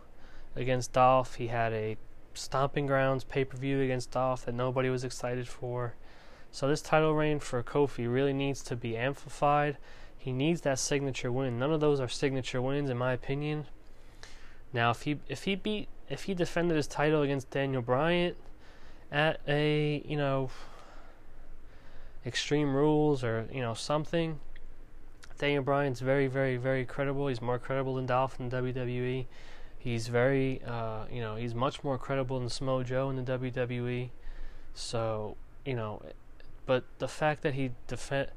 against 0.56 0.94
Dolph. 0.94 1.36
He 1.36 1.48
had 1.48 1.74
a 1.74 1.98
Stomping 2.34 2.88
Grounds 2.88 3.24
pay 3.24 3.44
per 3.44 3.58
view 3.58 3.82
against 3.82 4.12
Dolph 4.12 4.46
that 4.46 4.56
nobody 4.56 4.90
was 4.90 5.04
excited 5.04 5.48
for. 5.48 5.96
So 6.52 6.68
this 6.68 6.82
title 6.82 7.14
reign 7.14 7.40
for 7.40 7.64
Kofi 7.64 8.12
really 8.12 8.34
needs 8.34 8.62
to 8.64 8.76
be 8.76 8.98
amplified. 8.98 9.78
He 10.18 10.32
needs 10.32 10.62
that 10.62 10.80
signature 10.80 11.32
win. 11.32 11.58
None 11.58 11.72
of 11.72 11.80
those 11.80 12.00
are 12.00 12.08
signature 12.08 12.62
wins, 12.62 12.90
in 12.90 12.98
my 12.98 13.14
opinion. 13.14 13.66
Now, 14.74 14.92
if 14.92 15.02
he 15.02 15.20
if 15.28 15.44
he 15.44 15.56
beat 15.56 15.88
if 16.10 16.24
he 16.24 16.34
defended 16.34 16.78
his 16.78 16.88
title 16.88 17.22
against 17.22 17.50
Daniel 17.50 17.82
Bryan 17.82 18.36
at 19.12 19.40
a 19.48 20.04
you 20.06 20.18
know 20.18 20.50
Extreme 22.26 22.76
Rules 22.76 23.24
or 23.24 23.48
you 23.52 23.62
know 23.62 23.74
something, 23.74 24.40
Daniel 25.42 25.64
Bryan's 25.64 26.02
very 26.02 26.28
very 26.28 26.58
very 26.58 26.86
credible. 26.86 27.28
He's 27.28 27.42
more 27.42 27.58
credible 27.58 27.96
than 27.96 28.06
Dolph 28.06 28.40
in 28.40 28.52
WWE. 28.52 29.26
He's 29.80 30.08
very, 30.10 30.62
uh, 30.64 31.06
you 31.12 31.22
know, 31.22 31.36
he's 31.36 31.56
much 31.56 31.84
more 31.84 31.98
credible 31.98 32.40
than 32.40 32.50
Samoa 32.50 32.84
Joe 32.84 33.10
in 33.10 33.16
the 33.16 33.24
WWE. 33.24 34.12
So, 34.76 35.38
you 35.66 35.74
know, 35.74 36.04
but 36.68 36.84
the 37.00 37.08
fact 37.08 37.42
that 37.42 37.56
he 37.56 37.72
defend, 37.88 38.28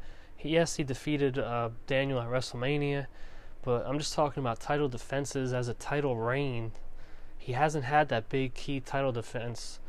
yes, 0.41 0.77
he 0.77 0.85
defeated 0.85 1.39
uh, 1.39 1.69
Daniel 1.87 2.19
at 2.19 2.29
WrestleMania, 2.29 3.09
but 3.61 3.87
I'm 3.87 3.99
just 3.99 4.15
talking 4.15 4.43
about 4.43 4.59
title 4.59 4.89
defenses 4.89 5.53
as 5.53 5.69
a 5.69 5.75
title 5.75 6.17
reign. 6.17 6.73
He 7.37 7.53
hasn't 7.53 7.85
had 7.85 8.09
that 8.09 8.31
big 8.31 8.55
key 8.55 8.81
title 8.81 9.13
defense, 9.13 9.81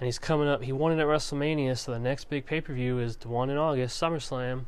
and 0.00 0.06
he's 0.06 0.18
coming 0.18 0.48
up. 0.48 0.64
He 0.64 0.72
won 0.72 0.90
it 0.90 1.00
at 1.00 1.06
WrestleMania, 1.06 1.78
so 1.78 1.92
the 1.92 2.00
next 2.00 2.28
big 2.28 2.44
pay 2.44 2.60
per 2.60 2.74
view 2.74 2.98
is 2.98 3.18
the 3.18 3.28
one 3.28 3.50
in 3.50 3.56
August, 3.56 4.02
SummerSlam. 4.02 4.64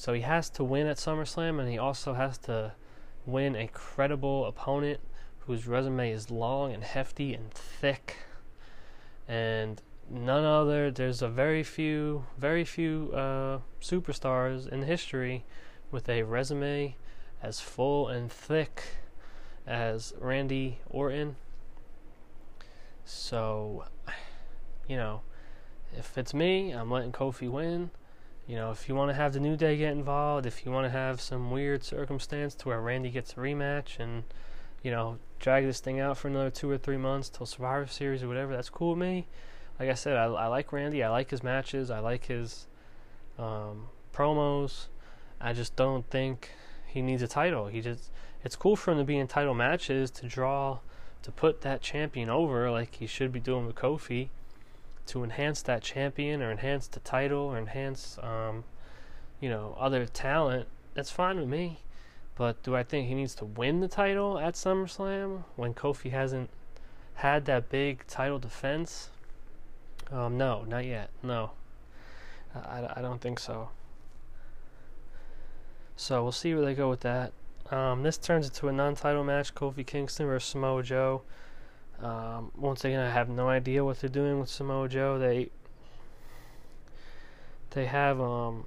So 0.00 0.14
he 0.14 0.22
has 0.22 0.48
to 0.52 0.64
win 0.64 0.86
at 0.86 0.96
SummerSlam, 0.96 1.60
and 1.60 1.68
he 1.68 1.76
also 1.76 2.14
has 2.14 2.38
to 2.48 2.72
win 3.26 3.54
a 3.54 3.68
credible 3.68 4.46
opponent 4.46 4.98
whose 5.40 5.66
resume 5.66 6.10
is 6.10 6.30
long 6.30 6.72
and 6.72 6.82
hefty 6.82 7.34
and 7.34 7.52
thick. 7.52 8.16
And 9.28 9.82
none 10.08 10.42
other, 10.42 10.90
there's 10.90 11.20
a 11.20 11.28
very 11.28 11.62
few, 11.62 12.24
very 12.38 12.64
few 12.64 13.12
uh, 13.12 13.58
superstars 13.82 14.66
in 14.66 14.84
history 14.84 15.44
with 15.90 16.08
a 16.08 16.22
resume 16.22 16.96
as 17.42 17.60
full 17.60 18.08
and 18.08 18.32
thick 18.32 18.82
as 19.66 20.14
Randy 20.18 20.78
Orton. 20.88 21.36
So, 23.04 23.84
you 24.88 24.96
know, 24.96 25.20
if 25.94 26.16
it's 26.16 26.32
me, 26.32 26.70
I'm 26.70 26.90
letting 26.90 27.12
Kofi 27.12 27.50
win. 27.50 27.90
You 28.46 28.56
know, 28.56 28.70
if 28.72 28.88
you 28.88 28.94
want 28.94 29.10
to 29.10 29.14
have 29.14 29.32
the 29.32 29.40
New 29.40 29.56
Day 29.56 29.76
get 29.76 29.92
involved, 29.92 30.44
if 30.44 30.66
you 30.66 30.72
want 30.72 30.86
to 30.86 30.90
have 30.90 31.20
some 31.20 31.50
weird 31.50 31.84
circumstance 31.84 32.54
to 32.56 32.68
where 32.68 32.80
Randy 32.80 33.10
gets 33.10 33.32
a 33.32 33.36
rematch 33.36 34.00
and 34.00 34.24
you 34.82 34.90
know, 34.90 35.18
drag 35.38 35.64
this 35.64 35.80
thing 35.80 36.00
out 36.00 36.16
for 36.16 36.28
another 36.28 36.50
two 36.50 36.70
or 36.70 36.78
three 36.78 36.96
months 36.96 37.28
till 37.28 37.46
Survivor 37.46 37.86
Series 37.86 38.22
or 38.22 38.28
whatever. 38.28 38.54
That's 38.54 38.70
cool 38.70 38.90
with 38.90 38.98
me. 38.98 39.26
Like 39.78 39.90
I 39.90 39.94
said, 39.94 40.16
I, 40.16 40.24
I 40.24 40.46
like 40.46 40.72
Randy. 40.72 41.02
I 41.02 41.08
like 41.10 41.30
his 41.30 41.42
matches. 41.42 41.90
I 41.90 42.00
like 42.00 42.26
his 42.26 42.66
um, 43.38 43.88
promos. 44.12 44.86
I 45.40 45.52
just 45.52 45.76
don't 45.76 46.08
think 46.10 46.50
he 46.86 47.02
needs 47.02 47.22
a 47.22 47.28
title. 47.28 47.66
He 47.66 47.80
just 47.80 48.10
it's 48.42 48.56
cool 48.56 48.76
for 48.76 48.92
him 48.92 48.98
to 48.98 49.04
be 49.04 49.18
in 49.18 49.26
title 49.26 49.54
matches 49.54 50.10
to 50.12 50.26
draw 50.26 50.78
to 51.22 51.30
put 51.30 51.60
that 51.60 51.82
champion 51.82 52.30
over 52.30 52.70
like 52.70 52.94
he 52.94 53.06
should 53.06 53.32
be 53.32 53.40
doing 53.40 53.66
with 53.66 53.76
Kofi 53.76 54.28
to 55.06 55.24
enhance 55.24 55.62
that 55.62 55.82
champion 55.82 56.42
or 56.42 56.50
enhance 56.50 56.86
the 56.86 57.00
title 57.00 57.40
or 57.40 57.58
enhance 57.58 58.18
um, 58.22 58.64
you 59.40 59.48
know 59.48 59.76
other 59.78 60.06
talent. 60.06 60.68
That's 60.94 61.10
fine 61.10 61.38
with 61.38 61.48
me. 61.48 61.80
But 62.36 62.62
do 62.62 62.74
I 62.74 62.82
think 62.82 63.06
he 63.06 63.14
needs 63.14 63.34
to 63.36 63.44
win 63.44 63.80
the 63.80 63.88
title 63.88 64.38
at 64.38 64.54
SummerSlam 64.54 65.44
when 65.56 65.74
Kofi 65.74 66.10
hasn't 66.10 66.48
had 67.16 67.44
that 67.44 67.68
big 67.68 68.06
title 68.06 68.38
defense? 68.38 69.10
Um, 70.10 70.38
no, 70.38 70.64
not 70.66 70.86
yet. 70.86 71.10
No. 71.22 71.50
I, 72.54 72.88
I 72.96 73.02
don't 73.02 73.20
think 73.20 73.38
so. 73.38 73.68
So 75.96 76.22
we'll 76.22 76.32
see 76.32 76.54
where 76.54 76.64
they 76.64 76.74
go 76.74 76.88
with 76.88 77.00
that. 77.00 77.32
Um, 77.70 78.02
this 78.02 78.16
turns 78.16 78.46
into 78.46 78.68
a 78.68 78.72
non-title 78.72 79.22
match: 79.22 79.54
Kofi 79.54 79.86
Kingston 79.86 80.26
versus 80.26 80.50
Samoa 80.50 80.82
Joe. 80.82 81.22
Um, 82.02 82.50
once 82.56 82.84
again, 82.84 83.00
I 83.00 83.10
have 83.10 83.28
no 83.28 83.48
idea 83.48 83.84
what 83.84 84.00
they're 84.00 84.08
doing 84.08 84.40
with 84.40 84.48
Samoa 84.48 84.88
Joe. 84.88 85.18
They 85.18 85.50
they 87.70 87.86
have 87.86 88.20
um, 88.20 88.66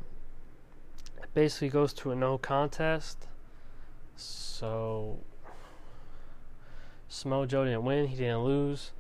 it 1.22 1.34
basically 1.34 1.70
goes 1.70 1.94
to 1.94 2.12
a 2.12 2.16
no 2.16 2.38
contest. 2.38 3.28
So 4.16 5.20
Samoa 7.14 7.48
Joe 7.48 7.66
didn't 7.66 7.84
win, 7.84 8.08
he 8.08 8.16
didn't 8.16 8.44
lose, 8.44 8.92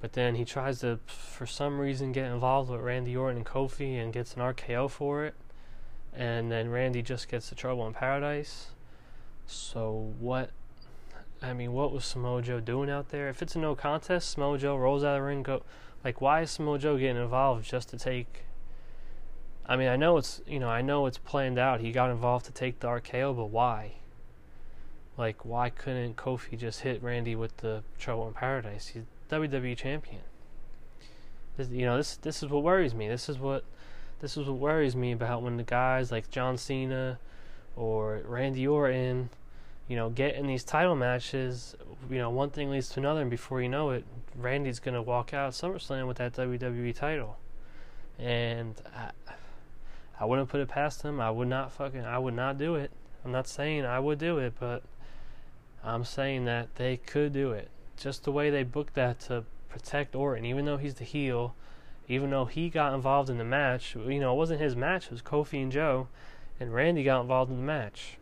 but 0.00 0.12
then 0.12 0.34
he 0.34 0.44
tries 0.44 0.80
to, 0.80 0.98
for 1.06 1.46
some 1.46 1.78
reason, 1.78 2.12
get 2.12 2.30
involved 2.30 2.70
with 2.70 2.80
Randy 2.80 3.16
Orton 3.16 3.38
and 3.38 3.46
Kofi 3.46 4.02
and 4.02 4.12
gets 4.12 4.34
an 4.34 4.42
RKO 4.42 4.90
for 4.90 5.24
it, 5.24 5.34
and 6.12 6.50
then 6.50 6.70
Randy 6.70 7.02
just 7.02 7.28
gets 7.28 7.48
the 7.48 7.54
trouble 7.54 7.86
in 7.86 7.94
paradise. 7.94 8.68
So 9.46 10.12
what? 10.18 10.50
I 11.42 11.52
mean, 11.52 11.72
what 11.72 11.92
was 11.92 12.04
Samoa 12.04 12.40
Joe 12.40 12.60
doing 12.60 12.88
out 12.88 13.08
there? 13.08 13.28
If 13.28 13.42
it's 13.42 13.56
a 13.56 13.58
no 13.58 13.74
contest, 13.74 14.30
Samoa 14.30 14.58
Joe 14.58 14.76
rolls 14.76 15.02
out 15.02 15.16
of 15.16 15.22
the 15.22 15.26
ring. 15.26 15.42
Go, 15.42 15.62
like, 16.04 16.20
why 16.20 16.42
is 16.42 16.52
Samoa 16.52 16.78
Joe 16.78 16.96
getting 16.96 17.20
involved 17.20 17.68
just 17.68 17.88
to 17.90 17.98
take? 17.98 18.44
I 19.66 19.76
mean, 19.76 19.88
I 19.88 19.96
know 19.96 20.16
it's 20.18 20.40
you 20.46 20.60
know 20.60 20.68
I 20.68 20.82
know 20.82 21.06
it's 21.06 21.18
planned 21.18 21.58
out. 21.58 21.80
He 21.80 21.90
got 21.90 22.10
involved 22.10 22.46
to 22.46 22.52
take 22.52 22.78
the 22.80 22.88
RKO, 22.88 23.36
but 23.36 23.46
why? 23.46 23.94
Like, 25.18 25.44
why 25.44 25.70
couldn't 25.70 26.16
Kofi 26.16 26.56
just 26.56 26.80
hit 26.80 27.02
Randy 27.02 27.34
with 27.34 27.56
the 27.58 27.82
Trouble 27.98 28.28
in 28.28 28.34
Paradise? 28.34 28.88
He's 28.88 29.02
WWE 29.30 29.76
champion. 29.76 30.22
This, 31.56 31.68
you 31.68 31.84
know, 31.84 31.96
this 31.96 32.16
this 32.16 32.42
is 32.42 32.50
what 32.50 32.62
worries 32.62 32.94
me. 32.94 33.08
This 33.08 33.28
is 33.28 33.38
what 33.38 33.64
this 34.20 34.36
is 34.36 34.46
what 34.46 34.58
worries 34.58 34.94
me 34.94 35.12
about 35.12 35.42
when 35.42 35.56
the 35.56 35.64
guys 35.64 36.12
like 36.12 36.30
John 36.30 36.56
Cena 36.56 37.18
or 37.76 38.22
Randy 38.24 38.66
Orton, 38.66 39.30
you 39.92 39.96
know, 39.96 40.08
get 40.08 40.36
in 40.36 40.46
these 40.46 40.64
title 40.64 40.96
matches. 40.96 41.76
You 42.08 42.16
know, 42.16 42.30
one 42.30 42.48
thing 42.48 42.70
leads 42.70 42.88
to 42.90 43.00
another, 43.00 43.20
and 43.20 43.28
before 43.28 43.60
you 43.60 43.68
know 43.68 43.90
it, 43.90 44.06
Randy's 44.34 44.80
gonna 44.80 45.02
walk 45.02 45.34
out 45.34 45.52
SummerSlam 45.52 46.08
with 46.08 46.16
that 46.16 46.32
WWE 46.32 46.94
title, 46.94 47.36
and 48.18 48.74
I, 48.96 49.10
I 50.18 50.24
wouldn't 50.24 50.48
put 50.48 50.60
it 50.60 50.68
past 50.68 51.02
him. 51.02 51.20
I 51.20 51.30
would 51.30 51.48
not 51.48 51.72
fucking. 51.72 52.06
I 52.06 52.16
would 52.16 52.32
not 52.32 52.56
do 52.56 52.74
it. 52.74 52.90
I'm 53.22 53.32
not 53.32 53.46
saying 53.46 53.84
I 53.84 54.00
would 54.00 54.18
do 54.18 54.38
it, 54.38 54.54
but 54.58 54.82
I'm 55.84 56.06
saying 56.06 56.46
that 56.46 56.76
they 56.76 56.96
could 56.96 57.34
do 57.34 57.52
it. 57.52 57.68
Just 57.98 58.24
the 58.24 58.32
way 58.32 58.48
they 58.48 58.62
booked 58.62 58.94
that 58.94 59.20
to 59.26 59.44
protect 59.68 60.14
Orton, 60.14 60.46
even 60.46 60.64
though 60.64 60.78
he's 60.78 60.94
the 60.94 61.04
heel, 61.04 61.54
even 62.08 62.30
though 62.30 62.46
he 62.46 62.70
got 62.70 62.94
involved 62.94 63.28
in 63.28 63.36
the 63.36 63.44
match. 63.44 63.94
You 63.94 64.20
know, 64.20 64.32
it 64.32 64.38
wasn't 64.38 64.62
his 64.62 64.74
match, 64.74 65.04
it 65.04 65.12
was 65.12 65.20
Kofi 65.20 65.62
and 65.62 65.70
Joe, 65.70 66.08
and 66.58 66.72
Randy 66.72 67.04
got 67.04 67.20
involved 67.20 67.50
in 67.50 67.58
the 67.58 67.62
match. 67.62 68.16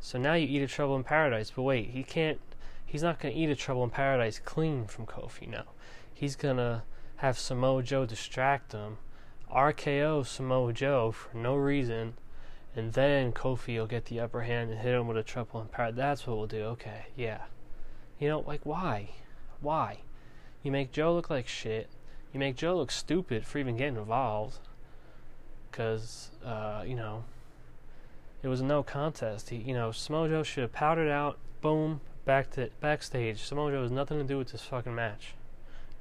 So 0.00 0.18
now 0.18 0.34
you 0.34 0.46
eat 0.46 0.62
a 0.62 0.66
Trouble 0.66 0.96
in 0.96 1.04
Paradise, 1.04 1.52
but 1.54 1.62
wait, 1.62 1.90
he 1.90 2.02
can't. 2.02 2.40
He's 2.84 3.02
not 3.02 3.20
to 3.32 3.38
eat 3.38 3.50
a 3.50 3.56
Trouble 3.56 3.84
in 3.84 3.90
Paradise 3.90 4.38
clean 4.38 4.86
from 4.86 5.06
Kofi 5.06 5.48
now. 5.48 5.64
He's 6.14 6.36
to 6.36 6.82
have 7.16 7.38
Samoa 7.38 7.82
Joe 7.82 8.06
distract 8.06 8.72
him, 8.72 8.98
RKO 9.52 10.24
Samoa 10.24 10.72
Joe 10.72 11.12
for 11.12 11.36
no 11.36 11.54
reason, 11.56 12.14
and 12.74 12.92
then 12.92 13.32
Kofi 13.32 13.76
will 13.76 13.86
get 13.86 14.06
the 14.06 14.20
upper 14.20 14.42
hand 14.42 14.70
and 14.70 14.80
hit 14.80 14.94
him 14.94 15.08
with 15.08 15.16
a 15.16 15.22
triple 15.22 15.60
paradise. 15.70 15.96
That's 15.96 16.26
what 16.26 16.36
we'll 16.36 16.46
do. 16.46 16.62
Okay, 16.62 17.06
yeah. 17.16 17.42
You 18.18 18.28
know, 18.28 18.40
like 18.40 18.64
why? 18.64 19.10
Why? 19.60 19.98
You 20.62 20.70
make 20.70 20.92
Joe 20.92 21.14
look 21.14 21.30
like 21.30 21.48
shit. 21.48 21.88
You 22.32 22.40
make 22.40 22.56
Joe 22.56 22.76
look 22.76 22.90
stupid 22.90 23.46
for 23.46 23.58
even 23.58 23.76
getting 23.76 23.96
involved. 23.96 24.58
Cause 25.72 26.30
uh, 26.44 26.84
you 26.86 26.94
know, 26.94 27.24
it 28.42 28.48
was 28.48 28.62
no 28.62 28.82
contest. 28.82 29.50
He, 29.50 29.56
you 29.56 29.74
know, 29.74 29.90
Samoa 29.90 30.28
Joe 30.28 30.42
should 30.42 30.62
have 30.62 30.72
powdered 30.72 31.10
out. 31.10 31.38
Boom, 31.60 32.00
back 32.24 32.50
to 32.52 32.70
backstage. 32.80 33.42
Samoa 33.42 33.72
Joe 33.72 33.82
has 33.82 33.90
nothing 33.90 34.18
to 34.18 34.24
do 34.24 34.38
with 34.38 34.52
this 34.52 34.62
fucking 34.62 34.94
match 34.94 35.34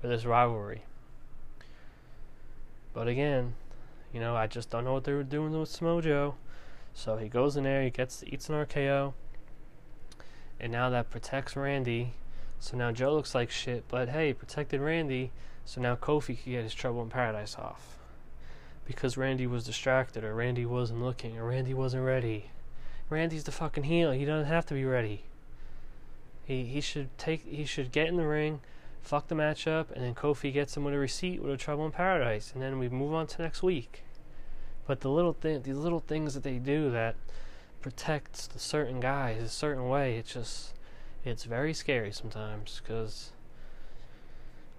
or 0.03 0.09
this 0.09 0.25
rivalry. 0.25 0.83
But 2.93 3.07
again, 3.07 3.55
you 4.13 4.19
know, 4.19 4.35
I 4.35 4.47
just 4.47 4.69
don't 4.69 4.83
know 4.83 4.93
what 4.93 5.03
they 5.03 5.13
were 5.13 5.23
doing 5.23 5.57
with 5.57 5.69
Samoa 5.69 6.01
Joe. 6.01 6.35
So 6.93 7.17
he 7.17 7.27
goes 7.27 7.57
in 7.57 7.63
there, 7.63 7.83
he 7.83 7.89
gets 7.89 8.23
eats 8.25 8.49
an 8.49 8.55
RKO, 8.55 9.13
and 10.59 10.71
now 10.71 10.89
that 10.89 11.11
protects 11.11 11.55
Randy. 11.55 12.13
So 12.59 12.75
now 12.75 12.91
Joe 12.91 13.13
looks 13.13 13.35
like 13.35 13.51
shit, 13.51 13.83
but 13.87 14.09
hey, 14.09 14.33
protected 14.33 14.81
Randy. 14.81 15.31
So 15.65 15.79
now 15.81 15.95
Kofi 15.95 16.41
can 16.41 16.53
get 16.53 16.63
his 16.63 16.73
trouble 16.73 17.03
in 17.03 17.09
paradise 17.09 17.55
off 17.55 17.97
because 18.87 19.17
Randy 19.17 19.45
was 19.45 19.65
distracted, 19.65 20.23
or 20.23 20.33
Randy 20.33 20.65
wasn't 20.65 21.01
looking, 21.03 21.37
or 21.37 21.49
Randy 21.49 21.73
wasn't 21.73 22.05
ready. 22.05 22.51
Randy's 23.09 23.43
the 23.43 23.51
fucking 23.51 23.83
heel. 23.83 24.11
He 24.11 24.23
doesn't 24.23 24.47
have 24.47 24.65
to 24.67 24.73
be 24.73 24.85
ready. 24.85 25.23
He 26.45 26.63
he 26.63 26.79
should 26.79 27.15
take 27.17 27.45
he 27.45 27.65
should 27.65 27.91
get 27.91 28.07
in 28.07 28.15
the 28.15 28.25
ring, 28.25 28.61
fuck 29.01 29.27
the 29.27 29.35
match 29.35 29.67
up, 29.67 29.91
and 29.91 30.03
then 30.03 30.15
Kofi 30.15 30.53
gets 30.53 30.77
him 30.77 30.85
with 30.85 30.93
a 30.93 30.97
receipt 30.97 31.43
with 31.43 31.51
a 31.51 31.57
Trouble 31.57 31.85
in 31.85 31.91
Paradise, 31.91 32.51
and 32.53 32.63
then 32.63 32.79
we 32.79 32.87
move 32.87 33.13
on 33.13 33.27
to 33.27 33.41
next 33.41 33.61
week. 33.61 34.03
But 34.87 35.01
the 35.01 35.09
little 35.09 35.33
thing, 35.33 35.61
these 35.63 35.75
little 35.75 35.99
things 35.99 36.33
that 36.33 36.43
they 36.43 36.57
do 36.57 36.89
that 36.91 37.15
protects 37.81 38.47
the 38.47 38.59
certain 38.59 39.01
guys 39.01 39.43
a 39.43 39.49
certain 39.49 39.89
way, 39.89 40.17
it's 40.17 40.33
just 40.33 40.73
it's 41.25 41.43
very 41.43 41.73
scary 41.73 42.13
sometimes 42.13 42.81
because 42.81 43.31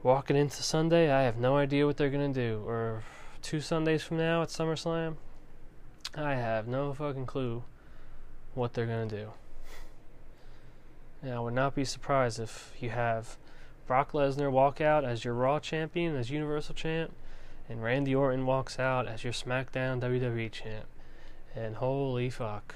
walking 0.02 0.36
into 0.36 0.62
Sunday, 0.62 1.12
I 1.12 1.24
have 1.24 1.36
no 1.36 1.58
idea 1.58 1.84
what 1.84 1.98
they're 1.98 2.08
gonna 2.08 2.32
do. 2.32 2.64
Or 2.66 3.02
two 3.42 3.60
Sundays 3.60 4.02
from 4.02 4.18
now 4.18 4.42
at 4.42 4.48
SummerSlam, 4.48 5.16
I 6.14 6.34
have 6.34 6.66
no 6.66 6.92
fucking 6.92 7.26
clue 7.26 7.64
what 8.54 8.74
they're 8.74 8.86
gonna 8.86 9.06
do. 9.06 9.30
And 11.22 11.32
I 11.32 11.40
would 11.40 11.54
not 11.54 11.74
be 11.74 11.84
surprised 11.84 12.38
if 12.38 12.72
you 12.80 12.90
have 12.90 13.36
Brock 13.86 14.12
Lesnar 14.12 14.52
walk 14.52 14.80
out 14.80 15.04
as 15.04 15.24
your 15.24 15.34
Raw 15.34 15.58
champion, 15.58 16.14
as 16.14 16.30
Universal 16.30 16.74
champ, 16.74 17.12
and 17.68 17.82
Randy 17.82 18.14
Orton 18.14 18.46
walks 18.46 18.78
out 18.78 19.08
as 19.08 19.24
your 19.24 19.32
SmackDown 19.32 20.00
WWE 20.00 20.52
champ. 20.52 20.86
And 21.54 21.76
holy 21.76 22.30
fuck. 22.30 22.74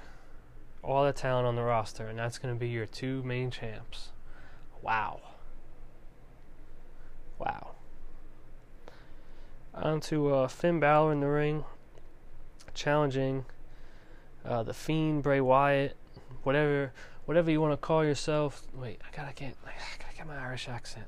All 0.83 1.05
the 1.05 1.13
talent 1.13 1.47
on 1.47 1.55
the 1.55 1.63
roster, 1.63 2.07
and 2.07 2.19
that's 2.19 2.39
going 2.39 2.55
to 2.55 2.59
be 2.59 2.69
your 2.69 2.87
two 2.87 3.23
main 3.23 3.51
champs. 3.51 4.09
Wow. 4.81 5.21
Wow. 7.39 7.77
On 9.75 10.01
to 10.01 10.35
uh, 10.35 10.49
Finn 10.49 10.81
Balor 10.81 11.13
in 11.13 11.21
the 11.21 11.29
ring, 11.29 11.65
challenging 12.75 13.47
uh, 14.45 14.63
the 14.63 14.75
Fiend, 14.75 15.23
Bray 15.23 15.41
Wyatt, 15.41 15.97
whatever 16.43 16.93
whatever 17.25 17.51
you 17.51 17.61
want 17.61 17.73
to 17.73 17.77
call 17.77 18.05
yourself. 18.05 18.63
Wait, 18.75 19.01
I 19.03 19.17
gotta 19.17 19.35
get 19.35 19.57
I 19.65 19.71
gotta 19.99 20.17
get 20.17 20.27
my 20.27 20.37
Irish 20.37 20.69
accent. 20.69 21.07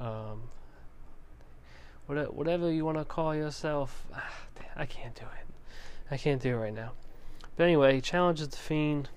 Um, 0.00 0.42
whatever 2.06 2.70
you 2.70 2.84
want 2.84 2.98
to 2.98 3.04
call 3.04 3.34
yourself. 3.34 4.04
I 4.76 4.86
can't 4.86 5.14
do 5.14 5.22
it. 5.22 5.54
I 6.10 6.16
can't 6.16 6.42
do 6.42 6.50
it 6.50 6.58
right 6.58 6.74
now. 6.74 6.92
But 7.56 7.64
anyway, 7.64 7.94
he 7.94 8.00
challenges 8.00 8.48
the 8.48 8.56
Fiend 8.56 9.08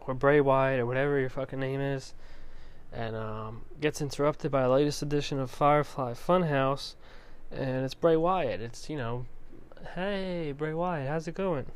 or 0.00 0.14
Bray 0.14 0.40
Wyatt 0.40 0.80
or 0.80 0.86
whatever 0.86 1.18
your 1.18 1.30
fucking 1.30 1.60
name 1.60 1.80
is, 1.80 2.14
and 2.92 3.14
um, 3.16 3.62
gets 3.80 4.00
interrupted 4.00 4.50
by 4.50 4.62
the 4.62 4.68
latest 4.68 5.02
edition 5.02 5.38
of 5.38 5.50
Firefly 5.50 6.14
Funhouse, 6.14 6.94
and 7.50 7.84
it's 7.84 7.94
Bray 7.94 8.16
Wyatt. 8.16 8.60
It's 8.60 8.88
you 8.88 8.96
know, 8.96 9.26
hey 9.94 10.52
Bray 10.56 10.74
Wyatt, 10.74 11.08
how's 11.08 11.28
it 11.28 11.34
going? 11.34 11.66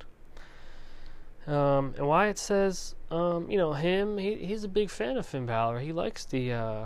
Um, 1.47 1.95
and 1.99 2.07
Wyatt 2.07 2.39
says, 2.39 2.95
um, 3.11 3.51
you 3.51 3.59
know, 3.59 3.75
him, 3.75 4.17
he, 4.17 4.37
he's 4.37 4.65
a 4.65 4.69
big 4.69 4.89
fan 4.89 5.19
of 5.19 5.27
Finn 5.27 5.45
Balor. 5.45 5.81
He 5.81 5.93
likes 5.93 6.25
the 6.25 6.53
uh, 6.53 6.85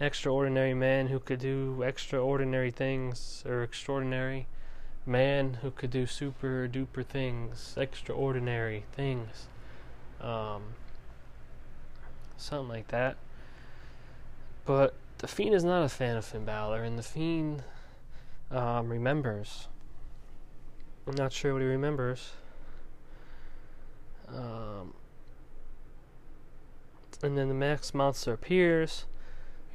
extraordinary 0.00 0.74
man 0.74 1.08
who 1.08 1.18
could 1.18 1.40
do 1.40 1.82
extraordinary 1.82 2.70
things, 2.70 3.42
or 3.44 3.64
extraordinary 3.64 4.46
man 5.04 5.54
who 5.54 5.70
could 5.70 5.90
do 5.90 6.06
super 6.06 6.68
duper 6.70 7.04
things, 7.04 7.74
extraordinary 7.76 8.84
things. 8.92 9.48
Um, 10.20 10.74
something 12.36 12.68
like 12.68 12.88
that. 12.88 13.16
But 14.64 14.94
the 15.18 15.26
Fiend 15.26 15.54
is 15.54 15.64
not 15.64 15.82
a 15.82 15.88
fan 15.88 16.16
of 16.16 16.24
Finn 16.24 16.44
Balor, 16.44 16.82
and 16.84 16.96
the 16.96 17.02
Fiend 17.02 17.64
um, 18.50 18.88
remembers. 18.88 19.68
I'm 21.06 21.14
not 21.16 21.32
sure 21.32 21.52
what 21.52 21.62
he 21.62 21.68
remembers. 21.68 22.32
Um, 24.28 24.94
and 27.22 27.36
then 27.36 27.48
the 27.48 27.54
Max 27.54 27.94
Monster 27.94 28.32
appears, 28.32 29.06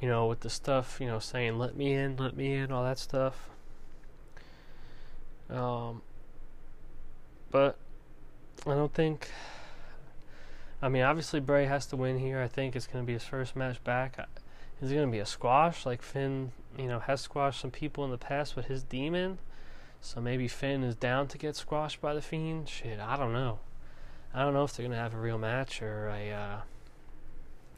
you 0.00 0.08
know, 0.08 0.26
with 0.26 0.40
the 0.40 0.50
stuff, 0.50 0.98
you 1.00 1.06
know, 1.06 1.18
saying 1.18 1.58
"Let 1.58 1.76
me 1.76 1.92
in, 1.92 2.16
let 2.16 2.36
me 2.36 2.54
in," 2.54 2.72
all 2.72 2.84
that 2.84 2.98
stuff. 2.98 3.50
Um, 5.48 6.02
but 7.50 7.76
I 8.66 8.74
don't 8.74 8.94
think. 8.94 9.30
I 10.82 10.88
mean, 10.88 11.02
obviously 11.02 11.40
Bray 11.40 11.66
has 11.66 11.86
to 11.86 11.96
win 11.96 12.18
here. 12.18 12.40
I 12.40 12.48
think 12.48 12.74
it's 12.74 12.86
going 12.86 13.04
to 13.04 13.06
be 13.06 13.12
his 13.12 13.24
first 13.24 13.54
match 13.54 13.82
back. 13.84 14.18
Is 14.82 14.90
it 14.90 14.94
going 14.94 15.08
to 15.08 15.12
be 15.12 15.18
a 15.18 15.26
squash 15.26 15.84
like 15.84 16.02
Finn? 16.02 16.52
You 16.78 16.88
know, 16.88 17.00
has 17.00 17.20
squashed 17.20 17.60
some 17.60 17.70
people 17.70 18.04
in 18.04 18.10
the 18.10 18.18
past 18.18 18.56
with 18.56 18.66
his 18.66 18.82
demon. 18.82 19.38
So 20.00 20.20
maybe 20.20 20.48
Finn 20.48 20.82
is 20.82 20.94
down 20.94 21.28
to 21.28 21.38
get 21.38 21.56
squashed 21.56 22.00
by 22.00 22.14
the 22.14 22.22
Fiend. 22.22 22.68
Shit, 22.68 22.98
I 22.98 23.16
don't 23.16 23.32
know. 23.32 23.58
I 24.32 24.42
don't 24.42 24.54
know 24.54 24.64
if 24.64 24.74
they're 24.74 24.86
gonna 24.86 24.96
have 24.96 25.14
a 25.14 25.18
real 25.18 25.38
match 25.38 25.82
or 25.82 26.08
a 26.08 26.32
uh, 26.32 26.56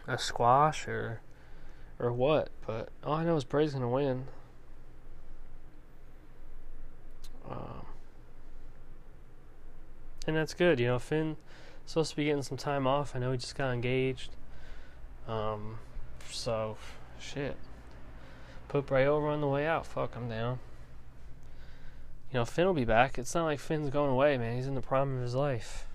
a 0.07 0.18
squash 0.18 0.86
or 0.86 1.20
or 1.98 2.12
what, 2.12 2.50
but 2.66 2.90
all 3.03 3.14
I 3.14 3.24
know 3.24 3.36
is 3.36 3.44
Bray's 3.44 3.72
gonna 3.72 3.88
win. 3.88 4.26
Um, 7.50 7.86
and 10.26 10.36
that's 10.36 10.55
good, 10.55 10.78
you 10.78 10.86
know. 10.86 10.98
Finn 10.98 11.36
supposed 11.86 12.11
to 12.11 12.16
be 12.16 12.24
getting 12.24 12.42
some 12.42 12.59
time 12.59 12.86
off. 12.86 13.16
I 13.16 13.18
know 13.18 13.32
he 13.32 13.38
just 13.38 13.57
got 13.57 13.72
engaged. 13.72 14.30
Um, 15.26 15.78
so 16.30 16.76
shit. 17.18 17.56
Put 18.68 18.86
Bray 18.86 19.06
over 19.06 19.28
on 19.28 19.40
the 19.40 19.48
way 19.48 19.66
out. 19.66 19.86
Fuck, 19.86 20.16
I'm 20.16 20.28
down. 20.28 20.58
You 22.32 22.38
know, 22.38 22.44
Finn 22.44 22.66
will 22.66 22.72
be 22.72 22.86
back. 22.86 23.18
It's 23.18 23.34
not 23.34 23.44
like 23.44 23.58
Finn's 23.58 23.90
going 23.90 24.10
away, 24.10 24.38
man. 24.38 24.56
He's 24.56 24.66
in 24.66 24.74
the 24.74 24.80
prime 24.80 25.16
of 25.16 25.22
his 25.22 25.34
life. 25.34 25.86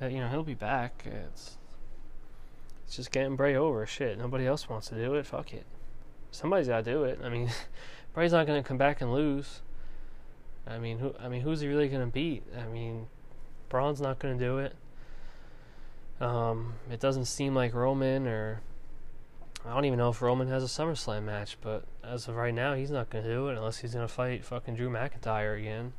You 0.00 0.20
know, 0.20 0.28
he'll 0.28 0.44
be 0.44 0.54
back. 0.54 1.04
It's 1.06 1.56
it's 2.86 2.96
just 2.96 3.10
getting 3.10 3.34
Bray 3.34 3.56
over. 3.56 3.84
Shit, 3.86 4.18
nobody 4.18 4.46
else 4.46 4.68
wants 4.68 4.88
to 4.88 4.94
do 4.94 5.14
it. 5.14 5.26
Fuck 5.26 5.52
it. 5.52 5.66
Somebody's 6.30 6.68
got 6.68 6.84
to 6.84 6.90
do 6.92 7.04
it. 7.04 7.18
I 7.24 7.28
mean, 7.28 7.50
Bray's 8.14 8.32
not 8.32 8.46
going 8.46 8.62
to 8.62 8.66
come 8.66 8.78
back 8.78 9.00
and 9.00 9.12
lose. 9.12 9.62
I 10.66 10.78
mean, 10.78 10.98
who? 10.98 11.14
I 11.18 11.28
mean, 11.28 11.40
who's 11.40 11.60
he 11.60 11.68
really 11.68 11.88
going 11.88 12.06
to 12.06 12.12
beat? 12.12 12.44
I 12.56 12.66
mean, 12.66 13.08
Braun's 13.68 14.00
not 14.00 14.18
going 14.18 14.38
to 14.38 14.44
do 14.44 14.58
it. 14.58 14.76
Um, 16.20 16.74
it 16.90 17.00
doesn't 17.00 17.26
seem 17.26 17.54
like 17.54 17.74
Roman 17.74 18.26
or 18.26 18.60
I 19.66 19.74
don't 19.74 19.84
even 19.84 19.98
know 19.98 20.10
if 20.10 20.22
Roman 20.22 20.46
has 20.48 20.62
a 20.62 20.66
SummerSlam 20.66 21.24
match, 21.24 21.58
but 21.60 21.84
as 22.04 22.28
of 22.28 22.36
right 22.36 22.54
now, 22.54 22.74
he's 22.74 22.90
not 22.90 23.10
going 23.10 23.24
to 23.24 23.30
do 23.30 23.48
it 23.48 23.56
unless 23.56 23.78
he's 23.78 23.94
going 23.94 24.06
to 24.06 24.12
fight 24.12 24.44
fucking 24.44 24.76
Drew 24.76 24.88
McIntyre 24.88 25.58
again 25.58 25.92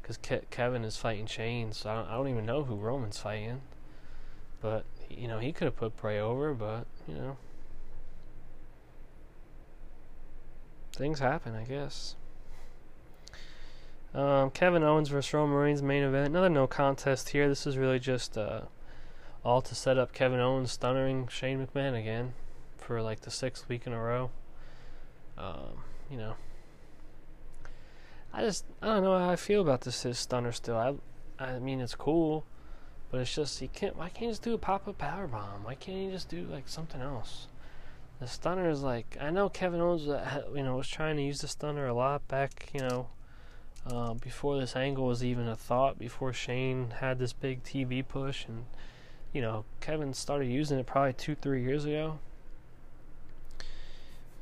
because 0.00 0.16
Ke- 0.16 0.48
Kevin 0.50 0.84
is 0.84 0.96
fighting 0.96 1.26
Shane, 1.26 1.72
so 1.72 1.90
I 1.90 1.94
don't, 1.96 2.08
I 2.08 2.12
don't 2.14 2.28
even 2.28 2.46
know 2.46 2.62
who 2.62 2.76
Roman's 2.76 3.18
fighting. 3.18 3.62
But 4.60 4.84
you 5.08 5.26
know, 5.26 5.40
he 5.40 5.52
could 5.52 5.64
have 5.64 5.76
put 5.76 5.96
Bray 5.96 6.20
over, 6.20 6.54
but 6.54 6.86
you 7.08 7.14
know, 7.14 7.36
things 10.94 11.18
happen, 11.18 11.56
I 11.56 11.64
guess. 11.64 12.14
Um, 14.14 14.50
Kevin 14.50 14.84
Owens 14.84 15.08
versus 15.08 15.32
Roman 15.34 15.56
Reigns 15.56 15.82
main 15.82 16.04
event. 16.04 16.28
Another 16.28 16.48
no 16.48 16.68
contest 16.68 17.30
here. 17.30 17.48
This 17.48 17.66
is 17.66 17.76
really 17.76 17.98
just 17.98 18.38
uh, 18.38 18.62
all 19.44 19.62
to 19.62 19.74
set 19.74 19.98
up 19.98 20.12
Kevin 20.12 20.38
Owens 20.38 20.76
stunnering 20.76 21.28
Shane 21.28 21.66
McMahon 21.66 21.98
again 21.98 22.34
for 22.90 23.00
like 23.00 23.20
the 23.20 23.30
sixth 23.30 23.68
week 23.68 23.86
in 23.86 23.92
a 23.92 24.02
row. 24.02 24.32
Um, 25.38 25.84
you 26.10 26.16
know, 26.16 26.34
I 28.32 28.42
just 28.42 28.64
I 28.82 28.86
don't 28.86 29.04
know 29.04 29.16
how 29.16 29.30
I 29.30 29.36
feel 29.36 29.60
about 29.60 29.82
this 29.82 30.02
his 30.02 30.18
stunner 30.18 30.50
still. 30.50 30.76
I 30.76 30.94
I 31.38 31.60
mean 31.60 31.80
it's 31.80 31.94
cool, 31.94 32.44
but 33.08 33.20
it's 33.20 33.32
just 33.32 33.60
he 33.60 33.68
can't. 33.68 33.94
Why 33.94 34.08
can't 34.08 34.18
he 34.18 34.26
just 34.26 34.42
do 34.42 34.54
a 34.54 34.58
pop 34.58 34.88
up 34.88 34.98
power 34.98 35.28
bomb? 35.28 35.62
Why 35.62 35.76
can't 35.76 35.98
he 35.98 36.10
just 36.10 36.28
do 36.28 36.48
like 36.50 36.68
something 36.68 37.00
else? 37.00 37.46
The 38.18 38.26
stunner 38.26 38.68
is 38.68 38.82
like 38.82 39.16
I 39.20 39.30
know 39.30 39.48
Kevin 39.48 39.80
Owens 39.80 40.08
uh, 40.08 40.42
you 40.52 40.64
know 40.64 40.74
was 40.74 40.88
trying 40.88 41.14
to 41.14 41.22
use 41.22 41.42
the 41.42 41.46
stunner 41.46 41.86
a 41.86 41.94
lot 41.94 42.26
back 42.26 42.70
you 42.74 42.80
know 42.80 43.06
uh, 43.86 44.14
before 44.14 44.58
this 44.58 44.74
angle 44.74 45.06
was 45.06 45.22
even 45.22 45.46
a 45.46 45.54
thought. 45.54 45.96
Before 45.96 46.32
Shane 46.32 46.94
had 46.98 47.20
this 47.20 47.32
big 47.32 47.62
TV 47.62 48.04
push 48.06 48.46
and 48.46 48.64
you 49.32 49.40
know 49.40 49.64
Kevin 49.80 50.12
started 50.12 50.48
using 50.48 50.80
it 50.80 50.86
probably 50.86 51.12
two 51.12 51.36
three 51.36 51.62
years 51.62 51.84
ago. 51.84 52.18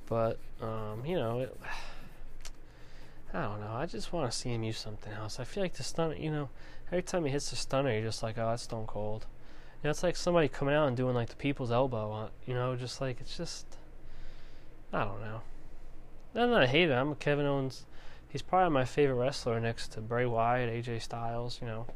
But 0.09 0.39
um, 0.63 1.03
you 1.05 1.17
know 1.17 1.41
it 1.41 1.57
I 3.35 3.43
don't 3.43 3.61
know. 3.61 3.73
I 3.73 3.85
just 3.85 4.13
want 4.13 4.31
to 4.31 4.37
see 4.37 4.49
him 4.49 4.63
use 4.63 4.79
something 4.79 5.13
else. 5.13 5.39
I 5.39 5.45
feel 5.45 5.63
like 5.63 5.75
the 5.75 5.83
stunner, 5.83 6.15
you 6.15 6.31
know, 6.31 6.49
every 6.87 7.03
time 7.03 7.27
he 7.27 7.31
hits 7.31 7.51
the 7.51 7.57
stunner, 7.57 7.93
you're 7.93 8.01
just 8.01 8.23
like, 8.23 8.39
oh, 8.39 8.49
that's 8.49 8.63
Stone 8.63 8.87
Cold. 8.87 9.27
You 9.83 9.87
know, 9.87 9.91
it's 9.91 10.03
like 10.03 10.17
somebody 10.17 10.49
coming 10.49 10.75
out 10.75 10.89
and 10.89 10.97
doing 10.97 11.15
like 11.15 11.29
the 11.29 11.37
people's 11.37 11.71
elbow. 11.71 12.31
You 12.47 12.55
know, 12.55 12.75
just 12.75 13.03
like 13.03 13.21
it's 13.21 13.37
just, 13.37 13.67
I 14.95 15.05
don't 15.05 15.21
know. 15.21 15.43
I'm 16.35 16.51
not 16.51 16.63
a 16.63 16.67
hater. 16.67 16.95
I'm 16.95 17.15
Kevin 17.17 17.45
Owens. 17.45 17.85
He's 18.29 18.43
probably 18.43 18.73
my 18.73 18.85
favorite 18.85 19.17
wrestler 19.17 19.61
next 19.61 19.93
to 19.93 20.01
Bray 20.01 20.25
Wyatt, 20.25 20.71
AJ 20.71 21.03
Styles. 21.03 21.59
You 21.61 21.67
know, 21.67 21.87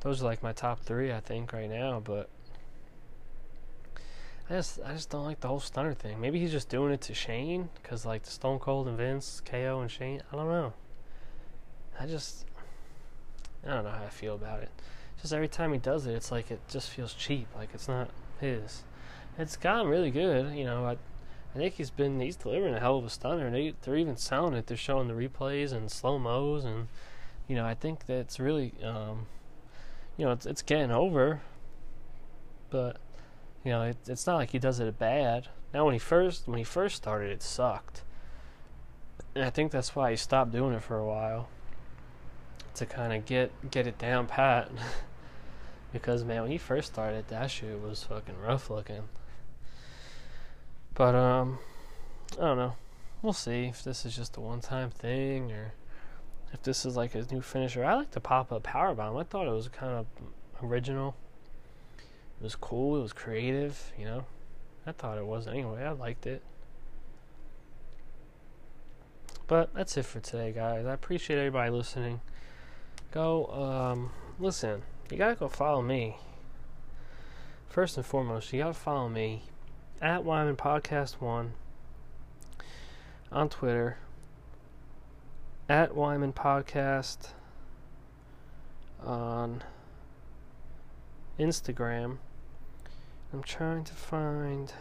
those 0.00 0.22
are 0.22 0.26
like 0.26 0.42
my 0.42 0.52
top 0.52 0.80
three, 0.80 1.12
I 1.12 1.20
think, 1.20 1.52
right 1.52 1.68
now. 1.68 2.00
But 2.00 2.28
I 4.50 4.54
just 4.54 4.78
I 4.84 4.92
just 4.92 5.08
don't 5.08 5.24
like 5.24 5.40
the 5.40 5.48
whole 5.48 5.60
stunner 5.60 5.94
thing. 5.94 6.20
Maybe 6.20 6.38
he's 6.38 6.52
just 6.52 6.68
doing 6.68 6.92
it 6.92 7.00
to 7.02 7.14
Shane 7.14 7.70
because 7.82 8.04
like 8.04 8.24
the 8.24 8.30
Stone 8.30 8.58
Cold 8.58 8.88
and 8.88 8.96
Vince, 8.96 9.40
KO 9.44 9.80
and 9.80 9.90
Shane. 9.90 10.22
I 10.30 10.36
don't 10.36 10.48
know. 10.48 10.74
I 11.98 12.06
just 12.06 12.44
I 13.66 13.70
don't 13.70 13.84
know 13.84 13.90
how 13.90 14.04
I 14.04 14.10
feel 14.10 14.34
about 14.34 14.62
it. 14.62 14.68
just 15.20 15.32
every 15.32 15.48
time 15.48 15.72
he 15.72 15.78
does 15.78 16.06
it, 16.06 16.14
it's 16.14 16.30
like 16.30 16.50
it 16.50 16.60
just 16.68 16.90
feels 16.90 17.14
cheap. 17.14 17.48
Like 17.56 17.70
it's 17.72 17.88
not 17.88 18.10
his. 18.38 18.82
It's 19.38 19.56
gotten 19.56 19.88
really 19.88 20.10
good. 20.10 20.54
You 20.54 20.64
know, 20.64 20.84
I, 20.84 20.92
I 21.54 21.58
think 21.58 21.74
he's 21.74 21.90
been 21.90 22.20
he's 22.20 22.36
delivering 22.36 22.74
a 22.74 22.80
hell 22.80 22.98
of 22.98 23.04
a 23.06 23.10
stunner. 23.10 23.50
They 23.50 23.74
they're 23.82 23.96
even 23.96 24.18
selling 24.18 24.52
it. 24.52 24.66
They're 24.66 24.76
showing 24.76 25.08
the 25.08 25.14
replays 25.14 25.72
and 25.72 25.90
slow 25.90 26.18
mos, 26.18 26.64
and 26.64 26.88
you 27.48 27.56
know 27.56 27.64
I 27.64 27.74
think 27.74 28.04
that's 28.04 28.38
really 28.38 28.74
um, 28.82 29.26
you 30.18 30.26
know 30.26 30.32
it's 30.32 30.44
it's 30.44 30.60
getting 30.60 30.90
over. 30.90 31.40
But 32.68 32.98
you 33.64 33.70
know 33.70 33.82
it, 33.82 33.96
it's 34.06 34.26
not 34.26 34.36
like 34.36 34.50
he 34.50 34.58
does 34.58 34.80
it 34.80 34.98
bad. 34.98 35.48
Now 35.72 35.84
when 35.84 35.94
he 35.94 35.98
first 35.98 36.46
when 36.46 36.58
he 36.58 36.64
first 36.64 36.96
started, 36.96 37.30
it 37.30 37.42
sucked, 37.42 38.02
and 39.34 39.44
I 39.44 39.50
think 39.50 39.72
that's 39.72 39.96
why 39.96 40.10
he 40.10 40.16
stopped 40.16 40.52
doing 40.52 40.74
it 40.74 40.82
for 40.82 40.98
a 40.98 41.06
while 41.06 41.48
to 42.74 42.86
kind 42.86 43.12
of 43.12 43.24
get 43.24 43.50
get 43.70 43.86
it 43.86 43.98
down 43.98 44.26
pat. 44.26 44.70
because 45.92 46.24
man, 46.24 46.42
when 46.42 46.50
he 46.50 46.58
first 46.58 46.92
started, 46.92 47.28
that 47.28 47.50
shit 47.50 47.80
was 47.80 48.04
fucking 48.04 48.38
rough 48.38 48.68
looking. 48.68 49.04
But 50.94 51.14
um, 51.14 51.58
I 52.38 52.42
don't 52.42 52.58
know. 52.58 52.76
We'll 53.22 53.32
see 53.32 53.66
if 53.66 53.82
this 53.82 54.04
is 54.04 54.14
just 54.14 54.36
a 54.36 54.40
one-time 54.40 54.90
thing 54.90 55.50
or 55.50 55.72
if 56.52 56.62
this 56.62 56.84
is 56.84 56.96
like 56.96 57.12
his 57.12 57.30
new 57.30 57.40
finisher. 57.40 57.84
I 57.84 57.94
like 57.94 58.10
the 58.10 58.20
pop-up 58.20 58.62
power 58.62 58.94
bomb. 58.94 59.16
I 59.16 59.24
thought 59.24 59.46
it 59.46 59.50
was 59.50 59.68
kind 59.68 59.92
of 59.92 60.06
original. 60.62 61.16
Was 62.44 62.56
cool. 62.56 62.98
It 62.98 63.00
was 63.00 63.14
creative. 63.14 63.90
You 63.98 64.04
know, 64.04 64.24
I 64.86 64.92
thought 64.92 65.16
it 65.16 65.24
was 65.24 65.48
anyway. 65.48 65.82
I 65.82 65.92
liked 65.92 66.26
it. 66.26 66.42
But 69.46 69.72
that's 69.72 69.96
it 69.96 70.04
for 70.04 70.20
today, 70.20 70.52
guys. 70.52 70.84
I 70.84 70.92
appreciate 70.92 71.38
everybody 71.38 71.70
listening. 71.70 72.20
Go, 73.12 73.46
um, 73.46 74.10
listen. 74.38 74.82
You 75.10 75.16
gotta 75.16 75.36
go 75.36 75.48
follow 75.48 75.80
me. 75.80 76.18
First 77.66 77.96
and 77.96 78.04
foremost, 78.04 78.52
you 78.52 78.58
gotta 78.58 78.74
follow 78.74 79.08
me 79.08 79.44
at 80.02 80.22
Wyman 80.22 80.56
Podcast 80.56 81.22
One 81.22 81.54
on 83.32 83.48
Twitter, 83.48 83.96
at 85.66 85.94
Wyman 85.94 86.34
Podcast 86.34 87.28
on 89.02 89.64
Instagram. 91.38 92.18
I'm 93.34 93.42
trying 93.42 93.82
to 93.82 93.92
find. 93.92 94.72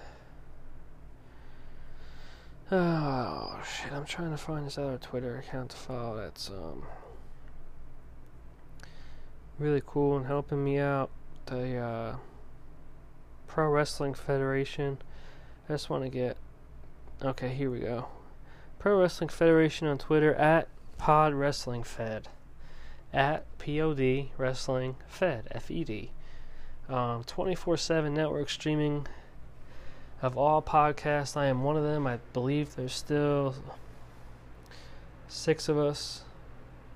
Oh 2.71 3.59
shit! 3.65 3.91
I'm 3.91 4.05
trying 4.05 4.29
to 4.29 4.37
find 4.37 4.67
this 4.67 4.77
other 4.77 4.99
Twitter 4.99 5.39
account 5.39 5.71
to 5.71 5.75
follow. 5.77 6.17
That's 6.17 6.51
um 6.51 6.83
really 9.57 9.81
cool 9.83 10.15
and 10.17 10.27
helping 10.27 10.63
me 10.63 10.77
out. 10.77 11.09
The 11.47 11.77
uh, 11.77 12.15
Pro 13.47 13.69
Wrestling 13.69 14.13
Federation. 14.13 14.99
I 15.67 15.73
just 15.73 15.89
want 15.89 16.03
to 16.03 16.09
get. 16.09 16.37
Okay, 17.23 17.55
here 17.55 17.71
we 17.71 17.79
go. 17.79 18.09
Pro 18.77 18.99
Wrestling 18.99 19.29
Federation 19.29 19.87
on 19.87 19.97
Twitter 19.97 20.35
at 20.35 20.67
Pod 20.99 21.33
Wrestling 21.33 21.81
Fed. 21.81 22.27
At 23.11 23.47
POD 23.57 24.29
Wrestling 24.37 24.97
Fed. 25.07 25.47
F 25.49 25.71
E 25.71 25.83
D. 25.83 26.11
Um, 26.89 27.23
24 27.23 27.77
7 27.77 28.13
network 28.13 28.49
streaming 28.49 29.07
of 30.21 30.37
all 30.37 30.61
podcasts. 30.61 31.37
I 31.37 31.47
am 31.47 31.63
one 31.63 31.77
of 31.77 31.83
them. 31.83 32.07
I 32.07 32.19
believe 32.33 32.75
there's 32.75 32.93
still 32.93 33.55
six 35.27 35.67
of 35.67 35.77
us, 35.77 36.23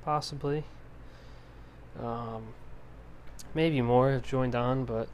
possibly. 0.04 0.64
Um, 2.02 2.54
maybe 3.54 3.82
more 3.82 4.12
have 4.12 4.24
joined 4.24 4.56
on, 4.56 4.86
but 4.86 5.10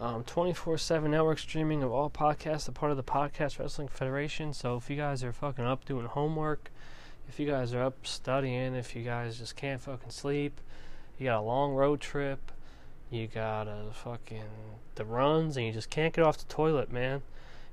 um, 0.00 0.24
24/7 0.24 1.10
network 1.10 1.38
streaming 1.38 1.82
of 1.82 1.92
all 1.92 2.10
podcasts, 2.10 2.68
a 2.68 2.72
part 2.72 2.90
of 2.90 2.96
the 2.96 3.02
Podcast 3.02 3.58
Wrestling 3.58 3.88
Federation. 3.88 4.52
So 4.52 4.76
if 4.76 4.90
you 4.90 4.96
guys 4.96 5.24
are 5.24 5.32
fucking 5.32 5.64
up 5.64 5.84
doing 5.84 6.06
homework, 6.06 6.70
if 7.28 7.40
you 7.40 7.46
guys 7.46 7.74
are 7.74 7.82
up 7.82 8.06
studying, 8.06 8.74
if 8.74 8.94
you 8.94 9.02
guys 9.02 9.38
just 9.38 9.56
can't 9.56 9.80
fucking 9.80 10.10
sleep, 10.10 10.60
you 11.18 11.24
got 11.24 11.40
a 11.40 11.42
long 11.42 11.74
road 11.74 12.00
trip, 12.00 12.52
you 13.10 13.26
got 13.26 13.68
a 13.68 13.92
fucking 13.92 14.42
the 14.94 15.04
runs, 15.04 15.56
and 15.56 15.66
you 15.66 15.72
just 15.72 15.90
can't 15.90 16.14
get 16.14 16.24
off 16.24 16.38
the 16.38 16.52
toilet, 16.52 16.92
man. 16.92 17.22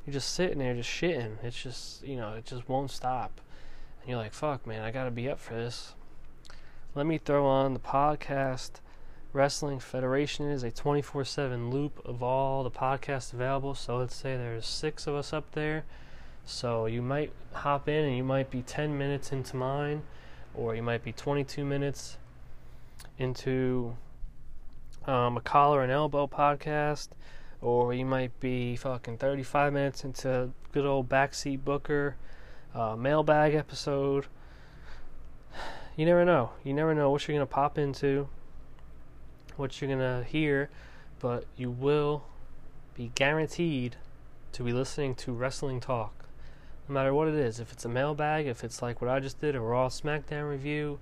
You're 0.05 0.13
just 0.13 0.33
sitting 0.33 0.59
there, 0.59 0.73
just 0.75 0.89
shitting. 0.89 1.43
It's 1.43 1.61
just 1.61 2.03
you 2.03 2.15
know, 2.15 2.33
it 2.33 2.45
just 2.45 2.67
won't 2.69 2.91
stop, 2.91 3.41
and 4.01 4.09
you're 4.09 4.19
like, 4.19 4.33
fuck, 4.33 4.65
man, 4.65 4.81
I 4.81 4.91
gotta 4.91 5.11
be 5.11 5.29
up 5.29 5.39
for 5.39 5.53
this. 5.53 5.93
Let 6.93 7.05
me 7.05 7.17
throw 7.17 7.45
on 7.45 7.73
the 7.73 7.79
podcast 7.79 8.79
Wrestling 9.35 9.79
Federation 9.79 10.49
is 10.49 10.63
a 10.63 10.71
24 10.71 11.25
7 11.25 11.69
loop 11.69 12.01
of 12.05 12.23
all 12.23 12.63
the 12.63 12.71
podcasts 12.71 13.33
available. 13.33 13.75
So 13.75 13.97
let's 13.97 14.15
say 14.15 14.37
there's 14.37 14.65
six 14.65 15.07
of 15.07 15.15
us 15.15 15.33
up 15.33 15.51
there. 15.51 15.83
So 16.45 16.85
you 16.85 17.01
might 17.01 17.33
hop 17.51 17.89
in 17.89 18.05
and 18.05 18.15
you 18.15 18.23
might 18.23 18.49
be 18.49 18.61
10 18.61 18.97
minutes 18.97 19.33
into 19.33 19.57
mine, 19.57 20.03
or 20.53 20.73
you 20.73 20.81
might 20.81 21.03
be 21.03 21.11
22 21.11 21.65
minutes 21.65 22.17
into 23.17 23.97
um, 25.07 25.37
a 25.37 25.41
collar 25.41 25.81
and 25.81 25.91
elbow 25.91 26.27
podcast, 26.27 27.09
or 27.61 27.93
you 27.93 28.05
might 28.05 28.39
be 28.39 28.75
fucking 28.75 29.17
35 29.17 29.73
minutes 29.73 30.03
into 30.03 30.51
good 30.71 30.85
old 30.85 31.09
backseat 31.09 31.63
booker 31.63 32.15
uh, 32.73 32.95
mailbag 32.95 33.53
episode. 33.53 34.27
You 35.97 36.05
never 36.05 36.25
know. 36.25 36.49
You 36.65 36.73
never 36.73 36.93
know 36.93 37.09
what 37.09 37.25
you're 37.25 37.37
gonna 37.37 37.45
pop 37.45 37.77
into 37.77 38.27
what 39.57 39.79
you're 39.79 39.87
going 39.87 39.99
to 39.99 40.27
hear, 40.27 40.69
but 41.19 41.45
you 41.55 41.69
will 41.71 42.25
be 42.93 43.11
guaranteed 43.15 43.95
to 44.51 44.63
be 44.63 44.73
listening 44.73 45.15
to 45.15 45.31
wrestling 45.31 45.79
talk. 45.79 46.25
No 46.87 46.93
matter 46.93 47.13
what 47.13 47.27
it 47.27 47.35
is, 47.35 47.59
if 47.59 47.71
it's 47.71 47.85
a 47.85 47.89
mailbag, 47.89 48.45
if 48.45 48.63
it's 48.63 48.81
like 48.81 49.01
what 49.01 49.09
I 49.09 49.19
just 49.19 49.41
did, 49.41 49.55
a 49.55 49.59
Raw 49.59 49.89
SmackDown 49.89 50.49
review, 50.49 50.99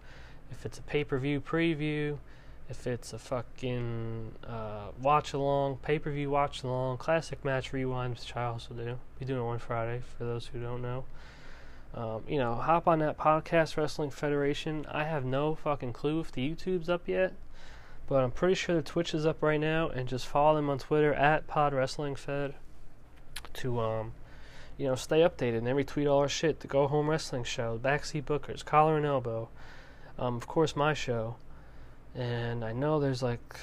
if 0.52 0.66
it's 0.66 0.80
a 0.80 0.82
pay 0.82 1.04
per 1.04 1.18
view 1.18 1.42
preview, 1.42 2.18
if 2.74 2.88
it's 2.88 3.14
a 3.14 3.20
fucking 3.20 4.32
uh, 4.48 4.88
watch 5.00 5.34
along, 5.34 5.78
pay 5.78 6.00
per 6.00 6.10
view 6.10 6.32
watch 6.32 6.64
along, 6.64 6.98
classic 6.98 7.46
match 7.46 7.72
rewind, 7.72 8.16
which 8.16 8.36
I 8.36 8.46
also 8.46 8.74
do. 8.74 8.98
Be 9.20 9.26
doing 9.26 9.42
it 9.42 9.46
one 9.46 9.60
Friday 9.60 10.02
for 10.18 10.24
those 10.24 10.48
who 10.48 10.60
don't 10.60 10.82
know. 10.82 11.06
Um, 11.94 12.24
you 12.28 12.40
know, 12.40 12.56
hop 12.56 12.88
on 12.88 12.98
that 13.00 13.20
podcast 13.20 13.78
Wrestling 13.78 14.10
Federation. 14.10 14.88
I 14.90 15.04
have 15.04 15.24
no 15.24 15.54
fucking 15.54 15.94
clue 15.94 16.20
if 16.20 16.32
the 16.32 16.50
YouTube's 16.50 16.90
up 16.90 17.08
yet. 17.08 17.34
But 18.08 18.24
I'm 18.24 18.32
pretty 18.32 18.56
sure 18.56 18.76
the 18.76 18.82
Twitch 18.82 19.14
is 19.14 19.26
up 19.26 19.44
right 19.44 19.60
now, 19.60 19.90
and 19.90 20.10
just 20.10 20.26
follow 20.26 20.56
them 20.56 20.70
on 20.70 20.80
Twitter 20.80 21.14
at 21.14 21.46
Pod 21.46 21.74
Wrestling 21.74 22.16
Fed 22.16 22.56
to 23.54 23.80
um, 23.80 24.14
you 24.78 24.88
know, 24.88 24.96
stay 24.96 25.20
updated 25.20 25.60
and 25.60 25.68
they 25.68 25.72
retweet 25.72 26.10
all 26.12 26.20
our 26.20 26.28
shit. 26.28 26.62
The 26.62 26.68
Go 26.68 26.88
Home 26.88 27.10
Wrestling 27.10 27.44
Show, 27.44 27.80
Backseat 27.82 28.24
Bookers, 28.24 28.66
Collar 28.66 28.98
and 28.98 29.06
Elbow, 29.06 29.50
um, 30.18 30.36
of 30.36 30.48
course 30.48 30.76
my 30.76 30.94
show, 30.94 31.36
and 32.16 32.64
I 32.64 32.74
know 32.74 33.00
there's 33.00 33.24
like 33.24 33.56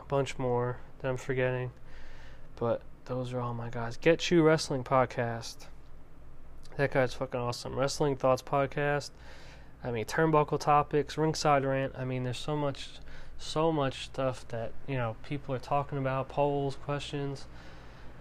a 0.00 0.04
bunch 0.04 0.38
more 0.38 0.78
that 0.98 1.08
I'm 1.08 1.16
forgetting, 1.16 1.72
but 2.56 2.82
those 3.06 3.32
are 3.32 3.40
all 3.40 3.54
my 3.54 3.70
guys. 3.70 3.96
Get 3.96 4.30
You 4.30 4.42
Wrestling 4.42 4.84
Podcast. 4.84 5.66
That 6.76 6.92
guy's 6.92 7.14
fucking 7.14 7.40
awesome. 7.40 7.78
Wrestling 7.78 8.16
Thoughts 8.16 8.42
Podcast. 8.42 9.10
I 9.82 9.90
mean, 9.90 10.04
turnbuckle 10.04 10.60
topics, 10.60 11.16
ringside 11.16 11.64
rant. 11.64 11.94
I 11.96 12.04
mean, 12.04 12.24
there's 12.24 12.38
so 12.38 12.56
much 12.56 12.90
so 13.40 13.72
much 13.72 14.04
stuff 14.04 14.46
that 14.48 14.70
you 14.86 14.94
know 14.94 15.16
people 15.26 15.54
are 15.54 15.58
talking 15.58 15.96
about 15.96 16.28
polls 16.28 16.76
questions 16.84 17.46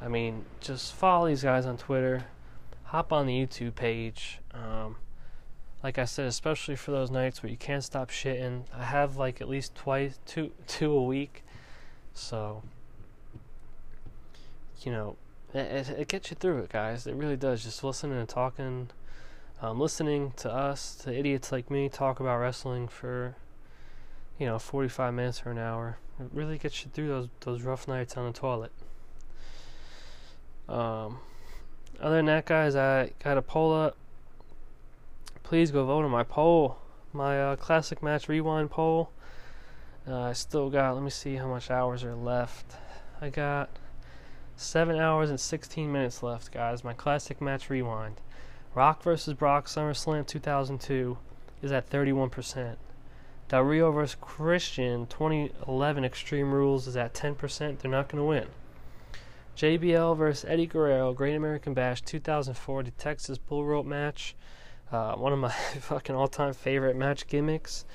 i 0.02 0.08
mean 0.08 0.46
just 0.62 0.94
follow 0.94 1.28
these 1.28 1.44
guys 1.44 1.66
on 1.66 1.76
twitter 1.76 2.24
hop 2.86 3.12
on 3.12 3.28
the 3.28 3.34
youtube 3.34 3.76
page 3.76 4.40
um, 4.54 4.96
like 5.84 5.98
i 5.98 6.06
said 6.06 6.26
especially 6.26 6.76
for 6.76 6.92
those 6.92 7.10
nights 7.12 7.42
where 7.42 7.50
you 7.50 7.58
can't 7.58 7.84
stop 7.84 8.10
shitting 8.10 8.64
i 8.76 8.84
have 8.84 9.18
like 9.18 9.42
at 9.42 9.50
least 9.50 9.76
twice 9.76 10.20
two 10.26 10.52
two 10.68 10.92
a 10.92 11.04
week 11.04 11.44
so 12.14 12.62
you 14.82 14.92
know 14.92 15.16
it, 15.54 15.90
it, 15.90 16.08
gets 16.08 16.30
you 16.30 16.38
through 16.40 16.60
it 16.60 16.70
guys 16.70 17.08
it 17.08 17.16
really 17.16 17.38
does 17.38 17.64
just 17.64 17.84
listening 17.84 18.18
and 18.18 18.30
talking 18.30 18.90
um, 19.62 19.80
listening 19.80 20.32
to 20.38 20.52
us 20.52 20.96
to 20.96 21.14
idiots 21.14 21.52
like 21.52 21.70
me 21.70 21.90
talk 21.90 22.20
about 22.20 22.38
wrestling 22.38 22.88
for 22.88 23.36
you 24.40 24.46
know, 24.46 24.58
45 24.58 25.14
minutes 25.14 25.44
or 25.46 25.52
an 25.52 25.60
hour. 25.60 25.98
It 26.20 26.30
really 26.34 26.58
gets 26.58 26.84
you 26.84 26.90
through 26.92 27.08
those 27.10 27.30
those 27.42 27.62
rough 27.62 27.88
nights 27.88 28.18
on 28.18 28.26
the 28.26 28.34
toilet. 28.34 28.72
Um, 30.68 31.20
other 32.00 32.16
than 32.16 32.26
that, 32.26 32.46
guys, 32.46 32.76
I 32.76 33.12
got 33.24 33.38
a 33.38 33.42
poll 33.42 33.74
up. 33.74 33.96
Please 35.50 35.72
go 35.72 35.84
vote 35.84 36.06
on 36.06 36.12
my 36.12 36.22
poll, 36.22 36.78
my 37.12 37.42
uh, 37.42 37.56
classic 37.56 38.04
match 38.04 38.30
rewind 38.30 38.70
poll. 38.70 39.10
Uh, 40.08 40.26
I 40.26 40.34
still 40.34 40.70
got. 40.70 40.94
Let 40.94 41.02
me 41.02 41.10
see 41.10 41.38
how 41.38 41.48
much 41.48 41.72
hours 41.72 42.04
are 42.04 42.14
left. 42.14 42.76
I 43.20 43.30
got 43.30 43.72
seven 44.56 44.98
hours 44.98 45.32
and 45.32 45.40
16 45.40 45.92
minutes 45.92 46.22
left, 46.22 46.52
guys. 46.52 46.84
My 46.84 46.94
classic 46.94 47.42
match 47.42 47.68
rewind. 47.68 48.22
Rock 48.76 49.02
versus 49.02 49.34
Brock 49.34 49.66
SummerSlam 49.66 50.28
2002 50.28 51.18
is 51.64 51.72
at 51.72 51.90
31%. 51.90 52.76
Del 53.48 53.62
Rio 53.64 53.92
versus 53.92 54.18
Christian 54.22 55.08
2011 55.08 56.06
Extreme 56.06 56.52
Rules 56.52 56.86
is 56.86 56.96
at 56.96 57.16
10%. 57.16 57.80
They're 57.80 57.90
not 57.90 58.08
going 58.08 58.22
to 58.22 58.24
win. 58.24 58.48
JBL 59.58 60.16
versus 60.16 60.48
Eddie 60.48 60.68
Guerrero, 60.68 61.12
Great 61.12 61.36
American 61.36 61.74
Bash 61.74 62.04
2004, 62.04 62.84
the 62.84 62.92
Texas 62.92 63.40
Bull 63.40 63.66
Rope 63.66 63.88
match. 63.88 64.36
Uh, 64.92 65.16
one 65.16 65.34
of 65.34 65.40
my 65.40 65.52
fucking 65.82 66.16
all 66.16 66.28
time 66.28 66.54
favorite 66.54 66.96
match 66.96 67.28
gimmicks. 67.28 67.86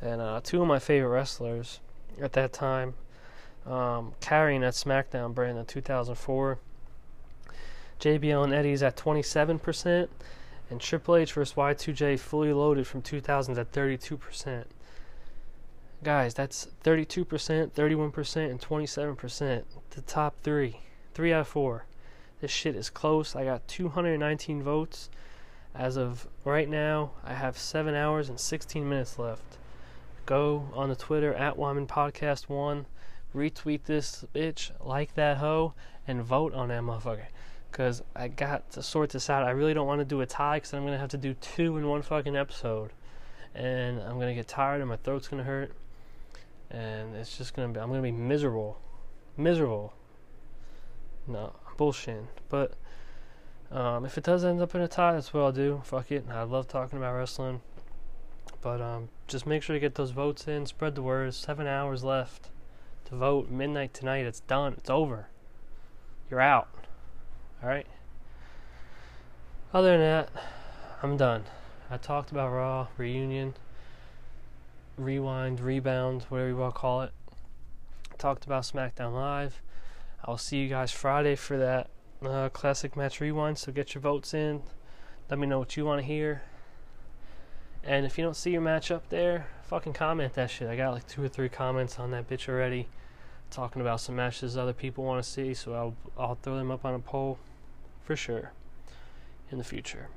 And 0.00 0.20
uh, 0.20 0.40
two 0.42 0.60
of 0.60 0.68
my 0.68 0.78
favorite 0.78 1.10
wrestlers 1.10 1.80
at 2.20 2.32
that 2.32 2.52
time 2.52 2.94
um, 3.66 4.14
carrying 4.20 4.62
that 4.62 4.74
SmackDown 4.74 5.34
brand 5.34 5.58
in 5.58 5.64
2004. 5.64 6.58
JBL 8.00 8.44
and 8.44 8.52
Eddie's 8.52 8.82
at 8.82 8.96
27%, 8.96 10.08
and 10.70 10.80
Triple 10.80 11.16
H 11.16 11.32
versus 11.32 11.54
Y2J 11.54 12.18
fully 12.18 12.52
loaded 12.52 12.86
from 12.86 13.02
2000s 13.02 13.56
at 13.56 13.72
32%. 13.72 14.64
Guys, 16.02 16.34
that's 16.34 16.66
32%, 16.82 17.70
31%, 17.70 18.50
and 18.50 18.60
27%. 18.60 19.62
The 19.90 20.00
top 20.02 20.34
three. 20.42 20.80
Three 21.14 21.32
out 21.32 21.42
of 21.42 21.48
four. 21.48 21.86
This 22.40 22.50
shit 22.50 22.74
is 22.74 22.90
close. 22.90 23.36
I 23.36 23.44
got 23.44 23.68
219 23.68 24.64
votes. 24.64 25.08
As 25.74 25.96
of 25.96 26.26
right 26.44 26.68
now, 26.68 27.12
I 27.24 27.34
have 27.34 27.56
7 27.56 27.94
hours 27.94 28.28
and 28.28 28.38
16 28.38 28.88
minutes 28.88 29.18
left. 29.18 29.58
Go 30.26 30.68
on 30.74 30.88
the 30.88 30.96
Twitter 30.96 31.34
at 31.34 31.56
Wyman 31.56 31.86
Podcast 31.86 32.48
1 32.48 32.86
retweet 33.34 33.84
this 33.84 34.24
bitch, 34.34 34.70
like 34.84 35.14
that 35.14 35.38
hoe, 35.38 35.74
and 36.06 36.22
vote 36.22 36.54
on 36.54 36.68
that 36.68 36.82
motherfucker. 36.82 37.26
Because 37.70 38.02
I 38.14 38.28
got 38.28 38.70
to 38.72 38.82
sort 38.82 39.10
this 39.10 39.30
out. 39.30 39.44
I 39.44 39.50
really 39.50 39.72
don't 39.72 39.86
want 39.86 40.00
to 40.00 40.04
do 40.04 40.20
a 40.20 40.26
tie 40.26 40.58
because 40.58 40.74
I'm 40.74 40.82
going 40.82 40.92
to 40.92 40.98
have 40.98 41.10
to 41.10 41.16
do 41.16 41.34
two 41.34 41.78
in 41.78 41.88
one 41.88 42.02
fucking 42.02 42.36
episode. 42.36 42.90
And 43.54 44.00
I'm 44.00 44.16
going 44.16 44.28
to 44.28 44.34
get 44.34 44.48
tired 44.48 44.80
and 44.80 44.88
my 44.88 44.96
throat's 44.96 45.28
going 45.28 45.42
to 45.42 45.48
hurt. 45.48 45.72
And 46.70 47.14
it's 47.16 47.36
just 47.36 47.54
going 47.54 47.68
to 47.68 47.74
be, 47.74 47.82
I'm 47.82 47.88
going 47.88 48.02
to 48.02 48.02
be 48.02 48.12
miserable. 48.12 48.78
Miserable. 49.36 49.94
No, 51.26 51.54
bullshit. 51.76 52.24
But 52.50 52.74
um, 53.72 54.04
if 54.04 54.18
it 54.18 54.24
does 54.24 54.44
end 54.44 54.60
up 54.60 54.74
in 54.74 54.82
a 54.82 54.88
tie, 54.88 55.14
that's 55.14 55.32
what 55.32 55.40
I'll 55.40 55.52
do. 55.52 55.80
Fuck 55.84 56.12
it. 56.12 56.26
I 56.30 56.42
love 56.42 56.68
talking 56.68 56.98
about 56.98 57.16
wrestling. 57.16 57.62
But 58.60 58.82
um, 58.82 59.08
just 59.26 59.46
make 59.46 59.62
sure 59.62 59.74
to 59.74 59.80
get 59.80 59.94
those 59.94 60.10
votes 60.10 60.46
in. 60.46 60.66
Spread 60.66 60.94
the 60.94 61.02
word. 61.02 61.32
Seven 61.34 61.66
hours 61.66 62.04
left 62.04 62.50
to 63.06 63.16
vote. 63.16 63.50
Midnight 63.50 63.94
tonight. 63.94 64.26
It's 64.26 64.40
done. 64.40 64.74
It's 64.74 64.90
over. 64.90 65.28
You're 66.30 66.40
out. 66.40 66.68
All 67.62 67.68
right. 67.68 67.86
Other 69.72 69.92
than 69.92 70.00
that, 70.00 70.28
I'm 71.02 71.16
done. 71.16 71.44
I 71.90 71.96
talked 71.96 72.30
about 72.30 72.52
Raw 72.52 72.88
reunion, 72.98 73.54
rewind, 74.98 75.60
rebound, 75.60 76.26
whatever 76.28 76.48
you 76.50 76.56
want 76.56 76.74
to 76.74 76.78
call 76.78 77.02
it. 77.02 77.12
Talked 78.18 78.44
about 78.44 78.64
SmackDown 78.64 79.14
Live. 79.14 79.62
I'll 80.24 80.38
see 80.38 80.58
you 80.58 80.68
guys 80.68 80.92
Friday 80.92 81.36
for 81.36 81.56
that 81.56 81.88
uh, 82.26 82.48
classic 82.50 82.96
match 82.96 83.20
rewind. 83.20 83.58
So 83.58 83.72
get 83.72 83.94
your 83.94 84.02
votes 84.02 84.34
in. 84.34 84.62
Let 85.30 85.38
me 85.38 85.46
know 85.46 85.58
what 85.58 85.76
you 85.76 85.84
want 85.84 86.00
to 86.00 86.06
hear. 86.06 86.42
And 87.84 88.06
if 88.06 88.16
you 88.16 88.24
don't 88.24 88.36
see 88.36 88.50
your 88.50 88.60
match 88.60 88.90
up 88.90 89.08
there, 89.08 89.46
fucking 89.64 89.92
comment 89.92 90.34
that 90.34 90.50
shit. 90.50 90.68
I 90.68 90.76
got 90.76 90.92
like 90.92 91.06
two 91.06 91.22
or 91.22 91.28
three 91.28 91.48
comments 91.48 91.98
on 91.98 92.10
that 92.12 92.28
bitch 92.28 92.48
already, 92.48 92.86
talking 93.50 93.82
about 93.82 94.00
some 94.00 94.16
matches 94.16 94.56
other 94.56 94.72
people 94.72 95.04
want 95.04 95.22
to 95.22 95.28
see. 95.28 95.54
So 95.54 95.74
I'll 95.74 95.94
I'll 96.16 96.34
throw 96.36 96.56
them 96.56 96.70
up 96.70 96.84
on 96.84 96.94
a 96.94 96.98
poll, 96.98 97.38
for 98.04 98.14
sure, 98.14 98.52
in 99.50 99.58
the 99.58 99.64
future. 99.64 100.08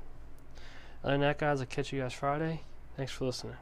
Other 1.02 1.14
than 1.14 1.20
that, 1.22 1.38
guys, 1.38 1.60
I'll 1.60 1.66
catch 1.66 1.92
you 1.92 2.00
guys 2.00 2.12
Friday. 2.12 2.62
Thanks 2.96 3.12
for 3.12 3.24
listening. 3.24 3.56